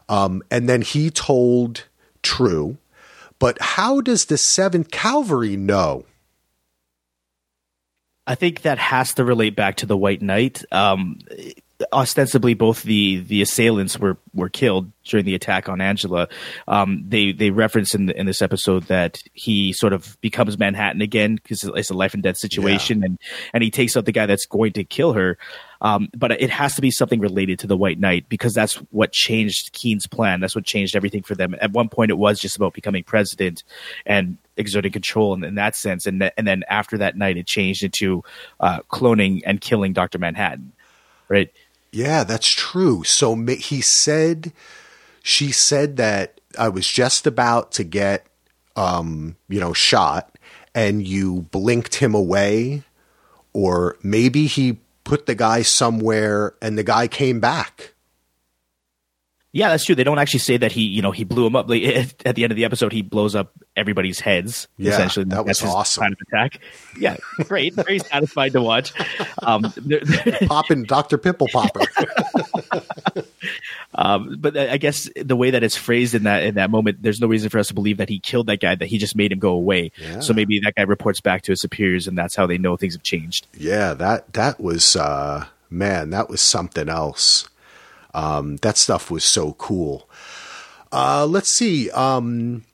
Um, 0.08 0.44
and 0.48 0.68
then 0.68 0.80
he 0.80 1.10
told 1.10 1.86
True. 2.22 2.76
But 3.40 3.60
how 3.60 4.00
does 4.00 4.26
the 4.26 4.38
Seventh 4.38 4.92
Kavalry 4.92 5.58
know 5.58 6.04
I 8.26 8.34
think 8.34 8.62
that 8.62 8.78
has 8.78 9.14
to 9.14 9.24
relate 9.24 9.56
back 9.56 9.76
to 9.76 9.86
the 9.86 9.96
White 9.96 10.22
Night. 10.22 10.64
Um, 10.70 11.18
ostensibly, 11.92 12.54
both 12.54 12.82
the 12.82 13.18
the 13.20 13.42
assailants 13.42 13.98
were 13.98 14.16
were 14.34 14.48
killed 14.48 14.92
during 15.04 15.24
the 15.24 15.34
attack 15.34 15.68
on 15.68 15.80
Angela. 15.80 16.28
Um, 16.68 17.04
they 17.08 17.32
they 17.32 17.50
reference 17.50 17.94
in 17.94 18.06
the, 18.06 18.18
in 18.18 18.26
this 18.26 18.42
episode 18.42 18.84
that 18.84 19.18
he 19.32 19.72
sort 19.72 19.92
of 19.92 20.20
becomes 20.20 20.58
Manhattan 20.58 21.00
again 21.00 21.36
because 21.36 21.64
it's 21.64 21.90
a 21.90 21.94
life 21.94 22.14
and 22.14 22.22
death 22.22 22.36
situation, 22.36 23.00
yeah. 23.00 23.06
and 23.06 23.18
and 23.54 23.62
he 23.64 23.70
takes 23.70 23.96
out 23.96 24.04
the 24.04 24.12
guy 24.12 24.26
that's 24.26 24.46
going 24.46 24.72
to 24.74 24.84
kill 24.84 25.14
her. 25.14 25.38
Um, 25.82 26.08
but 26.16 26.30
it 26.30 26.48
has 26.48 26.76
to 26.76 26.80
be 26.80 26.92
something 26.92 27.18
related 27.18 27.58
to 27.58 27.66
the 27.66 27.76
White 27.76 27.98
Night 27.98 28.28
because 28.28 28.54
that's 28.54 28.76
what 28.92 29.10
changed 29.12 29.72
Keene's 29.72 30.06
plan. 30.06 30.40
That's 30.40 30.54
what 30.54 30.64
changed 30.64 30.94
everything 30.94 31.24
for 31.24 31.34
them. 31.34 31.56
At 31.60 31.72
one 31.72 31.88
point, 31.88 32.12
it 32.12 32.18
was 32.18 32.38
just 32.40 32.56
about 32.56 32.72
becoming 32.72 33.02
president 33.02 33.64
and 34.06 34.38
exerting 34.56 34.92
control 34.92 35.34
in, 35.34 35.42
in 35.42 35.56
that 35.56 35.74
sense, 35.74 36.06
and 36.06 36.20
th- 36.20 36.32
and 36.36 36.46
then 36.46 36.62
after 36.68 36.96
that 36.98 37.16
night, 37.16 37.36
it 37.36 37.46
changed 37.48 37.82
into 37.82 38.22
uh, 38.60 38.78
cloning 38.90 39.42
and 39.44 39.60
killing 39.60 39.92
Doctor 39.92 40.18
Manhattan. 40.18 40.72
Right? 41.28 41.52
Yeah, 41.90 42.22
that's 42.24 42.48
true. 42.48 43.02
So 43.02 43.34
he 43.34 43.80
said, 43.80 44.52
she 45.22 45.50
said 45.50 45.96
that 45.96 46.40
I 46.56 46.68
was 46.68 46.86
just 46.86 47.26
about 47.26 47.72
to 47.72 47.84
get, 47.84 48.26
um, 48.76 49.36
you 49.48 49.58
know, 49.58 49.72
shot, 49.72 50.38
and 50.76 51.06
you 51.06 51.42
blinked 51.50 51.96
him 51.96 52.14
away, 52.14 52.84
or 53.52 53.96
maybe 54.02 54.46
he 54.46 54.78
put 55.04 55.26
the 55.26 55.34
guy 55.34 55.62
somewhere 55.62 56.54
and 56.60 56.76
the 56.76 56.82
guy 56.82 57.08
came 57.08 57.40
back. 57.40 57.91
Yeah, 59.54 59.68
that's 59.68 59.84
true. 59.84 59.94
They 59.94 60.04
don't 60.04 60.18
actually 60.18 60.40
say 60.40 60.56
that 60.56 60.72
he, 60.72 60.82
you 60.82 61.02
know, 61.02 61.10
he 61.10 61.24
blew 61.24 61.46
him 61.46 61.54
up. 61.54 61.68
Like, 61.68 61.82
at 62.24 62.34
the 62.34 62.44
end 62.44 62.52
of 62.52 62.56
the 62.56 62.64
episode, 62.64 62.90
he 62.90 63.02
blows 63.02 63.34
up 63.34 63.52
everybody's 63.76 64.18
heads. 64.18 64.66
Yeah, 64.78 64.92
essentially, 64.92 65.26
that 65.26 65.44
was 65.44 65.62
awesome. 65.62 66.02
Kind 66.02 66.14
of 66.14 66.18
attack. 66.28 66.60
Yeah, 66.98 67.18
great. 67.44 67.74
Very 67.74 67.98
satisfied 67.98 68.52
to 68.52 68.62
watch. 68.62 68.92
Um, 69.42 69.70
Popping 70.46 70.84
Doctor 70.84 71.18
Pimple 71.18 71.48
Popper. 71.52 71.80
um, 73.94 74.36
but 74.40 74.56
I 74.56 74.78
guess 74.78 75.10
the 75.16 75.36
way 75.36 75.50
that 75.50 75.62
it's 75.62 75.76
phrased 75.76 76.14
in 76.14 76.22
that 76.22 76.44
in 76.44 76.54
that 76.54 76.70
moment, 76.70 77.02
there's 77.02 77.20
no 77.20 77.26
reason 77.26 77.50
for 77.50 77.58
us 77.58 77.68
to 77.68 77.74
believe 77.74 77.98
that 77.98 78.08
he 78.08 78.20
killed 78.20 78.46
that 78.46 78.60
guy. 78.60 78.74
That 78.74 78.86
he 78.86 78.96
just 78.96 79.14
made 79.16 79.32
him 79.32 79.38
go 79.38 79.52
away. 79.52 79.92
Yeah. 80.00 80.20
So 80.20 80.32
maybe 80.32 80.60
that 80.60 80.76
guy 80.76 80.82
reports 80.82 81.20
back 81.20 81.42
to 81.42 81.52
his 81.52 81.60
superiors, 81.60 82.08
and 82.08 82.16
that's 82.16 82.34
how 82.34 82.46
they 82.46 82.56
know 82.56 82.78
things 82.78 82.94
have 82.94 83.02
changed. 83.02 83.46
Yeah, 83.54 83.92
that 83.94 84.32
that 84.32 84.60
was 84.60 84.96
uh, 84.96 85.44
man, 85.68 86.08
that 86.10 86.30
was 86.30 86.40
something 86.40 86.88
else. 86.88 87.48
Um, 88.14 88.56
that 88.58 88.76
stuff 88.76 89.10
was 89.10 89.24
so 89.24 89.54
cool. 89.54 90.08
Uh, 90.90 91.26
let's 91.26 91.50
see. 91.50 91.90
Um, 91.90 92.64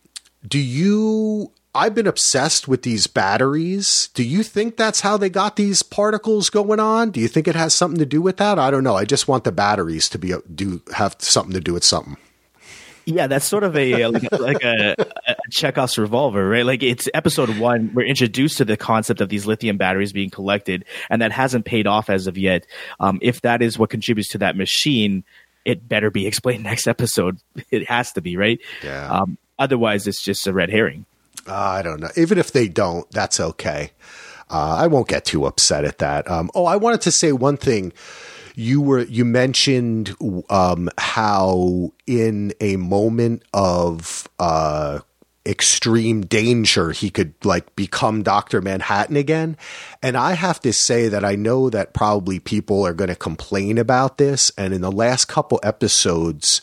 do 0.47 0.59
you? 0.59 1.53
I've 1.75 1.95
been 1.95 2.07
obsessed 2.07 2.67
with 2.67 2.83
these 2.83 3.07
batteries. 3.07 4.09
Do 4.15 4.25
you 4.25 4.43
think 4.43 4.77
that's 4.77 5.03
how 5.03 5.17
they 5.17 5.29
got 5.29 5.57
these 5.57 5.83
particles 5.83 6.51
going 6.51 6.81
on? 6.81 7.11
Do 7.11 7.21
you 7.21 7.29
think 7.29 7.47
it 7.47 7.55
has 7.55 7.73
something 7.73 7.99
to 8.01 8.07
do 8.07 8.21
with 8.21 8.39
that? 8.39 8.59
I 8.59 8.71
don't 8.71 8.83
know. 8.83 8.97
I 8.97 9.05
just 9.05 9.29
want 9.29 9.45
the 9.45 9.53
batteries 9.53 10.09
to 10.09 10.19
be 10.19 10.35
do 10.53 10.83
have 10.95 11.17
something 11.21 11.53
to 11.53 11.61
do 11.61 11.75
with 11.75 11.85
something. 11.85 12.17
Yeah, 13.09 13.27
that's 13.27 13.47
sort 13.47 13.65
of 13.65 13.75
a 13.75 14.07
like, 14.07 14.31
like 14.33 14.63
a, 14.63 14.95
a 15.27 15.35
Chekhov's 15.51 15.97
revolver, 15.97 16.47
right? 16.47 16.67
Like 16.67 16.83
it's 16.83 17.09
episode 17.15 17.57
one. 17.59 17.91
We're 17.95 18.05
introduced 18.05 18.59
to 18.59 18.67
the 18.67 18.77
concept 18.77 19.23
of 19.23 19.31
these 19.31 19.47
lithium 19.47 19.79
batteries 19.79 20.13
being 20.13 20.29
collected, 20.29 20.85
and 21.09 21.23
that 21.23 21.33
hasn't 21.33 21.65
paid 21.65 21.87
off 21.87 22.11
as 22.11 22.27
of 22.27 22.37
yet. 22.37 22.67
Um, 23.01 23.19
if 23.23 23.41
that 23.41 23.63
is 23.63 23.79
what 23.79 23.89
contributes 23.89 24.29
to 24.33 24.39
that 24.39 24.57
machine, 24.57 25.25
it 25.65 25.89
better 25.89 26.11
be 26.11 26.27
explained 26.27 26.65
next 26.65 26.87
episode. 26.87 27.39
It 27.71 27.89
has 27.89 28.13
to 28.13 28.21
be, 28.21 28.37
right? 28.37 28.61
Yeah. 28.83 29.09
Um, 29.11 29.39
otherwise, 29.59 30.07
it's 30.07 30.23
just 30.23 30.47
a 30.47 30.53
red 30.53 30.69
herring. 30.69 31.07
Uh, 31.47 31.55
I 31.55 31.81
don't 31.81 32.01
know. 32.01 32.11
Even 32.15 32.37
if 32.37 32.53
they 32.53 32.69
don't, 32.69 33.11
that's 33.11 33.41
okay. 33.41 33.93
Uh, 34.51 34.77
I 34.77 34.87
won't 34.87 35.09
get 35.09 35.25
too 35.25 35.47
upset 35.47 35.87
at 35.87 35.99
that. 35.99 36.31
Um, 36.31 36.51
oh, 36.55 36.67
I 36.67 36.77
wanted 36.77 37.01
to 37.03 37.11
say 37.11 37.33
one 37.33 37.57
thing 37.57 37.95
you 38.59 38.81
were 38.81 39.05
you 39.05 39.25
mentioned 39.25 40.17
um, 40.51 40.91
how 40.99 41.93
in 42.09 42.53
a 42.61 42.75
moment 42.75 43.45
of 43.55 44.29
uh, 44.41 44.99
extreme 45.47 46.23
danger 46.23 46.91
he 46.91 47.09
could 47.09 47.35
like 47.45 47.77
become 47.77 48.25
Dr. 48.25 48.61
Manhattan 48.61 49.17
again. 49.17 49.57
And 50.03 50.17
I 50.17 50.33
have 50.33 50.59
to 50.63 50.73
say 50.73 51.07
that 51.07 51.25
I 51.25 51.37
know 51.37 51.71
that 51.71 51.95
probably 51.95 52.41
people 52.41 52.85
are 52.85 52.95
going 52.95 53.11
to 53.11 53.15
complain 53.15 53.79
about 53.79 54.19
this 54.19 54.51
and 54.59 54.75
in 54.75 54.81
the 54.81 54.91
last 54.91 55.27
couple 55.27 55.61
episodes 55.63 56.61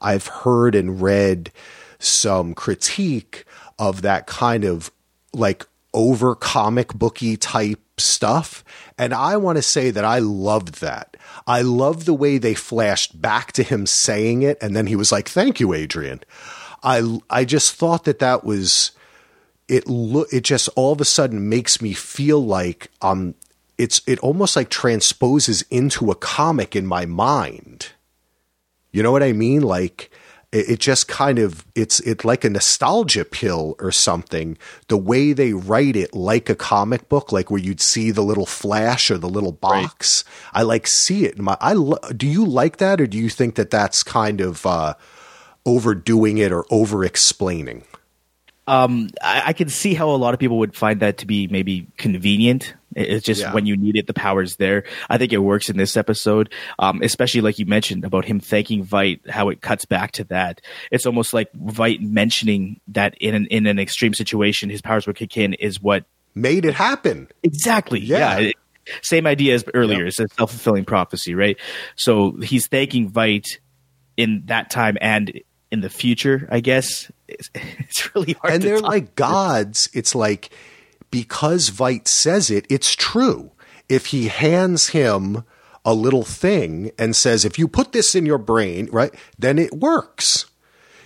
I've 0.00 0.26
heard 0.26 0.74
and 0.74 1.00
read 1.00 1.52
some 2.00 2.54
critique 2.54 3.44
of 3.78 4.02
that 4.02 4.26
kind 4.26 4.64
of 4.64 4.90
like 5.32 5.64
over 5.94 6.34
comic 6.34 6.92
booky 6.92 7.36
type 7.36 7.78
stuff. 7.98 8.64
And 8.98 9.12
I 9.12 9.36
want 9.36 9.56
to 9.56 9.62
say 9.62 9.90
that 9.90 10.04
I 10.04 10.18
loved 10.18 10.80
that. 10.80 11.16
I 11.46 11.62
love 11.62 12.04
the 12.04 12.14
way 12.14 12.38
they 12.38 12.54
flashed 12.54 13.20
back 13.20 13.52
to 13.52 13.62
him 13.62 13.86
saying 13.86 14.42
it. 14.42 14.58
And 14.60 14.74
then 14.74 14.86
he 14.86 14.96
was 14.96 15.12
like, 15.12 15.28
thank 15.28 15.60
you, 15.60 15.72
Adrian. 15.72 16.20
I, 16.82 17.20
I 17.30 17.44
just 17.44 17.74
thought 17.74 18.04
that 18.04 18.18
that 18.20 18.44
was, 18.44 18.92
it 19.68 19.88
look, 19.88 20.32
it 20.32 20.44
just 20.44 20.68
all 20.76 20.92
of 20.92 21.00
a 21.00 21.04
sudden 21.04 21.48
makes 21.48 21.80
me 21.80 21.92
feel 21.92 22.44
like, 22.44 22.90
um, 23.02 23.34
it's, 23.78 24.00
it 24.06 24.18
almost 24.20 24.56
like 24.56 24.70
transposes 24.70 25.62
into 25.70 26.10
a 26.10 26.14
comic 26.14 26.74
in 26.74 26.86
my 26.86 27.04
mind. 27.06 27.88
You 28.92 29.02
know 29.02 29.12
what 29.12 29.22
I 29.22 29.32
mean? 29.32 29.62
Like, 29.62 30.10
it, 30.52 30.70
it 30.70 30.80
just 30.80 31.08
kind 31.08 31.38
of 31.38 31.64
it's 31.74 32.00
it's 32.00 32.24
like 32.24 32.44
a 32.44 32.50
nostalgia 32.50 33.24
pill 33.24 33.76
or 33.78 33.92
something. 33.92 34.56
The 34.88 34.96
way 34.96 35.32
they 35.32 35.52
write 35.52 35.96
it, 35.96 36.14
like 36.14 36.48
a 36.48 36.54
comic 36.54 37.08
book, 37.08 37.32
like 37.32 37.50
where 37.50 37.60
you'd 37.60 37.80
see 37.80 38.10
the 38.10 38.22
little 38.22 38.46
flash 38.46 39.10
or 39.10 39.18
the 39.18 39.28
little 39.28 39.52
box. 39.52 40.24
Right. 40.26 40.60
I 40.60 40.62
like 40.62 40.86
see 40.86 41.24
it. 41.24 41.38
My, 41.38 41.56
I 41.60 41.74
do 42.16 42.26
you 42.26 42.44
like 42.44 42.78
that, 42.78 43.00
or 43.00 43.06
do 43.06 43.18
you 43.18 43.28
think 43.28 43.56
that 43.56 43.70
that's 43.70 44.02
kind 44.02 44.40
of 44.40 44.64
uh, 44.66 44.94
overdoing 45.64 46.38
it 46.38 46.52
or 46.52 46.64
over 46.70 47.04
explaining? 47.04 47.84
Um, 48.66 49.10
I, 49.22 49.42
I, 49.46 49.52
can 49.52 49.68
see 49.68 49.94
how 49.94 50.10
a 50.10 50.16
lot 50.16 50.34
of 50.34 50.40
people 50.40 50.58
would 50.58 50.74
find 50.74 50.98
that 51.00 51.18
to 51.18 51.26
be 51.26 51.46
maybe 51.46 51.86
convenient. 51.98 52.74
It's 52.96 53.24
just 53.24 53.42
yeah. 53.42 53.54
when 53.54 53.64
you 53.64 53.76
need 53.76 53.96
it, 53.96 54.08
the 54.08 54.14
power's 54.14 54.56
there. 54.56 54.84
I 55.08 55.18
think 55.18 55.32
it 55.32 55.38
works 55.38 55.68
in 55.68 55.76
this 55.76 55.96
episode, 55.96 56.52
um, 56.78 57.00
especially 57.02 57.42
like 57.42 57.58
you 57.60 57.66
mentioned 57.66 58.04
about 58.04 58.24
him 58.24 58.40
thanking 58.40 58.84
Veidt, 58.84 59.28
how 59.28 59.50
it 59.50 59.60
cuts 59.60 59.84
back 59.84 60.12
to 60.12 60.24
that. 60.24 60.62
It's 60.90 61.06
almost 61.06 61.32
like 61.32 61.52
Veidt 61.52 62.00
mentioning 62.00 62.80
that 62.88 63.16
in 63.20 63.34
an, 63.34 63.46
in 63.46 63.66
an 63.66 63.78
extreme 63.78 64.14
situation, 64.14 64.68
his 64.68 64.82
powers 64.82 65.06
would 65.06 65.16
kick 65.16 65.36
in 65.36 65.54
is 65.54 65.80
what 65.80 66.04
made 66.34 66.64
it 66.64 66.74
happen. 66.74 67.28
Exactly. 67.42 68.00
Yeah. 68.00 68.38
yeah. 68.38 68.52
Same 69.02 69.26
idea 69.26 69.54
as 69.54 69.64
earlier. 69.74 69.98
Yep. 69.98 70.08
It's 70.08 70.20
a 70.20 70.26
self 70.36 70.50
fulfilling 70.50 70.84
prophecy, 70.84 71.34
right? 71.34 71.56
So 71.96 72.32
he's 72.32 72.66
thanking 72.66 73.10
Veidt 73.10 73.58
in 74.16 74.42
that 74.46 74.70
time 74.70 74.96
and 75.00 75.40
in 75.70 75.80
the 75.80 75.90
future, 75.90 76.48
I 76.50 76.60
guess. 76.60 77.10
It's, 77.28 77.50
it's 77.54 78.14
really 78.14 78.34
hard. 78.34 78.54
And 78.54 78.62
they're 78.62 78.80
like 78.80 79.14
gods. 79.14 79.88
It's 79.92 80.14
like 80.14 80.50
because 81.10 81.70
Veidt 81.70 82.08
says 82.08 82.50
it, 82.50 82.66
it's 82.68 82.94
true. 82.94 83.52
If 83.88 84.06
he 84.06 84.28
hands 84.28 84.88
him 84.88 85.44
a 85.84 85.94
little 85.94 86.24
thing 86.24 86.90
and 86.98 87.14
says, 87.14 87.44
if 87.44 87.58
you 87.58 87.68
put 87.68 87.92
this 87.92 88.14
in 88.14 88.26
your 88.26 88.38
brain, 88.38 88.88
right, 88.90 89.14
then 89.38 89.58
it 89.58 89.72
works. 89.72 90.46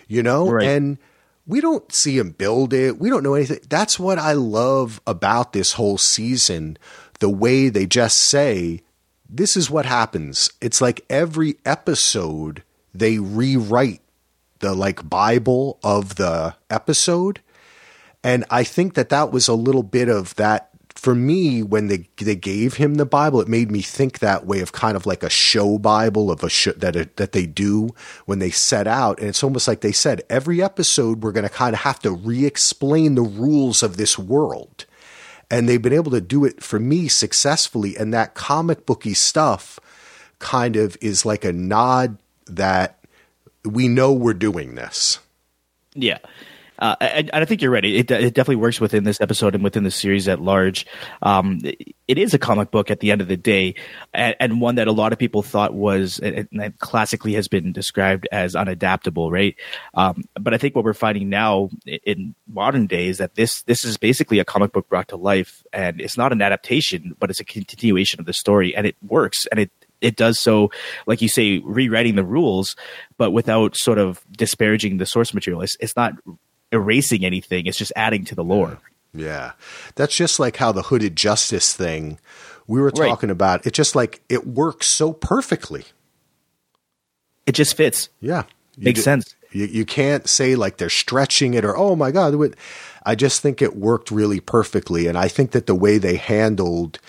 You 0.08 0.22
know? 0.22 0.50
Right. 0.50 0.66
And 0.66 0.98
we 1.46 1.60
don't 1.60 1.92
see 1.92 2.16
him 2.16 2.30
build 2.30 2.72
it. 2.72 2.98
We 2.98 3.10
don't 3.10 3.22
know 3.22 3.34
anything. 3.34 3.60
That's 3.68 3.98
what 3.98 4.18
I 4.18 4.32
love 4.32 5.00
about 5.06 5.52
this 5.52 5.74
whole 5.74 5.98
season. 5.98 6.78
The 7.18 7.28
way 7.28 7.68
they 7.68 7.86
just 7.86 8.16
say, 8.16 8.80
this 9.28 9.56
is 9.56 9.70
what 9.70 9.84
happens. 9.84 10.50
It's 10.60 10.80
like 10.80 11.04
every 11.10 11.56
episode 11.64 12.62
they 12.94 13.18
rewrite 13.18 14.00
the 14.60 14.74
like 14.74 15.08
Bible 15.08 15.78
of 15.82 16.16
the 16.16 16.54
episode. 16.70 17.40
And 18.22 18.44
I 18.50 18.64
think 18.64 18.94
that 18.94 19.08
that 19.08 19.32
was 19.32 19.48
a 19.48 19.54
little 19.54 19.82
bit 19.82 20.08
of 20.08 20.34
that 20.36 20.70
for 20.94 21.14
me 21.14 21.62
when 21.62 21.86
they 21.86 22.06
they 22.18 22.36
gave 22.36 22.74
him 22.74 22.96
the 22.96 23.06
Bible. 23.06 23.40
It 23.40 23.48
made 23.48 23.70
me 23.70 23.80
think 23.80 24.18
that 24.18 24.46
way 24.46 24.60
of 24.60 24.72
kind 24.72 24.96
of 24.96 25.06
like 25.06 25.22
a 25.22 25.30
show 25.30 25.78
Bible 25.78 26.30
of 26.30 26.44
a 26.44 26.50
show 26.50 26.72
that 26.72 26.94
a, 26.94 27.08
that 27.16 27.32
they 27.32 27.46
do 27.46 27.90
when 28.26 28.38
they 28.38 28.50
set 28.50 28.86
out. 28.86 29.18
And 29.18 29.28
it's 29.28 29.42
almost 29.42 29.66
like 29.66 29.80
they 29.80 29.92
said 29.92 30.22
every 30.28 30.62
episode 30.62 31.22
we're 31.22 31.32
going 31.32 31.48
to 31.48 31.54
kind 31.54 31.74
of 31.74 31.80
have 31.80 32.00
to 32.00 32.12
re-explain 32.12 33.14
the 33.14 33.22
rules 33.22 33.82
of 33.82 33.96
this 33.96 34.18
world. 34.18 34.84
And 35.50 35.68
they've 35.68 35.82
been 35.82 35.92
able 35.94 36.12
to 36.12 36.20
do 36.20 36.44
it 36.44 36.62
for 36.62 36.78
me 36.78 37.08
successfully. 37.08 37.96
And 37.96 38.12
that 38.12 38.34
comic 38.34 38.86
booky 38.86 39.14
stuff 39.14 39.80
kind 40.38 40.76
of 40.76 40.96
is 41.00 41.24
like 41.24 41.44
a 41.44 41.52
nod 41.52 42.18
that 42.46 42.99
we 43.64 43.88
know 43.88 44.12
we're 44.12 44.34
doing 44.34 44.74
this. 44.74 45.18
Yeah. 45.94 46.18
Uh, 46.80 46.96
and, 47.00 47.30
I 47.32 47.44
think 47.44 47.60
you're 47.60 47.70
right. 47.70 47.84
It, 47.84 48.10
it, 48.10 48.34
definitely 48.34 48.56
works 48.56 48.80
within 48.80 49.04
this 49.04 49.20
episode 49.20 49.54
and 49.54 49.62
within 49.62 49.84
the 49.84 49.90
series 49.90 50.28
at 50.28 50.40
large. 50.40 50.86
Um, 51.20 51.60
it 52.08 52.18
is 52.18 52.32
a 52.32 52.38
comic 52.38 52.70
book 52.70 52.90
at 52.90 53.00
the 53.00 53.10
end 53.10 53.20
of 53.20 53.28
the 53.28 53.36
day, 53.36 53.74
and, 54.14 54.34
and 54.40 54.60
one 54.60 54.76
that 54.76 54.88
a 54.88 54.92
lot 54.92 55.12
of 55.12 55.18
people 55.18 55.42
thought 55.42 55.74
was, 55.74 56.20
classically 56.78 57.34
has 57.34 57.48
been 57.48 57.72
described 57.72 58.26
as 58.32 58.54
unadaptable, 58.54 59.30
right? 59.30 59.56
Um, 59.92 60.24
but 60.40 60.54
I 60.54 60.58
think 60.58 60.74
what 60.74 60.84
we're 60.84 60.94
finding 60.94 61.28
now 61.28 61.68
in 61.86 62.34
modern 62.48 62.86
day 62.86 63.08
is 63.08 63.18
that 63.18 63.34
this 63.34 63.62
this 63.62 63.84
is 63.84 63.98
basically 63.98 64.38
a 64.38 64.44
comic 64.44 64.72
book 64.72 64.88
brought 64.88 65.08
to 65.08 65.16
life, 65.16 65.62
and 65.74 66.00
it's 66.00 66.16
not 66.16 66.32
an 66.32 66.40
adaptation, 66.40 67.14
but 67.18 67.28
it's 67.28 67.40
a 67.40 67.44
continuation 67.44 68.20
of 68.20 68.26
the 68.26 68.32
story, 68.32 68.74
and 68.74 68.86
it 68.86 68.96
works, 69.02 69.46
and 69.52 69.60
it 69.60 69.70
it 70.00 70.16
does 70.16 70.40
so, 70.40 70.70
like 71.06 71.22
you 71.22 71.28
say, 71.28 71.58
rewriting 71.58 72.16
the 72.16 72.24
rules, 72.24 72.76
but 73.18 73.30
without 73.30 73.76
sort 73.76 73.98
of 73.98 74.22
disparaging 74.32 74.98
the 74.98 75.06
source 75.06 75.34
material. 75.34 75.62
It's, 75.62 75.76
it's 75.80 75.96
not 75.96 76.14
erasing 76.72 77.24
anything; 77.24 77.66
it's 77.66 77.78
just 77.78 77.92
adding 77.96 78.24
to 78.26 78.34
the 78.34 78.44
lore. 78.44 78.78
Yeah, 79.12 79.52
that's 79.96 80.14
just 80.14 80.38
like 80.38 80.56
how 80.56 80.72
the 80.72 80.82
hooded 80.82 81.16
justice 81.16 81.74
thing 81.74 82.18
we 82.66 82.80
were 82.80 82.92
talking 82.92 83.28
right. 83.28 83.34
about. 83.34 83.66
It 83.66 83.72
just 83.72 83.94
like 83.94 84.22
it 84.28 84.46
works 84.46 84.86
so 84.86 85.12
perfectly. 85.12 85.84
It 87.46 87.52
just 87.52 87.76
fits. 87.76 88.08
Yeah, 88.20 88.44
makes 88.76 89.02
sense. 89.02 89.34
You, 89.50 89.66
you 89.66 89.84
can't 89.84 90.28
say 90.28 90.54
like 90.54 90.76
they're 90.76 90.88
stretching 90.88 91.54
it 91.54 91.64
or 91.64 91.76
oh 91.76 91.96
my 91.96 92.12
god. 92.12 92.54
I 93.04 93.14
just 93.14 93.40
think 93.42 93.60
it 93.60 93.76
worked 93.76 94.10
really 94.10 94.40
perfectly, 94.40 95.06
and 95.06 95.18
I 95.18 95.26
think 95.26 95.50
that 95.50 95.66
the 95.66 95.74
way 95.74 95.98
they 95.98 96.16
handled 96.16 97.00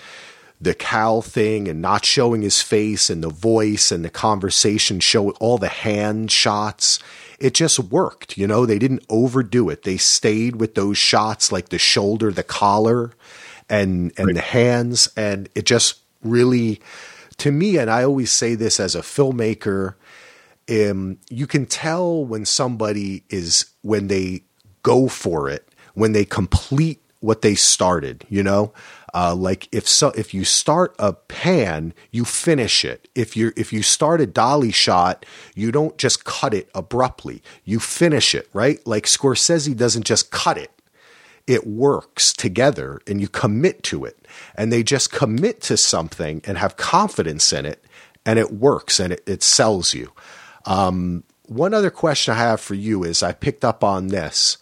the 0.62 0.74
Cal 0.74 1.22
thing 1.22 1.66
and 1.66 1.82
not 1.82 2.04
showing 2.04 2.42
his 2.42 2.62
face 2.62 3.10
and 3.10 3.22
the 3.22 3.28
voice 3.28 3.90
and 3.90 4.04
the 4.04 4.10
conversation 4.10 5.00
show 5.00 5.30
all 5.32 5.58
the 5.58 5.68
hand 5.68 6.30
shots. 6.30 7.00
It 7.40 7.54
just 7.54 7.80
worked, 7.80 8.38
you 8.38 8.46
know, 8.46 8.64
they 8.64 8.78
didn't 8.78 9.04
overdo 9.10 9.68
it. 9.68 9.82
They 9.82 9.96
stayed 9.96 10.56
with 10.56 10.76
those 10.76 10.96
shots 10.96 11.50
like 11.50 11.70
the 11.70 11.78
shoulder, 11.78 12.30
the 12.30 12.44
collar 12.44 13.10
and 13.68 14.12
and 14.16 14.28
right. 14.28 14.36
the 14.36 14.42
hands 14.42 15.08
and 15.16 15.48
it 15.54 15.64
just 15.66 16.00
really 16.22 16.80
to 17.38 17.50
me 17.50 17.78
and 17.78 17.90
I 17.90 18.04
always 18.04 18.30
say 18.30 18.54
this 18.54 18.78
as 18.78 18.94
a 18.94 19.00
filmmaker 19.00 19.94
um, 20.70 21.18
you 21.28 21.46
can 21.46 21.66
tell 21.66 22.24
when 22.24 22.44
somebody 22.44 23.24
is 23.28 23.66
when 23.82 24.08
they 24.08 24.44
go 24.82 25.08
for 25.08 25.48
it, 25.48 25.68
when 25.94 26.12
they 26.12 26.24
complete 26.24 27.00
what 27.20 27.42
they 27.42 27.54
started, 27.54 28.26
you 28.28 28.42
know? 28.42 28.72
Uh, 29.14 29.34
like 29.34 29.68
if 29.72 29.86
so, 29.86 30.08
if 30.10 30.32
you 30.32 30.44
start 30.44 30.94
a 30.98 31.12
pan, 31.12 31.92
you 32.10 32.24
finish 32.24 32.84
it. 32.84 33.08
If 33.14 33.36
you 33.36 33.52
if 33.56 33.72
you 33.72 33.82
start 33.82 34.20
a 34.20 34.26
dolly 34.26 34.72
shot, 34.72 35.26
you 35.54 35.70
don't 35.70 35.98
just 35.98 36.24
cut 36.24 36.54
it 36.54 36.70
abruptly. 36.74 37.42
You 37.64 37.78
finish 37.78 38.34
it, 38.34 38.48
right? 38.54 38.84
Like 38.86 39.04
Scorsese 39.04 39.76
doesn't 39.76 40.06
just 40.06 40.30
cut 40.30 40.56
it. 40.56 40.70
It 41.46 41.66
works 41.66 42.32
together 42.32 43.00
and 43.06 43.20
you 43.20 43.28
commit 43.28 43.82
to 43.84 44.04
it. 44.04 44.26
And 44.54 44.72
they 44.72 44.82
just 44.82 45.12
commit 45.12 45.60
to 45.62 45.76
something 45.76 46.40
and 46.44 46.56
have 46.56 46.76
confidence 46.76 47.52
in 47.52 47.66
it 47.66 47.84
and 48.24 48.38
it 48.38 48.52
works 48.52 49.00
and 49.00 49.12
it, 49.12 49.22
it 49.26 49.42
sells 49.42 49.92
you. 49.92 50.12
Um, 50.64 51.24
one 51.46 51.74
other 51.74 51.90
question 51.90 52.34
I 52.34 52.38
have 52.38 52.60
for 52.60 52.74
you 52.74 53.04
is 53.04 53.22
I 53.22 53.32
picked 53.32 53.64
up 53.64 53.82
on 53.82 54.08
this. 54.08 54.58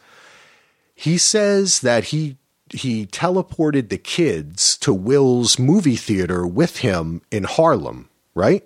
He 0.95 1.19
says 1.19 1.81
that 1.81 2.05
he 2.05 2.37
he 2.73 3.07
teleported 3.07 3.89
the 3.89 3.99
kids 3.99 4.77
to 4.79 4.93
Will's 4.93 5.59
movie 5.59 5.97
theater 5.97 6.47
with 6.47 6.79
him 6.79 7.23
in 7.31 7.45
Harlem, 7.45 8.09
right? 8.35 8.65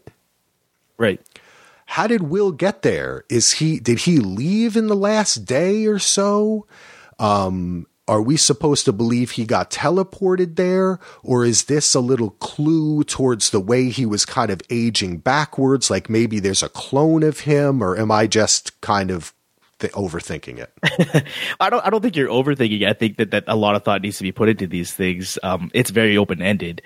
Right. 0.99 1.21
How 1.87 2.07
did 2.07 2.23
Will 2.23 2.53
get 2.53 2.83
there? 2.83 3.25
Is 3.29 3.53
he 3.53 3.79
did 3.79 4.01
he 4.01 4.19
leave 4.19 4.77
in 4.77 4.87
the 4.87 4.97
last 4.97 5.45
day 5.45 5.87
or 5.87 5.99
so? 5.99 6.67
Um, 7.19 7.87
are 8.07 8.21
we 8.21 8.37
supposed 8.37 8.85
to 8.85 8.93
believe 8.93 9.33
he 9.33 9.45
got 9.45 9.71
teleported 9.71 10.57
there? 10.57 10.99
Or 11.23 11.45
is 11.45 11.65
this 11.65 11.95
a 11.95 12.01
little 12.01 12.31
clue 12.31 13.05
towards 13.05 13.51
the 13.51 13.61
way 13.61 13.89
he 13.89 14.05
was 14.05 14.27
kind 14.27 14.51
of 14.51 14.61
aging 14.69 15.19
backwards? 15.19 15.91
Like 15.91 16.11
maybe 16.11 16.39
there's 16.39 16.63
a 16.63 16.69
clone 16.69 17.23
of 17.23 17.41
him, 17.41 17.83
or 17.83 17.97
am 17.97 18.11
I 18.11 18.27
just 18.27 18.79
kind 18.81 19.11
of 19.11 19.33
th- 19.79 19.93
overthinking 19.93 20.59
it. 20.59 21.27
I 21.61 21.71
don't. 21.71 21.85
I 21.87 21.91
don't 21.91 22.01
think 22.01 22.17
you're 22.17 22.29
overthinking. 22.29 22.83
it. 22.83 22.89
I 22.89 22.93
think 22.93 23.17
that, 23.17 23.31
that 23.31 23.45
a 23.47 23.57
lot 23.57 23.75
of 23.75 23.85
thought 23.85 24.03
needs 24.03 24.19
to 24.19 24.23
be 24.23 24.33
put 24.33 24.49
into 24.49 24.67
these 24.67 24.93
things. 24.93 25.39
Um, 25.43 25.71
it's 25.75 25.91
very 25.91 26.17
open 26.17 26.43
ended. 26.43 26.83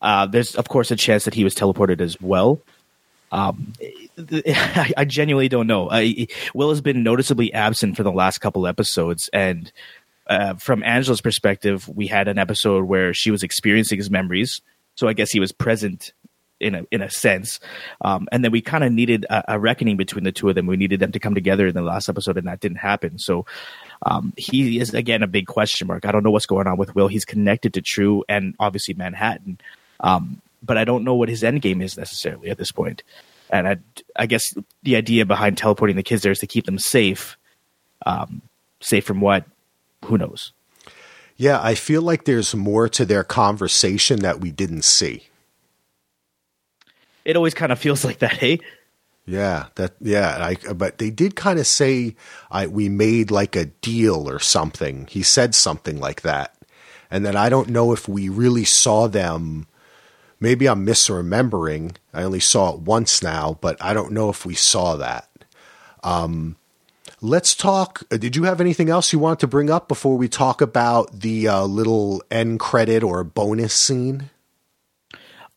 Uh, 0.00 0.26
there's 0.26 0.54
of 0.54 0.68
course 0.68 0.90
a 0.90 0.96
chance 0.96 1.24
that 1.24 1.34
he 1.34 1.44
was 1.44 1.54
teleported 1.54 2.00
as 2.00 2.20
well. 2.20 2.60
Um, 3.30 3.74
I, 4.96 5.04
genuinely 5.06 5.48
don't 5.48 5.66
know. 5.66 5.90
I, 5.90 6.28
Will 6.54 6.70
has 6.70 6.80
been 6.80 7.02
noticeably 7.02 7.52
absent 7.52 7.96
for 7.96 8.02
the 8.02 8.12
last 8.12 8.38
couple 8.38 8.66
episodes, 8.66 9.28
and 9.32 9.70
uh, 10.28 10.54
from 10.54 10.82
Angela's 10.82 11.20
perspective, 11.20 11.88
we 11.88 12.06
had 12.06 12.28
an 12.28 12.38
episode 12.38 12.84
where 12.84 13.12
she 13.12 13.30
was 13.30 13.42
experiencing 13.42 13.98
his 13.98 14.10
memories. 14.10 14.60
So 14.94 15.08
I 15.08 15.12
guess 15.12 15.30
he 15.30 15.40
was 15.40 15.52
present 15.52 16.12
in 16.60 16.74
a 16.74 16.86
in 16.90 17.02
a 17.02 17.10
sense. 17.10 17.60
Um, 18.00 18.28
and 18.32 18.44
then 18.44 18.50
we 18.50 18.60
kind 18.60 18.84
of 18.84 18.92
needed 18.92 19.26
a, 19.30 19.54
a, 19.54 19.58
reckoning 19.58 19.96
between 19.96 20.24
the 20.24 20.32
two 20.32 20.48
of 20.48 20.54
them. 20.54 20.66
We 20.66 20.76
needed 20.76 21.00
them 21.00 21.12
to 21.12 21.18
come 21.18 21.34
together 21.34 21.66
in 21.66 21.74
the 21.74 21.82
last 21.82 22.08
episode, 22.08 22.36
and 22.36 22.46
that 22.46 22.60
didn't 22.60 22.78
happen. 22.78 23.18
So 23.18 23.46
um, 24.02 24.32
he 24.36 24.78
is 24.78 24.94
again 24.94 25.22
a 25.22 25.26
big 25.26 25.46
question 25.46 25.86
mark. 25.86 26.04
I 26.04 26.12
don't 26.12 26.22
know 26.22 26.30
what's 26.30 26.46
going 26.46 26.66
on 26.66 26.76
with 26.76 26.94
Will. 26.94 27.08
He's 27.08 27.24
connected 27.24 27.74
to 27.74 27.82
True 27.82 28.24
and 28.28 28.54
obviously 28.58 28.94
Manhattan, 28.94 29.58
um, 30.00 30.40
but 30.62 30.76
I 30.78 30.84
don't 30.84 31.04
know 31.04 31.14
what 31.14 31.28
his 31.28 31.44
end 31.44 31.62
game 31.62 31.80
is 31.80 31.96
necessarily 31.96 32.50
at 32.50 32.58
this 32.58 32.72
point. 32.72 33.02
And 33.50 33.66
I, 33.66 33.76
I 34.16 34.26
guess 34.26 34.54
the 34.82 34.96
idea 34.96 35.24
behind 35.24 35.56
teleporting 35.56 35.96
the 35.96 36.02
kids 36.02 36.22
there 36.22 36.32
is 36.32 36.40
to 36.40 36.46
keep 36.46 36.66
them 36.66 36.78
safe. 36.78 37.38
Um, 38.04 38.42
safe 38.80 39.04
from 39.04 39.20
what? 39.20 39.44
Who 40.04 40.18
knows? 40.18 40.52
Yeah, 41.36 41.60
I 41.62 41.74
feel 41.74 42.02
like 42.02 42.24
there's 42.24 42.54
more 42.54 42.88
to 42.90 43.04
their 43.04 43.24
conversation 43.24 44.20
that 44.20 44.40
we 44.40 44.50
didn't 44.50 44.82
see. 44.82 45.28
It 47.28 47.36
always 47.36 47.52
kind 47.52 47.70
of 47.70 47.78
feels 47.78 48.06
like 48.06 48.20
that, 48.20 48.38
hey? 48.38 48.58
Yeah, 49.26 49.66
that 49.74 49.92
yeah, 50.00 50.38
I, 50.40 50.72
but 50.72 50.96
they 50.96 51.10
did 51.10 51.36
kind 51.36 51.58
of 51.58 51.66
say 51.66 52.16
I, 52.50 52.66
we 52.66 52.88
made 52.88 53.30
like 53.30 53.54
a 53.54 53.66
deal 53.66 54.26
or 54.26 54.38
something. 54.38 55.06
He 55.10 55.22
said 55.22 55.54
something 55.54 56.00
like 56.00 56.22
that. 56.22 56.56
And 57.10 57.26
then 57.26 57.36
I 57.36 57.50
don't 57.50 57.68
know 57.68 57.92
if 57.92 58.08
we 58.08 58.30
really 58.30 58.64
saw 58.64 59.06
them 59.08 59.66
maybe 60.40 60.68
I'm 60.68 60.86
misremembering. 60.86 61.96
I 62.14 62.22
only 62.22 62.40
saw 62.40 62.74
it 62.74 62.80
once 62.80 63.22
now, 63.22 63.58
but 63.60 63.76
I 63.80 63.92
don't 63.92 64.12
know 64.12 64.30
if 64.30 64.46
we 64.46 64.54
saw 64.54 64.96
that. 64.96 65.28
Um, 66.02 66.56
let's 67.20 67.54
talk. 67.54 68.04
Uh, 68.10 68.16
did 68.16 68.36
you 68.36 68.44
have 68.44 68.60
anything 68.60 68.88
else 68.88 69.12
you 69.12 69.18
wanted 69.18 69.40
to 69.40 69.46
bring 69.46 69.70
up 69.70 69.88
before 69.88 70.16
we 70.16 70.28
talk 70.28 70.60
about 70.60 71.20
the 71.20 71.48
uh, 71.48 71.64
little 71.64 72.22
end 72.30 72.60
credit 72.60 73.02
or 73.02 73.24
bonus 73.24 73.74
scene? 73.74 74.30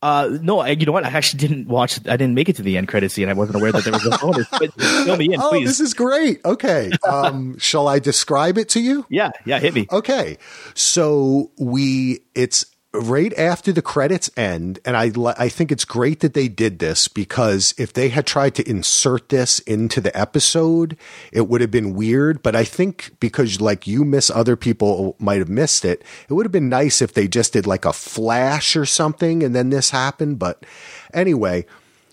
Uh, 0.01 0.37
no, 0.41 0.59
I, 0.59 0.69
you 0.69 0.85
know 0.85 0.91
what? 0.91 1.05
I 1.05 1.09
actually 1.09 1.39
didn't 1.39 1.67
watch. 1.67 1.99
I 2.07 2.17
didn't 2.17 2.33
make 2.33 2.49
it 2.49 2.55
to 2.55 2.63
the 2.63 2.77
end 2.77 2.87
credit 2.87 3.11
scene. 3.11 3.29
I 3.29 3.33
wasn't 3.33 3.57
aware 3.57 3.71
that 3.71 3.83
there 3.83 3.93
was 3.93 4.05
a 4.05 4.17
bonus. 4.17 4.47
But 4.51 4.73
fill 4.73 5.17
me 5.17 5.33
in, 5.33 5.41
oh, 5.41 5.49
please. 5.49 5.65
this 5.67 5.79
is 5.79 5.93
great. 5.93 6.43
Okay, 6.43 6.91
um, 7.07 7.57
shall 7.59 7.87
I 7.87 7.99
describe 7.99 8.57
it 8.57 8.69
to 8.69 8.79
you? 8.79 9.05
Yeah, 9.09 9.31
yeah, 9.45 9.59
hit 9.59 9.73
me. 9.73 9.87
Okay, 9.91 10.37
so 10.73 11.51
we 11.57 12.21
it's 12.33 12.65
right 12.93 13.33
after 13.37 13.71
the 13.71 13.81
credits 13.81 14.29
end, 14.35 14.79
and 14.85 14.97
I 14.97 15.11
I 15.37 15.49
think 15.49 15.71
it's 15.71 15.85
great 15.85 16.19
that 16.19 16.33
they 16.33 16.47
did 16.47 16.79
this 16.79 17.07
because 17.07 17.73
if 17.77 17.93
they 17.93 18.09
had 18.09 18.25
tried 18.25 18.55
to 18.55 18.69
insert 18.69 19.29
this 19.29 19.59
into 19.59 20.01
the 20.01 20.17
episode, 20.17 20.97
it 21.31 21.47
would 21.47 21.61
have 21.61 21.71
been 21.71 21.93
weird. 21.93 22.43
But 22.43 22.55
I 22.55 22.63
think 22.63 23.11
because 23.19 23.61
like 23.61 23.87
you 23.87 24.03
miss, 24.03 24.29
other 24.29 24.55
people 24.55 25.15
might 25.19 25.39
have 25.39 25.49
missed 25.49 25.85
it. 25.85 26.03
It 26.29 26.33
would 26.33 26.45
have 26.45 26.51
been 26.51 26.69
nice 26.69 27.01
if 27.01 27.13
they 27.13 27.27
just 27.27 27.53
did 27.53 27.65
like 27.65 27.85
a 27.85 27.93
flash 27.93 28.75
or 28.75 28.85
something, 28.85 29.43
and 29.43 29.55
then 29.55 29.69
this 29.69 29.91
happened. 29.91 30.39
But 30.39 30.65
anyway. 31.13 31.65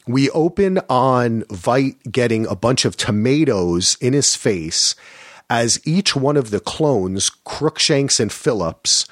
We 0.07 0.31
open 0.31 0.79
on 0.89 1.43
Veidt 1.51 2.11
getting 2.11 2.47
a 2.47 2.57
bunch 2.57 2.87
of 2.87 2.97
tomatoes 2.97 3.99
in 4.01 4.15
his 4.15 4.35
face 4.35 4.95
as 5.51 5.87
each 5.87 6.17
one 6.17 6.39
of 6.39 6.49
the 6.51 6.61
clones, 6.61 7.29
Crookshanks 7.29 8.19
and 8.19 8.33
Phillips, 8.33 9.07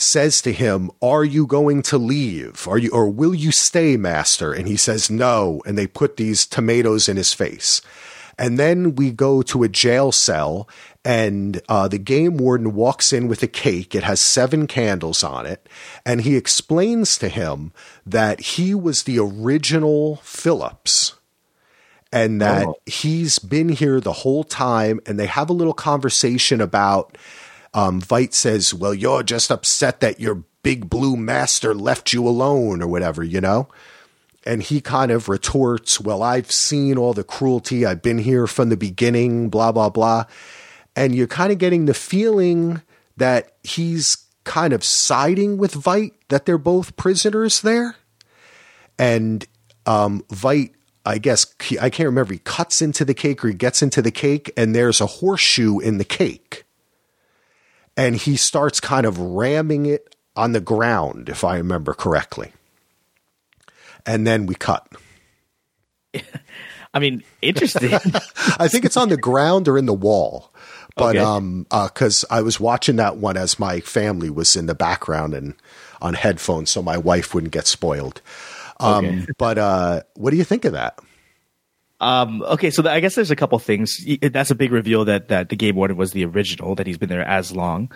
says 0.00 0.40
to 0.42 0.52
him, 0.52 0.90
Are 1.02 1.24
you 1.24 1.46
going 1.46 1.82
to 1.82 1.98
leave? 1.98 2.66
Are 2.68 2.78
you, 2.78 2.90
or 2.90 3.08
will 3.08 3.34
you 3.34 3.52
stay, 3.52 3.96
master? 3.96 4.52
And 4.52 4.66
he 4.66 4.76
says, 4.76 5.10
No. 5.10 5.62
And 5.66 5.76
they 5.76 5.86
put 5.86 6.16
these 6.16 6.46
tomatoes 6.46 7.08
in 7.08 7.16
his 7.16 7.32
face. 7.32 7.82
And 8.38 8.58
then 8.58 8.94
we 8.94 9.10
go 9.10 9.42
to 9.42 9.62
a 9.62 9.68
jail 9.68 10.12
cell, 10.12 10.66
and 11.04 11.60
uh, 11.68 11.88
the 11.88 11.98
game 11.98 12.38
warden 12.38 12.74
walks 12.74 13.12
in 13.12 13.28
with 13.28 13.42
a 13.42 13.46
cake. 13.46 13.94
It 13.94 14.02
has 14.02 14.18
seven 14.18 14.66
candles 14.66 15.22
on 15.22 15.44
it. 15.44 15.68
And 16.06 16.22
he 16.22 16.36
explains 16.36 17.18
to 17.18 17.28
him 17.28 17.72
that 18.06 18.40
he 18.40 18.74
was 18.74 19.02
the 19.02 19.18
original 19.18 20.16
Phillips 20.16 21.14
and 22.12 22.40
that 22.40 22.66
oh. 22.66 22.76
he's 22.86 23.38
been 23.38 23.68
here 23.68 24.00
the 24.00 24.12
whole 24.12 24.44
time. 24.44 25.00
And 25.06 25.18
they 25.18 25.26
have 25.26 25.50
a 25.50 25.54
little 25.54 25.74
conversation 25.74 26.62
about 26.62 27.16
um, 27.74 28.00
Veidt 28.00 28.34
says, 28.34 28.74
Well, 28.74 28.94
you're 28.94 29.22
just 29.22 29.50
upset 29.50 30.00
that 30.00 30.20
your 30.20 30.44
big 30.62 30.90
blue 30.90 31.16
master 31.16 31.74
left 31.74 32.12
you 32.12 32.26
alone 32.26 32.82
or 32.82 32.88
whatever, 32.88 33.22
you 33.22 33.40
know? 33.40 33.68
And 34.44 34.62
he 34.62 34.80
kind 34.80 35.10
of 35.10 35.28
retorts, 35.28 36.00
Well, 36.00 36.22
I've 36.22 36.50
seen 36.50 36.98
all 36.98 37.12
the 37.12 37.24
cruelty. 37.24 37.86
I've 37.86 38.02
been 38.02 38.18
here 38.18 38.46
from 38.46 38.68
the 38.68 38.76
beginning, 38.76 39.50
blah, 39.50 39.72
blah, 39.72 39.90
blah. 39.90 40.24
And 40.96 41.14
you're 41.14 41.26
kind 41.26 41.52
of 41.52 41.58
getting 41.58 41.86
the 41.86 41.94
feeling 41.94 42.82
that 43.16 43.52
he's 43.62 44.26
kind 44.44 44.72
of 44.72 44.82
siding 44.82 45.58
with 45.58 45.74
Veidt, 45.74 46.12
that 46.28 46.46
they're 46.46 46.58
both 46.58 46.96
prisoners 46.96 47.60
there. 47.60 47.96
And 48.98 49.46
um, 49.86 50.24
Veidt, 50.30 50.72
I 51.06 51.18
guess, 51.18 51.46
I 51.80 51.90
can't 51.90 52.06
remember, 52.06 52.32
he 52.32 52.40
cuts 52.40 52.82
into 52.82 53.04
the 53.04 53.14
cake 53.14 53.44
or 53.44 53.48
he 53.48 53.54
gets 53.54 53.82
into 53.82 54.02
the 54.02 54.10
cake, 54.10 54.52
and 54.56 54.74
there's 54.74 55.00
a 55.00 55.06
horseshoe 55.06 55.78
in 55.78 55.98
the 55.98 56.04
cake 56.04 56.64
and 58.00 58.16
he 58.16 58.36
starts 58.36 58.80
kind 58.80 59.04
of 59.04 59.18
ramming 59.18 59.84
it 59.84 60.16
on 60.34 60.52
the 60.52 60.60
ground, 60.60 61.28
if 61.28 61.44
I 61.44 61.58
remember 61.58 61.92
correctly. 61.92 62.50
And 64.06 64.26
then 64.26 64.46
we 64.46 64.54
cut. 64.54 64.90
I 66.94 66.98
mean, 66.98 67.22
interesting. 67.42 67.92
I 68.58 68.68
think 68.68 68.86
it's 68.86 68.96
on 68.96 69.10
the 69.10 69.18
ground 69.18 69.68
or 69.68 69.76
in 69.76 69.84
the 69.84 69.92
wall. 69.92 70.50
But 70.96 71.16
okay. 71.16 71.24
um 71.24 71.66
uh, 71.70 71.88
cuz 71.88 72.24
I 72.30 72.40
was 72.40 72.58
watching 72.58 72.96
that 72.96 73.18
one 73.18 73.36
as 73.36 73.58
my 73.58 73.80
family 73.80 74.30
was 74.30 74.56
in 74.56 74.64
the 74.64 74.74
background 74.74 75.34
and 75.34 75.54
on 76.00 76.14
headphones 76.14 76.70
so 76.70 76.82
my 76.82 76.96
wife 76.96 77.34
wouldn't 77.34 77.52
get 77.52 77.66
spoiled. 77.66 78.22
Um 78.80 79.04
okay. 79.04 79.26
but 79.38 79.58
uh 79.58 80.02
what 80.14 80.30
do 80.30 80.36
you 80.36 80.44
think 80.44 80.64
of 80.64 80.72
that? 80.72 80.98
Um, 82.00 82.42
okay, 82.42 82.70
so 82.70 82.82
the, 82.82 82.90
I 82.90 83.00
guess 83.00 83.14
there's 83.14 83.30
a 83.30 83.36
couple 83.36 83.58
things. 83.58 84.04
That's 84.22 84.50
a 84.50 84.54
big 84.54 84.72
reveal 84.72 85.04
that 85.04 85.28
that 85.28 85.50
the 85.50 85.56
game 85.56 85.76
warden 85.76 85.96
was 85.96 86.12
the 86.12 86.24
original, 86.24 86.74
that 86.76 86.86
he's 86.86 86.98
been 86.98 87.10
there 87.10 87.26
as 87.26 87.54
long. 87.54 87.92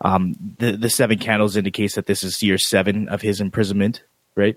Um, 0.00 0.36
the 0.58 0.76
the 0.76 0.90
seven 0.90 1.18
candles 1.18 1.56
indicates 1.56 1.96
that 1.96 2.06
this 2.06 2.22
is 2.22 2.42
year 2.42 2.56
seven 2.56 3.08
of 3.08 3.20
his 3.20 3.40
imprisonment, 3.40 4.04
right? 4.36 4.56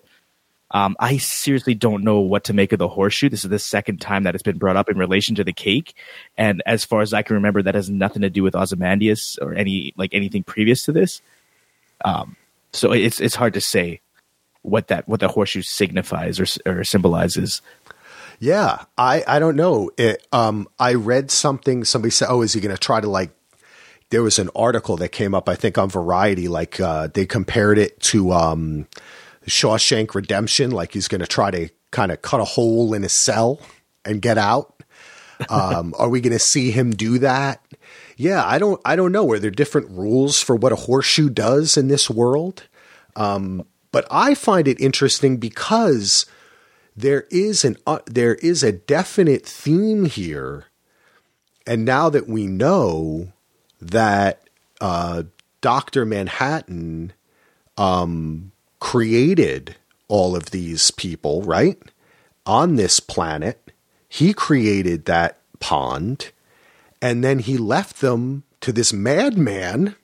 Um, 0.69 0.95
I 0.99 1.17
seriously 1.17 1.73
don't 1.73 2.03
know 2.03 2.19
what 2.19 2.45
to 2.45 2.53
make 2.53 2.71
of 2.71 2.79
the 2.79 2.87
horseshoe. 2.87 3.27
This 3.27 3.43
is 3.43 3.49
the 3.49 3.59
second 3.59 3.99
time 3.99 4.23
that 4.23 4.35
it's 4.35 4.43
been 4.43 4.57
brought 4.57 4.77
up 4.77 4.89
in 4.89 4.97
relation 4.97 5.35
to 5.35 5.43
the 5.43 5.51
cake, 5.51 5.95
and 6.37 6.61
as 6.67 6.85
far 6.85 7.01
as 7.01 7.11
I 7.11 7.23
can 7.23 7.35
remember, 7.35 7.63
that 7.63 7.75
has 7.75 7.89
nothing 7.89 8.21
to 8.21 8.29
do 8.29 8.43
with 8.43 8.55
Ozymandias 8.55 9.37
or 9.41 9.55
any 9.55 9.93
like 9.97 10.13
anything 10.13 10.43
previous 10.43 10.83
to 10.85 10.91
this. 10.91 11.21
Um, 12.05 12.35
so 12.71 12.91
it's 12.91 13.19
it's 13.19 13.35
hard 13.35 13.55
to 13.55 13.61
say 13.61 13.99
what 14.61 14.89
that 14.89 15.07
what 15.07 15.19
the 15.19 15.27
horseshoe 15.27 15.63
signifies 15.63 16.39
or 16.39 16.45
or 16.67 16.83
symbolizes. 16.83 17.63
Yeah, 18.41 18.85
I 18.97 19.23
I 19.27 19.37
don't 19.37 19.55
know. 19.55 19.91
It, 19.97 20.27
um, 20.31 20.67
I 20.79 20.95
read 20.95 21.29
something. 21.29 21.83
Somebody 21.83 22.09
said, 22.09 22.27
"Oh, 22.27 22.41
is 22.41 22.53
he 22.53 22.59
going 22.59 22.75
to 22.75 22.81
try 22.81 22.99
to 22.99 23.07
like?" 23.07 23.29
There 24.09 24.23
was 24.23 24.39
an 24.39 24.49
article 24.55 24.97
that 24.97 25.09
came 25.09 25.35
up, 25.35 25.47
I 25.47 25.53
think, 25.53 25.77
on 25.77 25.89
Variety. 25.89 26.47
Like 26.47 26.79
uh, 26.79 27.07
they 27.13 27.27
compared 27.27 27.77
it 27.77 27.99
to 28.01 28.31
um, 28.31 28.87
Shawshank 29.45 30.15
Redemption. 30.15 30.71
Like 30.71 30.93
he's 30.93 31.07
going 31.07 31.21
to 31.21 31.27
try 31.27 31.51
to 31.51 31.69
kind 31.91 32.11
of 32.11 32.23
cut 32.23 32.41
a 32.41 32.43
hole 32.45 32.95
in 32.95 33.03
his 33.03 33.23
cell 33.23 33.61
and 34.03 34.21
get 34.23 34.39
out. 34.39 34.83
Um, 35.49 35.93
are 35.97 36.09
we 36.09 36.19
going 36.19 36.33
to 36.33 36.39
see 36.39 36.71
him 36.71 36.91
do 36.91 37.19
that? 37.19 37.63
Yeah, 38.17 38.43
I 38.43 38.57
don't. 38.57 38.81
I 38.83 38.95
don't 38.95 39.11
know. 39.11 39.31
Are 39.31 39.39
there 39.39 39.51
different 39.51 39.91
rules 39.91 40.41
for 40.41 40.55
what 40.55 40.71
a 40.71 40.77
horseshoe 40.77 41.29
does 41.29 41.77
in 41.77 41.89
this 41.89 42.09
world? 42.09 42.67
Um, 43.15 43.67
but 43.91 44.07
I 44.09 44.33
find 44.33 44.67
it 44.67 44.81
interesting 44.81 45.37
because 45.37 46.25
there 46.95 47.25
is 47.31 47.63
an 47.63 47.77
uh, 47.87 47.99
there 48.05 48.35
is 48.35 48.63
a 48.63 48.71
definite 48.71 49.45
theme 49.45 50.05
here, 50.05 50.65
and 51.65 51.85
now 51.85 52.09
that 52.09 52.27
we 52.27 52.47
know 52.47 53.31
that 53.79 54.49
uh, 54.79 55.23
Doctor 55.61 56.05
Manhattan 56.05 57.13
um, 57.77 58.51
created 58.79 59.75
all 60.07 60.35
of 60.35 60.51
these 60.51 60.91
people, 60.91 61.41
right 61.43 61.79
on 62.45 62.75
this 62.75 62.99
planet, 62.99 63.71
he 64.09 64.33
created 64.33 65.05
that 65.05 65.39
pond, 65.59 66.31
and 67.01 67.23
then 67.23 67.39
he 67.39 67.57
left 67.57 68.01
them 68.01 68.43
to 68.59 68.71
this 68.71 68.91
madman 68.91 69.95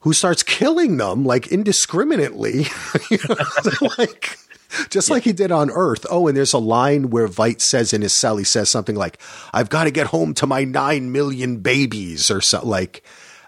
who 0.00 0.12
starts 0.12 0.42
killing 0.42 0.98
them 0.98 1.24
like 1.24 1.46
indiscriminately. 1.48 2.66
know, 3.10 3.88
like 3.98 4.38
just 4.90 5.08
yeah. 5.08 5.14
like 5.14 5.24
he 5.24 5.32
did 5.32 5.52
on 5.52 5.70
Earth. 5.70 6.06
Oh, 6.10 6.28
and 6.28 6.36
there's 6.36 6.52
a 6.52 6.58
line 6.58 7.10
where 7.10 7.28
Veidt 7.28 7.60
says 7.60 7.92
in 7.92 8.02
his 8.02 8.14
cell, 8.14 8.36
he 8.36 8.44
says 8.44 8.68
something 8.68 8.96
like, 8.96 9.20
I've 9.52 9.68
got 9.68 9.84
to 9.84 9.90
get 9.90 10.08
home 10.08 10.34
to 10.34 10.46
my 10.46 10.64
nine 10.64 11.12
million 11.12 11.58
babies 11.58 12.30
or 12.30 12.40
something. 12.40 12.70
Like, 12.70 13.04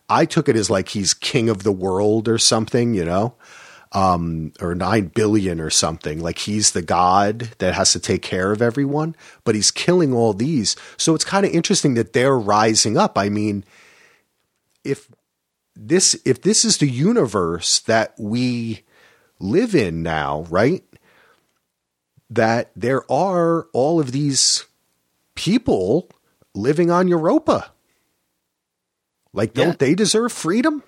I 0.09 0.24
took 0.24 0.49
it 0.49 0.57
as 0.57 0.70
like 0.70 0.89
he's 0.91 1.14
king 1.14 1.49
of 1.49 1.62
the 1.62 1.72
world 1.72 2.29
or 2.29 2.39
something, 2.39 2.95
you 2.95 3.05
know, 3.05 3.35
um, 3.93 4.53
or 4.61 4.74
nine 4.74 5.07
billion 5.07 5.61
or 5.61 5.70
something. 5.70 6.20
Like 6.20 6.39
he's 6.39 6.72
the 6.72 6.83
god 6.83 7.51
that 7.59 7.74
has 7.74 7.93
to 7.93 8.01
take 8.01 8.22
care 8.22 8.53
of 8.53 8.62
everyone, 8.62 9.16
but 9.45 9.55
he's 9.55 9.70
killing 9.70 10.12
all 10.12 10.33
these. 10.33 10.77
So 10.97 11.14
it's 11.14 11.24
kind 11.24 11.45
of 11.45 11.53
interesting 11.53 11.95
that 11.95 12.12
they're 12.12 12.39
rising 12.39 12.97
up. 12.97 13.18
I 13.18 13.29
mean, 13.29 13.64
if 14.85 15.09
this 15.74 16.16
if 16.24 16.43
this 16.43 16.64
is 16.64 16.79
the 16.79 16.89
universe 16.89 17.81
that 17.81 18.14
we 18.18 18.85
live 19.39 19.74
in 19.74 20.03
now, 20.03 20.47
right? 20.49 20.85
That 22.31 22.70
there 22.77 23.11
are 23.11 23.66
all 23.72 24.01
of 24.01 24.12
these 24.12 24.64
people 25.35 26.09
living 26.55 26.91
on 26.91 27.09
Europa. 27.09 27.70
Like, 29.33 29.55
don't 29.55 29.68
Yeah. 29.68 29.74
they 29.79 29.95
deserve 29.95 30.33
freedom? 30.33 30.83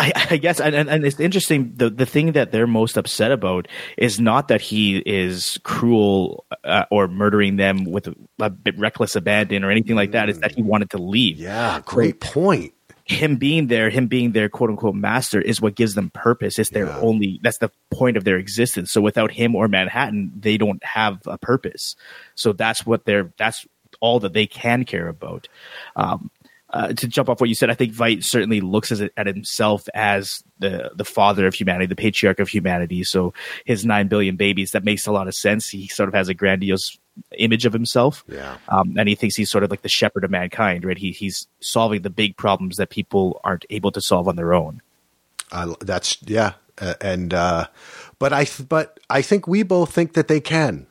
I, 0.00 0.12
I 0.30 0.36
guess, 0.38 0.60
and, 0.60 0.74
and, 0.74 0.88
and 0.88 1.04
it's 1.04 1.20
interesting. 1.20 1.72
The 1.76 1.88
the 1.88 2.04
thing 2.04 2.32
that 2.32 2.50
they're 2.50 2.66
most 2.66 2.96
upset 2.96 3.30
about 3.30 3.68
is 3.96 4.18
not 4.18 4.48
that 4.48 4.60
he 4.60 4.98
is 4.98 5.58
cruel 5.62 6.44
uh, 6.64 6.84
or 6.90 7.06
murdering 7.06 7.56
them 7.56 7.84
with 7.84 8.08
a, 8.08 8.14
a 8.40 8.50
bit 8.50 8.76
reckless 8.76 9.14
abandon 9.14 9.62
or 9.62 9.70
anything 9.70 9.94
like 9.94 10.10
that. 10.10 10.28
It's 10.28 10.40
that 10.40 10.50
he 10.52 10.62
wanted 10.62 10.90
to 10.90 10.98
leave. 10.98 11.38
Yeah, 11.38 11.80
great 11.84 12.20
point. 12.20 12.74
Him 13.06 13.36
being 13.36 13.66
there, 13.66 13.90
him 13.90 14.06
being 14.06 14.32
their 14.32 14.48
quote 14.48 14.70
unquote 14.70 14.94
master, 14.94 15.40
is 15.40 15.60
what 15.60 15.74
gives 15.74 15.94
them 15.94 16.10
purpose. 16.10 16.58
It's 16.58 16.70
their 16.70 16.86
Yeah. 16.86 17.00
only. 17.00 17.38
That's 17.42 17.58
the 17.58 17.70
point 17.90 18.16
of 18.16 18.24
their 18.24 18.38
existence. 18.38 18.90
So 18.92 19.00
without 19.00 19.30
him 19.30 19.54
or 19.54 19.68
Manhattan, 19.68 20.32
they 20.34 20.56
don't 20.56 20.82
have 20.84 21.18
a 21.26 21.36
purpose. 21.36 21.96
So 22.34 22.52
that's 22.52 22.86
what 22.86 23.04
they're. 23.04 23.32
That's 23.36 23.66
all 24.00 24.20
that 24.20 24.32
they 24.32 24.46
can 24.46 24.84
care 24.84 25.08
about. 25.08 25.48
Um, 25.96 26.30
uh, 26.70 26.92
to 26.92 27.06
jump 27.06 27.28
off 27.28 27.40
what 27.40 27.48
you 27.48 27.54
said, 27.54 27.70
I 27.70 27.74
think 27.74 27.92
Veidt 27.92 28.24
certainly 28.24 28.60
looks 28.60 28.90
as, 28.90 29.00
at 29.16 29.26
himself 29.26 29.86
as 29.94 30.42
the 30.58 30.90
the 30.96 31.04
father 31.04 31.46
of 31.46 31.54
humanity, 31.54 31.86
the 31.86 31.94
patriarch 31.94 32.40
of 32.40 32.48
humanity. 32.48 33.04
So 33.04 33.32
his 33.64 33.84
nine 33.84 34.08
billion 34.08 34.36
babies, 34.36 34.72
that 34.72 34.82
makes 34.82 35.06
a 35.06 35.12
lot 35.12 35.28
of 35.28 35.34
sense. 35.34 35.68
He 35.68 35.86
sort 35.86 36.08
of 36.08 36.14
has 36.14 36.28
a 36.28 36.34
grandiose 36.34 36.98
image 37.38 37.64
of 37.66 37.72
himself, 37.72 38.24
Yeah. 38.28 38.56
um, 38.68 38.96
and 38.98 39.08
he 39.08 39.14
thinks 39.14 39.36
he's 39.36 39.50
sort 39.50 39.64
of 39.64 39.70
like 39.70 39.82
the 39.82 39.88
shepherd 39.88 40.24
of 40.24 40.30
mankind, 40.30 40.84
right? 40.84 40.98
He 40.98 41.12
he's 41.12 41.46
solving 41.60 42.02
the 42.02 42.10
big 42.10 42.36
problems 42.36 42.76
that 42.76 42.90
people 42.90 43.40
aren't 43.44 43.64
able 43.70 43.90
to 43.92 44.00
solve 44.00 44.28
on 44.28 44.36
their 44.36 44.52
own. 44.54 44.80
I, 45.52 45.72
that's 45.80 46.18
yeah, 46.22 46.54
uh, 46.80 46.94
and 47.00 47.32
uh, 47.32 47.66
but 48.18 48.32
I 48.32 48.44
th- 48.44 48.68
but 48.68 48.98
I 49.08 49.22
think 49.22 49.46
we 49.46 49.62
both 49.62 49.92
think 49.92 50.14
that 50.14 50.28
they 50.28 50.40
can. 50.40 50.86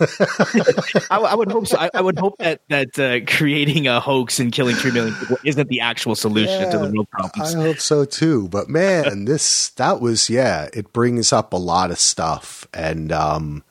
I, 0.00 1.18
I 1.18 1.34
would 1.34 1.50
hope 1.52 1.66
so. 1.66 1.78
I, 1.78 1.90
I 1.94 2.00
would 2.00 2.18
hope 2.18 2.38
that 2.38 2.62
that 2.68 2.98
uh, 2.98 3.24
creating 3.30 3.86
a 3.86 4.00
hoax 4.00 4.40
and 4.40 4.50
killing 4.50 4.74
three 4.74 4.90
million 4.90 5.14
people 5.14 5.36
isn't 5.44 5.68
the 5.68 5.80
actual 5.80 6.14
solution 6.14 6.70
to 6.70 6.78
the 6.78 6.90
real 6.90 7.04
problems. 7.04 7.54
I 7.54 7.60
hope 7.60 7.78
so 7.78 8.04
too. 8.04 8.48
But 8.48 8.68
man, 8.68 9.24
this 9.26 9.70
that 9.70 10.00
was 10.00 10.30
yeah, 10.30 10.68
it 10.72 10.92
brings 10.92 11.32
up 11.32 11.52
a 11.52 11.56
lot 11.58 11.90
of 11.90 11.98
stuff 11.98 12.66
and 12.72 13.12
um 13.12 13.62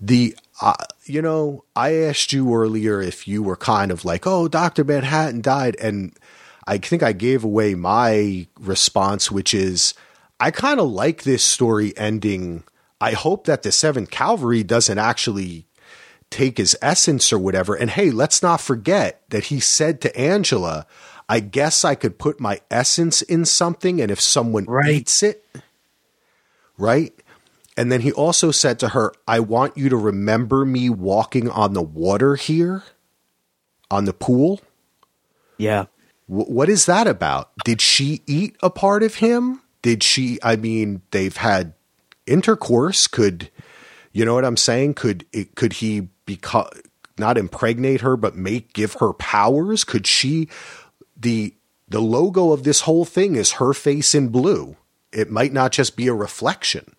the 0.00 0.36
uh, 0.60 0.74
you 1.04 1.20
know, 1.22 1.64
I 1.74 1.94
asked 1.94 2.32
you 2.32 2.54
earlier 2.54 3.00
if 3.00 3.28
you 3.28 3.42
were 3.42 3.56
kind 3.56 3.90
of 3.90 4.04
like, 4.04 4.26
"Oh, 4.26 4.48
Dr. 4.48 4.84
Manhattan 4.84 5.40
died." 5.40 5.76
And 5.80 6.16
I 6.66 6.78
think 6.78 7.02
I 7.02 7.12
gave 7.12 7.44
away 7.44 7.74
my 7.74 8.46
response 8.58 9.30
which 9.30 9.54
is 9.54 9.94
I 10.40 10.50
kind 10.50 10.80
of 10.80 10.88
like 10.90 11.22
this 11.22 11.44
story 11.44 11.96
ending. 11.96 12.64
I 13.00 13.12
hope 13.12 13.46
that 13.46 13.62
the 13.62 13.70
7th 13.70 14.08
Kavalry 14.10 14.66
doesn't 14.66 14.98
actually 14.98 15.66
take 16.30 16.58
his 16.58 16.76
essence 16.82 17.32
or 17.32 17.38
whatever. 17.38 17.74
And 17.74 17.90
hey, 17.90 18.10
let's 18.10 18.42
not 18.42 18.60
forget 18.60 19.22
that 19.30 19.44
he 19.44 19.60
said 19.60 20.00
to 20.00 20.18
Angela, 20.18 20.86
I 21.28 21.40
guess 21.40 21.84
I 21.84 21.94
could 21.94 22.18
put 22.18 22.40
my 22.40 22.60
essence 22.70 23.22
in 23.22 23.44
something, 23.44 24.00
and 24.00 24.10
if 24.10 24.20
someone 24.20 24.64
Right. 24.64 24.94
eats 24.94 25.22
it, 25.22 25.44
right? 26.78 27.12
And 27.76 27.92
then 27.92 28.00
he 28.00 28.12
also 28.12 28.50
said 28.50 28.78
to 28.80 28.88
her, 28.88 29.12
I 29.28 29.40
want 29.40 29.76
you 29.76 29.88
to 29.90 29.96
remember 29.96 30.64
me 30.64 30.88
walking 30.88 31.50
on 31.50 31.74
the 31.74 31.82
water 31.82 32.34
here, 32.34 32.84
on 33.90 34.06
the 34.06 34.14
pool. 34.14 34.60
Yeah. 35.58 35.86
W- 36.28 36.50
what 36.50 36.68
is 36.68 36.86
that 36.86 37.06
about? 37.06 37.50
Did 37.64 37.80
she 37.80 38.22
eat 38.26 38.56
a 38.62 38.70
part 38.70 39.02
of 39.02 39.16
him? 39.16 39.60
Did 39.82 40.02
she, 40.02 40.38
I 40.42 40.56
mean, 40.56 41.02
they've 41.10 41.36
had 41.36 41.74
intercourse. 42.26 43.06
Could, 43.06 43.50
you 44.12 44.24
know 44.24 44.34
what 44.34 44.44
I'm 44.44 44.56
saying? 44.56 44.94
Could 44.94 45.26
it, 45.32 45.54
could 45.54 45.74
he 45.74 46.08
become, 46.24 46.68
not 47.18 47.36
impregnate 47.36 48.00
her, 48.00 48.16
but 48.16 48.36
make, 48.36 48.72
give 48.72 48.94
her 48.94 49.12
powers? 49.12 49.84
Could 49.84 50.06
she, 50.06 50.48
the, 51.16 51.54
the 51.88 52.00
logo 52.00 52.52
of 52.52 52.64
this 52.64 52.80
whole 52.80 53.04
thing 53.04 53.36
is 53.36 53.52
her 53.52 53.72
face 53.72 54.14
in 54.14 54.28
blue. 54.28 54.76
It 55.12 55.30
might 55.30 55.52
not 55.52 55.72
just 55.72 55.96
be 55.96 56.08
a 56.08 56.14
reflection. 56.14 56.94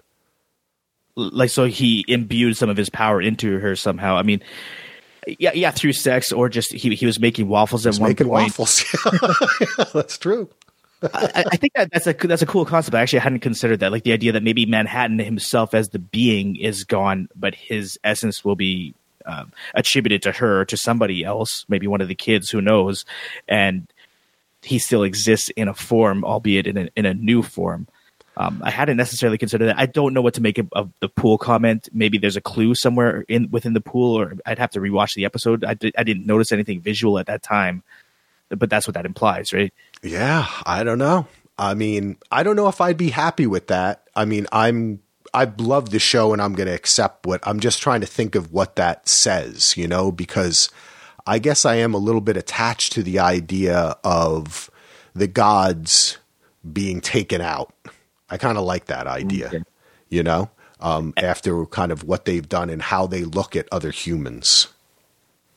Like 1.18 1.50
so 1.50 1.66
he 1.66 2.06
imbued 2.08 2.56
some 2.56 2.70
of 2.70 2.78
his 2.78 2.90
power 2.90 3.22
into 3.22 3.60
her 3.60 3.76
somehow. 3.76 4.16
I 4.16 4.24
mean, 4.24 4.42
yeah, 5.40 5.52
yeah, 5.54 5.72
through 5.72 5.94
sex 5.94 6.32
or 6.32 6.48
just 6.48 6.72
he 6.72 6.96
he 6.96 7.06
was 7.06 7.20
making 7.20 7.50
waffles 7.50 7.86
at 7.86 7.96
one 7.96 8.12
Making 8.12 8.28
point. 8.28 8.58
waffles. 8.58 8.86
Yeah, 9.78 9.86
that's 9.94 10.18
true. 10.18 10.50
I, 11.14 11.44
I 11.52 11.58
think 11.58 11.74
that 11.74 11.92
that's 11.92 12.08
a 12.08 12.14
that's 12.14 12.42
a 12.42 12.46
cool 12.48 12.66
concept. 12.66 12.96
I 12.96 13.02
actually 13.02 13.20
hadn't 13.20 13.40
considered 13.42 13.82
that, 13.82 13.92
like 13.92 14.04
the 14.04 14.14
idea 14.14 14.32
that 14.32 14.44
maybe 14.44 14.66
Manhattan 14.66 15.20
himself 15.20 15.74
as 15.74 15.90
the 15.90 16.00
being 16.00 16.56
is 16.56 16.84
gone, 16.84 17.28
but 17.36 17.54
his 17.56 18.00
essence 18.04 18.44
will 18.46 18.56
be 18.56 18.94
um, 19.26 19.52
attributed 19.76 20.22
to 20.24 20.32
her 20.32 20.66
to 20.66 20.78
somebody 20.78 21.24
else, 21.24 21.66
maybe 21.68 21.88
one 21.88 22.02
of 22.02 22.08
the 22.08 22.16
kids, 22.16 22.50
who 22.50 22.62
knows, 22.62 23.06
and 23.48 23.88
he 24.64 24.80
still 24.80 25.04
exists 25.04 25.50
in 25.52 25.68
a 25.68 25.74
form, 25.74 26.24
albeit 26.24 26.66
in 26.68 26.78
a 26.78 26.90
in 26.96 27.06
a 27.06 27.14
new 27.14 27.44
form. 27.44 27.88
Um, 28.40 28.62
I 28.64 28.70
hadn't 28.70 28.98
necessarily 28.98 29.40
considered 29.40 29.66
that. 29.66 29.80
I 29.80 29.88
don't 29.88 30.14
know 30.14 30.22
what 30.22 30.36
to 30.36 30.42
make 30.42 30.60
of, 30.72 30.92
the 31.00 31.10
pool 31.10 31.40
comment. 31.40 31.90
Maybe 31.92 32.20
there's 32.20 32.36
a 32.36 32.42
clue 32.42 32.76
somewhere 32.76 33.26
in 33.28 33.50
within 33.50 33.74
the 33.74 33.82
pool, 33.82 34.16
or 34.16 34.34
I'd 34.46 34.60
have 34.60 34.70
to 34.72 34.80
rewatch 34.80 35.16
the 35.16 35.26
episode. 35.26 35.66
I, 35.66 35.74
did, 35.74 35.96
I 35.98 36.04
didn't 36.04 36.28
notice 36.28 36.52
anything 36.52 36.80
visual 36.80 37.18
at 37.18 37.26
that 37.26 37.42
time, 37.42 37.82
but 38.50 38.70
that's 38.70 38.88
what 38.88 38.94
that 38.94 39.08
implies, 39.08 39.52
right? 39.54 39.74
Yeah, 40.04 40.48
I 40.66 40.84
don't 40.84 41.00
know. 41.00 41.28
I 41.58 41.74
mean, 41.74 42.18
I 42.32 42.44
don't 42.44 42.56
know 42.56 42.68
if 42.68 42.80
I'd 42.80 42.98
be 42.98 43.10
happy 43.10 43.48
with 43.48 43.68
that. 43.68 44.04
I 44.16 44.26
mean, 44.26 44.46
I'm 44.52 45.02
I 45.34 45.52
love 45.58 45.90
the 45.90 46.00
show 46.00 46.32
and 46.32 46.42
I'm 46.42 46.54
going 46.54 46.68
to 46.68 46.74
accept 46.74 47.26
what 47.26 47.42
I'm 47.44 47.60
just 47.60 47.82
trying 47.82 48.02
to 48.02 48.08
think 48.08 48.36
of 48.36 48.54
what 48.54 48.76
that 48.76 49.10
says, 49.10 49.76
you 49.76 49.88
know, 49.88 50.12
because 50.12 50.70
I 51.26 51.40
guess 51.40 51.66
I 51.66 51.76
am 51.76 51.94
a 51.94 52.00
little 52.00 52.22
bit 52.22 52.38
attached 52.38 52.94
to 52.94 53.04
the 53.04 53.20
idea 53.20 53.98
of 54.04 54.70
the 55.14 55.28
gods 55.28 56.18
being 56.72 57.02
taken 57.02 57.42
out. 57.42 57.74
I 58.30 58.38
kind 58.38 58.58
of 58.58 58.64
like 58.66 58.86
that 58.86 59.08
idea, 59.08 59.48
Okay. 59.48 59.64
you 60.10 60.24
know, 60.24 60.50
um, 60.80 61.14
after 61.18 61.66
kind 61.68 61.92
of 61.92 62.04
what 62.04 62.26
they've 62.26 62.48
done 62.48 62.70
and 62.70 62.82
how 62.82 63.08
they 63.08 63.24
look 63.24 63.56
at 63.56 63.68
other 63.72 63.92
humans. 63.92 64.68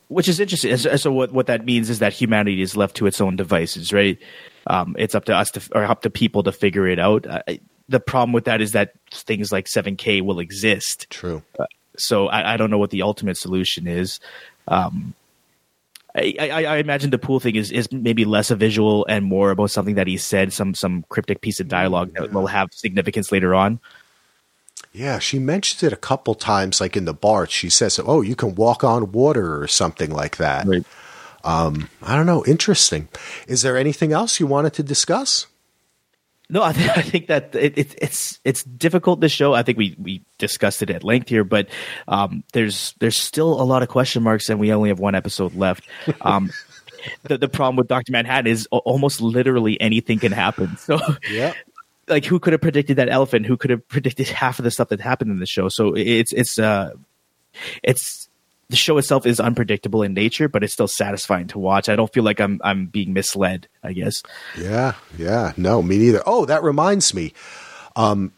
which 0.09 0.29
is 0.29 0.41
interesting. 0.41 0.77
So, 0.77 0.97
so 0.97 1.13
what 1.13 1.33
what 1.33 1.47
that 1.47 1.65
means 1.65 1.89
is 1.91 1.99
that 2.01 2.13
humanity 2.13 2.63
is 2.63 2.77
left 2.77 2.97
to 2.97 3.07
its 3.07 3.21
own 3.21 3.37
devices, 3.37 3.93
right? 3.93 4.19
Um, 4.67 4.97
it's 4.99 5.15
up 5.15 5.25
to 5.27 5.35
us 5.37 5.51
to, 5.53 5.61
or 5.75 5.85
up 5.85 6.03
to 6.03 6.11
people 6.11 6.43
to 6.45 6.53
figure 6.53 6.87
it 6.89 6.99
out. 6.99 7.27
Uh, 7.27 7.43
the 7.89 8.01
problem 8.01 8.33
with 8.33 8.45
that 8.45 8.61
is 8.61 8.73
that 8.73 8.93
things 9.13 9.51
like 9.53 9.67
7K 9.67 10.23
will 10.23 10.39
exist. 10.41 11.07
True. 11.11 11.43
So 11.97 12.29
I, 12.29 12.55
I 12.55 12.57
don't 12.57 12.71
know 12.71 12.79
what 12.79 12.91
the 12.91 13.03
ultimate 13.03 13.37
solution 13.37 13.87
is. 13.87 14.21
Um, 14.69 15.15
I, 16.15 16.35
I, 16.41 16.65
I 16.65 16.77
imagine 16.79 17.11
the 17.11 17.19
pool 17.19 17.41
thing 17.41 17.57
is, 17.57 17.71
is 17.71 17.91
maybe 17.93 18.25
less 18.25 18.51
a 18.51 18.57
visual 18.57 19.07
and 19.09 19.25
more 19.25 19.51
about 19.51 19.71
something 19.71 19.95
that 19.95 20.07
he 20.07 20.17
said, 20.17 20.53
some 20.53 20.75
some 20.75 21.05
cryptic 21.09 21.41
piece 21.41 21.61
of 21.61 21.69
dialogue 21.69 22.13
that 22.15 22.33
will 22.33 22.49
have 22.49 22.69
significance 22.73 23.31
later 23.31 23.55
on. 23.55 23.81
Yeah, 24.93 25.21
she 25.21 25.39
mentions 25.39 25.83
it 25.85 25.93
a 25.93 25.97
couple 25.97 26.35
times, 26.35 26.81
like 26.81 26.97
in 26.97 27.05
the 27.05 27.15
bar. 27.15 27.47
She 27.47 27.71
says, 27.71 28.01
"Oh, 28.05 28.23
you 28.23 28.35
can 28.35 28.57
walk 28.57 28.83
on 28.83 29.13
water" 29.13 29.61
or 29.61 29.69
something 29.69 30.11
like 30.11 30.39
that. 30.39 30.67
Um, 31.45 31.89
I 32.03 32.17
don't 32.17 32.27
know. 32.27 32.45
Interesting. 32.45 33.09
Is 33.47 33.63
there 33.63 33.77
anything 33.77 34.13
else 34.13 34.41
you 34.41 34.47
wanted 34.47 34.75
to 34.75 34.83
discuss? 34.83 35.47
No, 36.51 36.63
I, 36.63 36.73
th- 36.73 36.91
I 36.97 37.03
think 37.03 37.29
that 37.29 37.55
it, 37.55 37.79
it, 37.79 37.95
it's 38.03 38.39
it's 38.45 38.63
difficult. 38.65 39.21
This 39.21 39.33
show, 39.33 39.55
I 39.55 39.63
think 39.63 39.79
we 39.79 39.95
we 39.99 40.23
discussed 40.39 40.83
it 40.83 40.91
at 40.91 41.05
length 41.05 41.29
here, 41.29 41.45
but 41.45 41.69
um, 42.09 42.43
there's 42.53 42.95
there's 42.99 43.21
still 43.21 43.61
a 43.61 43.65
lot 43.65 43.83
of 43.83 43.89
question 43.89 44.23
marks, 44.23 44.49
and 44.51 44.59
we 44.59 44.73
only 44.73 44.89
have 44.89 44.99
one 44.99 45.15
episode 45.15 45.55
left. 45.55 45.85
Um, 46.21 46.51
the 47.23 47.39
the 47.39 47.49
problem 47.49 47.77
with 47.77 47.89
Doctor 47.89 48.13
Manhattan 48.13 48.47
is 48.51 48.67
almost 48.71 49.21
literally 49.21 49.81
anything 49.81 50.19
can 50.19 50.33
happen. 50.33 50.77
So, 50.77 50.99
Yeah. 51.31 51.55
like, 52.09 52.25
who 52.25 52.41
could 52.41 52.53
have 52.53 52.61
predicted 52.61 52.97
that 52.97 53.09
elephant? 53.09 53.47
Who 53.47 53.57
could 53.57 53.71
have 53.71 53.87
predicted 53.89 54.29
half 54.29 54.59
of 54.59 54.65
the 54.65 54.71
stuff 54.71 54.89
that 54.89 55.01
happened 55.01 55.31
in 55.31 55.39
the 55.39 55.47
show? 55.47 55.69
So 55.69 55.95
it's 55.97 56.33
it's 56.33 56.59
uh 56.59 56.91
it's 57.83 58.20
the 58.71 58.77
show 58.77 58.97
itself 58.99 59.27
is 59.27 59.41
unpredictable 59.41 60.03
in 60.03 60.15
nature, 60.15 60.49
but 60.49 60.63
it's 60.65 60.73
still 60.73 60.89
satisfying 60.89 61.49
to 61.49 61.59
watch. 61.59 61.89
I 61.89 61.97
don't 61.97 62.13
feel 62.13 62.25
like 62.25 62.41
I'm 62.41 62.61
I'm 62.65 62.87
being 62.87 63.13
misled. 63.13 63.69
I 63.83 63.93
guess. 63.93 64.23
Yeah, 64.57 64.95
yeah. 65.19 65.53
No, 65.57 65.83
me 65.83 65.99
neither. 65.99 66.23
Oh, 66.25 66.47
that 66.47 66.63
reminds 66.63 67.13
me. 67.13 67.35
Um, 67.97 68.33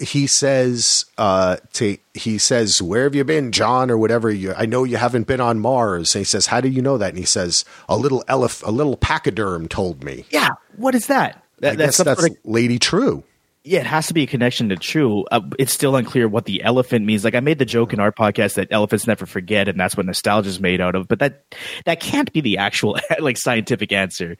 he 0.00 0.26
says, 0.26 1.06
uh, 1.18 1.56
to 1.74 1.96
he 2.14 2.38
says, 2.38 2.82
"Where 2.82 3.04
have 3.04 3.14
you 3.14 3.24
been, 3.24 3.52
John, 3.52 3.90
or 3.90 3.96
whatever? 3.96 4.30
You, 4.30 4.54
I 4.56 4.66
know 4.66 4.84
you 4.84 4.96
haven't 4.96 5.26
been 5.26 5.40
on 5.40 5.60
Mars." 5.60 6.14
And 6.14 6.20
he 6.20 6.24
says, 6.24 6.46
"How 6.46 6.60
do 6.60 6.68
you 6.68 6.82
know 6.82 6.98
that?" 6.98 7.10
And 7.10 7.18
he 7.18 7.24
says, 7.24 7.64
"A 7.88 7.96
little 7.96 8.22
elef, 8.28 8.66
a 8.66 8.70
little 8.70 8.96
pachyderm 8.96 9.68
told 9.68 10.02
me." 10.04 10.26
Yeah. 10.30 10.50
What 10.76 10.94
is 10.94 11.06
that? 11.06 11.44
that 11.60 11.74
I 11.74 11.76
guess 11.76 11.98
that's 11.98 12.20
sort 12.20 12.32
of- 12.32 12.36
Lady 12.44 12.78
True. 12.78 13.24
Yeah, 13.62 13.80
it 13.80 13.86
has 13.86 14.06
to 14.06 14.14
be 14.14 14.22
a 14.22 14.26
connection 14.26 14.70
to 14.70 14.76
true. 14.76 15.24
Uh, 15.30 15.42
it's 15.58 15.72
still 15.72 15.94
unclear 15.96 16.28
what 16.28 16.46
the 16.46 16.62
elephant 16.62 17.04
means. 17.04 17.24
Like 17.24 17.34
I 17.34 17.40
made 17.40 17.58
the 17.58 17.66
joke 17.66 17.92
in 17.92 18.00
our 18.00 18.12
podcast 18.12 18.54
that 18.54 18.68
elephants 18.70 19.06
never 19.06 19.26
forget, 19.26 19.68
and 19.68 19.78
that's 19.78 19.96
what 19.96 20.06
nostalgia 20.06 20.48
is 20.48 20.60
made 20.60 20.80
out 20.80 20.94
of. 20.94 21.08
But 21.08 21.18
that 21.18 21.44
that 21.84 22.00
can't 22.00 22.32
be 22.32 22.40
the 22.40 22.58
actual 22.58 22.98
like 23.18 23.36
scientific 23.36 23.92
answer. 23.92 24.38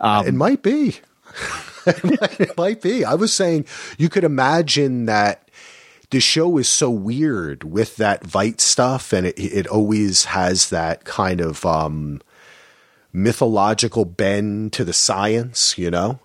Um, 0.00 0.26
it 0.26 0.34
might 0.34 0.62
be. 0.62 0.98
it, 1.86 2.04
might, 2.04 2.40
it 2.40 2.56
might 2.56 2.82
be. 2.82 3.04
I 3.04 3.14
was 3.14 3.32
saying 3.32 3.66
you 3.98 4.08
could 4.08 4.24
imagine 4.24 5.06
that 5.06 5.48
the 6.10 6.18
show 6.18 6.58
is 6.58 6.68
so 6.68 6.90
weird 6.90 7.62
with 7.62 7.96
that 7.96 8.24
Veidt 8.24 8.60
stuff, 8.60 9.12
and 9.12 9.28
it 9.28 9.38
it 9.38 9.68
always 9.68 10.24
has 10.24 10.70
that 10.70 11.04
kind 11.04 11.40
of 11.40 11.64
um, 11.64 12.20
mythological 13.12 14.04
bend 14.04 14.72
to 14.72 14.84
the 14.84 14.92
science. 14.92 15.78
You 15.78 15.92
know, 15.92 16.18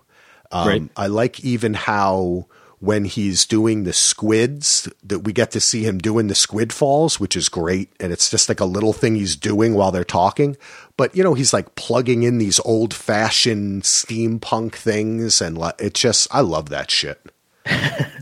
um, 0.62 0.68
Right. 0.68 0.82
I 0.96 1.06
like 1.06 1.40
even 1.40 1.74
how 1.74 2.46
when 2.78 3.04
he's 3.06 3.46
doing 3.46 3.84
the 3.84 3.92
squids 3.92 4.88
that 5.02 5.20
we 5.20 5.32
get 5.32 5.50
to 5.50 5.60
see 5.60 5.82
him 5.82 5.98
doing 5.98 6.26
the 6.26 6.34
squid 6.34 6.72
falls, 6.72 7.18
which 7.18 7.34
is 7.34 7.48
great, 7.48 7.90
and 7.98 8.12
it's 8.12 8.30
just 8.30 8.48
like 8.48 8.60
a 8.60 8.66
little 8.66 8.92
thing 8.92 9.14
he's 9.14 9.34
doing 9.34 9.74
while 9.74 9.90
they're 9.90 10.04
talking. 10.04 10.56
But 10.96 11.16
you 11.16 11.24
know, 11.24 11.34
he's 11.34 11.52
like 11.52 11.74
plugging 11.74 12.22
in 12.22 12.38
these 12.38 12.60
old 12.60 12.92
fashioned 12.92 13.84
steampunk 13.84 14.74
things, 14.74 15.40
and 15.40 15.58
it's 15.78 16.00
just 16.00 16.28
I 16.30 16.42
love 16.42 16.68
that 16.68 16.90
shit. 16.90 17.20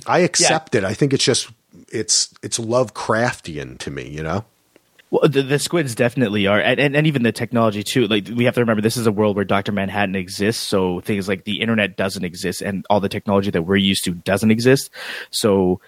I 0.06 0.20
accept 0.20 0.74
it. 0.74 0.84
I 0.84 0.94
think 0.94 1.12
it's 1.12 1.24
just 1.24 1.50
it's 1.90 2.32
it's 2.42 2.58
Lovecraftian 2.58 3.78
to 3.78 3.90
me, 3.90 4.08
you 4.08 4.22
know. 4.22 4.44
Well, 5.14 5.28
the, 5.28 5.42
the 5.42 5.60
squids 5.60 5.94
definitely 5.94 6.48
are, 6.48 6.58
and, 6.58 6.80
and 6.80 6.96
and 6.96 7.06
even 7.06 7.22
the 7.22 7.30
technology 7.30 7.84
too. 7.84 8.08
Like 8.08 8.26
we 8.34 8.46
have 8.46 8.54
to 8.54 8.60
remember, 8.60 8.82
this 8.82 8.96
is 8.96 9.06
a 9.06 9.12
world 9.12 9.36
where 9.36 9.44
Doctor 9.44 9.70
Manhattan 9.70 10.16
exists, 10.16 10.60
so 10.60 10.98
things 11.02 11.28
like 11.28 11.44
the 11.44 11.60
internet 11.60 11.96
doesn't 11.96 12.24
exist, 12.24 12.62
and 12.62 12.84
all 12.90 12.98
the 12.98 13.08
technology 13.08 13.52
that 13.52 13.62
we're 13.62 13.76
used 13.76 14.02
to 14.06 14.10
doesn't 14.10 14.50
exist. 14.50 14.90
So 15.30 15.80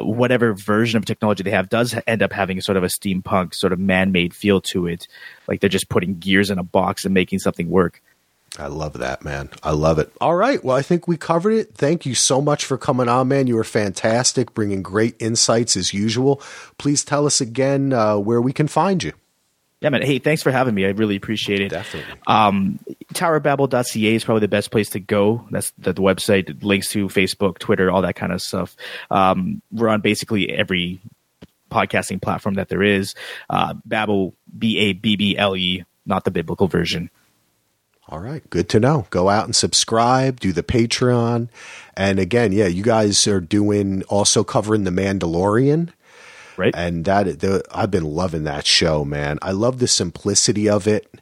whatever 0.00 0.54
version 0.54 0.96
of 0.96 1.04
technology 1.04 1.44
they 1.44 1.52
have 1.52 1.68
does 1.68 1.94
end 2.08 2.20
up 2.20 2.32
having 2.32 2.58
a 2.58 2.62
sort 2.62 2.76
of 2.76 2.82
a 2.82 2.88
steampunk, 2.88 3.54
sort 3.54 3.72
of 3.72 3.78
man-made 3.78 4.34
feel 4.34 4.60
to 4.62 4.88
it. 4.88 5.06
Like 5.46 5.60
they're 5.60 5.70
just 5.70 5.88
putting 5.88 6.18
gears 6.18 6.50
in 6.50 6.58
a 6.58 6.64
box 6.64 7.04
and 7.04 7.14
making 7.14 7.38
something 7.38 7.70
work. 7.70 8.02
I 8.58 8.68
love 8.68 8.94
that, 8.94 9.24
man. 9.24 9.50
I 9.62 9.72
love 9.72 9.98
it. 9.98 10.12
All 10.20 10.36
right. 10.36 10.62
Well, 10.62 10.76
I 10.76 10.82
think 10.82 11.08
we 11.08 11.16
covered 11.16 11.52
it. 11.52 11.74
Thank 11.74 12.06
you 12.06 12.14
so 12.14 12.40
much 12.40 12.64
for 12.64 12.78
coming 12.78 13.08
on, 13.08 13.28
man. 13.28 13.48
You 13.48 13.56
were 13.56 13.64
fantastic, 13.64 14.54
bringing 14.54 14.82
great 14.82 15.16
insights 15.18 15.76
as 15.76 15.92
usual. 15.92 16.40
Please 16.78 17.04
tell 17.04 17.26
us 17.26 17.40
again 17.40 17.92
uh, 17.92 18.16
where 18.16 18.40
we 18.40 18.52
can 18.52 18.68
find 18.68 19.02
you. 19.02 19.12
Yeah, 19.80 19.90
man. 19.90 20.02
Hey, 20.02 20.18
thanks 20.18 20.42
for 20.42 20.52
having 20.52 20.74
me. 20.74 20.86
I 20.86 20.90
really 20.90 21.16
appreciate 21.16 21.60
it. 21.60 21.68
Definitely. 21.68 22.14
Um, 22.26 22.78
TowerBabble.ca 23.12 24.14
is 24.14 24.24
probably 24.24 24.40
the 24.40 24.48
best 24.48 24.70
place 24.70 24.88
to 24.90 25.00
go. 25.00 25.46
That's 25.50 25.72
the, 25.76 25.92
the 25.92 26.00
website. 26.00 26.62
Links 26.62 26.90
to 26.90 27.08
Facebook, 27.08 27.58
Twitter, 27.58 27.90
all 27.90 28.02
that 28.02 28.14
kind 28.14 28.32
of 28.32 28.40
stuff. 28.40 28.76
Um, 29.10 29.62
we're 29.72 29.88
on 29.88 30.00
basically 30.00 30.48
every 30.48 31.00
podcasting 31.70 32.22
platform 32.22 32.54
that 32.54 32.68
there 32.68 32.82
is. 32.82 33.14
Uh, 33.50 33.74
Babble, 33.84 34.34
B 34.56 34.78
A 34.78 34.92
B 34.92 35.16
B 35.16 35.36
L 35.36 35.56
E, 35.56 35.84
not 36.06 36.24
the 36.24 36.30
biblical 36.30 36.68
version. 36.68 37.10
All 38.08 38.20
right, 38.20 38.48
good 38.50 38.68
to 38.70 38.80
know. 38.80 39.06
Go 39.10 39.28
out 39.30 39.46
and 39.46 39.56
subscribe, 39.56 40.38
do 40.38 40.52
the 40.52 40.62
Patreon. 40.62 41.48
And 41.96 42.18
again, 42.18 42.52
yeah, 42.52 42.66
you 42.66 42.82
guys 42.82 43.26
are 43.26 43.40
doing 43.40 44.02
also 44.04 44.44
covering 44.44 44.84
The 44.84 44.90
Mandalorian. 44.90 45.90
Right? 46.56 46.74
And 46.76 47.04
that 47.06 47.40
the, 47.40 47.64
I've 47.72 47.90
been 47.90 48.04
loving 48.04 48.44
that 48.44 48.66
show, 48.66 49.04
man. 49.04 49.38
I 49.42 49.52
love 49.52 49.78
the 49.78 49.88
simplicity 49.88 50.68
of 50.68 50.86
it. 50.86 51.12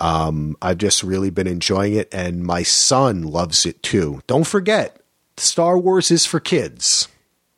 Um, 0.00 0.56
I've 0.60 0.78
just 0.78 1.04
really 1.04 1.30
been 1.30 1.46
enjoying 1.46 1.94
it, 1.94 2.08
and 2.12 2.42
my 2.42 2.64
son 2.64 3.22
loves 3.22 3.64
it 3.64 3.82
too. 3.82 4.22
Don't 4.26 4.46
forget, 4.46 5.00
Star 5.36 5.78
Wars 5.78 6.10
is 6.10 6.26
for 6.26 6.40
kids. 6.40 7.06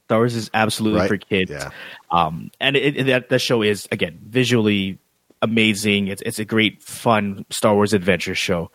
Star 0.04 0.18
Wars 0.18 0.34
is 0.34 0.50
absolutely 0.52 1.00
Right? 1.00 1.08
for 1.08 1.16
kids. 1.16 1.50
Yeah. 1.50 1.70
Um, 2.10 2.50
and 2.60 2.76
it, 2.76 2.96
it, 2.96 3.04
that 3.04 3.28
the 3.30 3.38
show 3.38 3.62
is 3.62 3.88
again 3.90 4.18
visually 4.22 4.98
amazing. 5.42 6.08
It's 6.08 6.22
it's 6.22 6.38
a 6.38 6.44
great, 6.44 6.82
fun 6.82 7.44
Star 7.50 7.74
Wars 7.74 7.92
adventure 7.92 8.34
show. 8.34 8.70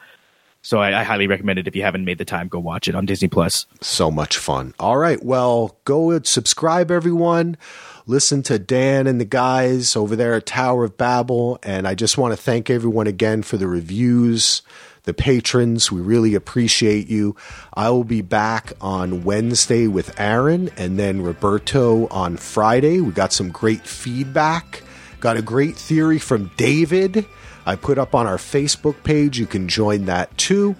So 0.63 0.79
I, 0.79 0.99
I 0.99 1.03
highly 1.03 1.25
recommend 1.25 1.57
it 1.57 1.67
if 1.67 1.75
you 1.75 1.81
haven't 1.81 2.05
made 2.05 2.19
the 2.19 2.25
time. 2.25 2.47
Go 2.47 2.59
watch 2.59 2.87
it 2.87 2.93
on 2.93 3.05
Disney 3.05 3.27
Plus. 3.27 3.65
So 3.81 4.11
much 4.11 4.37
fun. 4.37 4.75
All 4.79 4.97
right. 4.97 5.23
Well, 5.23 5.77
go 5.85 6.19
subscribe, 6.21 6.91
everyone. 6.91 7.57
Listen 8.05 8.43
to 8.43 8.59
Dan 8.59 9.07
and 9.07 9.19
the 9.19 9.25
guys 9.25 9.95
over 9.95 10.15
there 10.15 10.35
at 10.35 10.45
Tower 10.45 10.83
of 10.83 10.97
Babble. 10.97 11.57
And 11.63 11.87
I 11.87 11.95
just 11.95 12.17
want 12.17 12.33
to 12.33 12.37
thank 12.37 12.69
everyone 12.69 13.07
again 13.07 13.41
for 13.41 13.57
the 13.57 13.67
reviews, 13.67 14.61
the 15.03 15.15
patrons. 15.15 15.91
We 15.91 16.01
really 16.01 16.35
appreciate 16.35 17.07
you. 17.07 17.35
I 17.73 17.89
will 17.89 18.03
be 18.03 18.21
back 18.21 18.73
on 18.81 19.23
Wednesday 19.23 19.87
with 19.87 20.19
Aaron 20.19 20.69
and 20.77 20.99
then 20.99 21.23
Roberto 21.23 22.07
on 22.09 22.37
Friday. 22.37 23.01
We 23.01 23.13
got 23.13 23.33
some 23.33 23.49
great 23.49 23.87
feedback. 23.87 24.83
Got 25.21 25.37
a 25.37 25.41
great 25.43 25.75
theory 25.77 26.17
from 26.17 26.49
David. 26.57 27.27
I 27.65 27.75
put 27.75 27.99
up 27.99 28.15
on 28.15 28.25
our 28.25 28.37
Facebook 28.37 29.03
page. 29.03 29.37
You 29.39 29.45
can 29.45 29.67
join 29.67 30.05
that 30.05 30.35
too. 30.35 30.75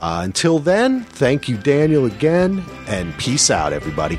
Uh, 0.00 0.22
until 0.24 0.58
then, 0.58 1.04
thank 1.04 1.48
you, 1.48 1.56
Daniel, 1.56 2.04
again, 2.04 2.64
and 2.88 3.16
peace 3.16 3.48
out, 3.48 3.72
everybody. 3.72 4.18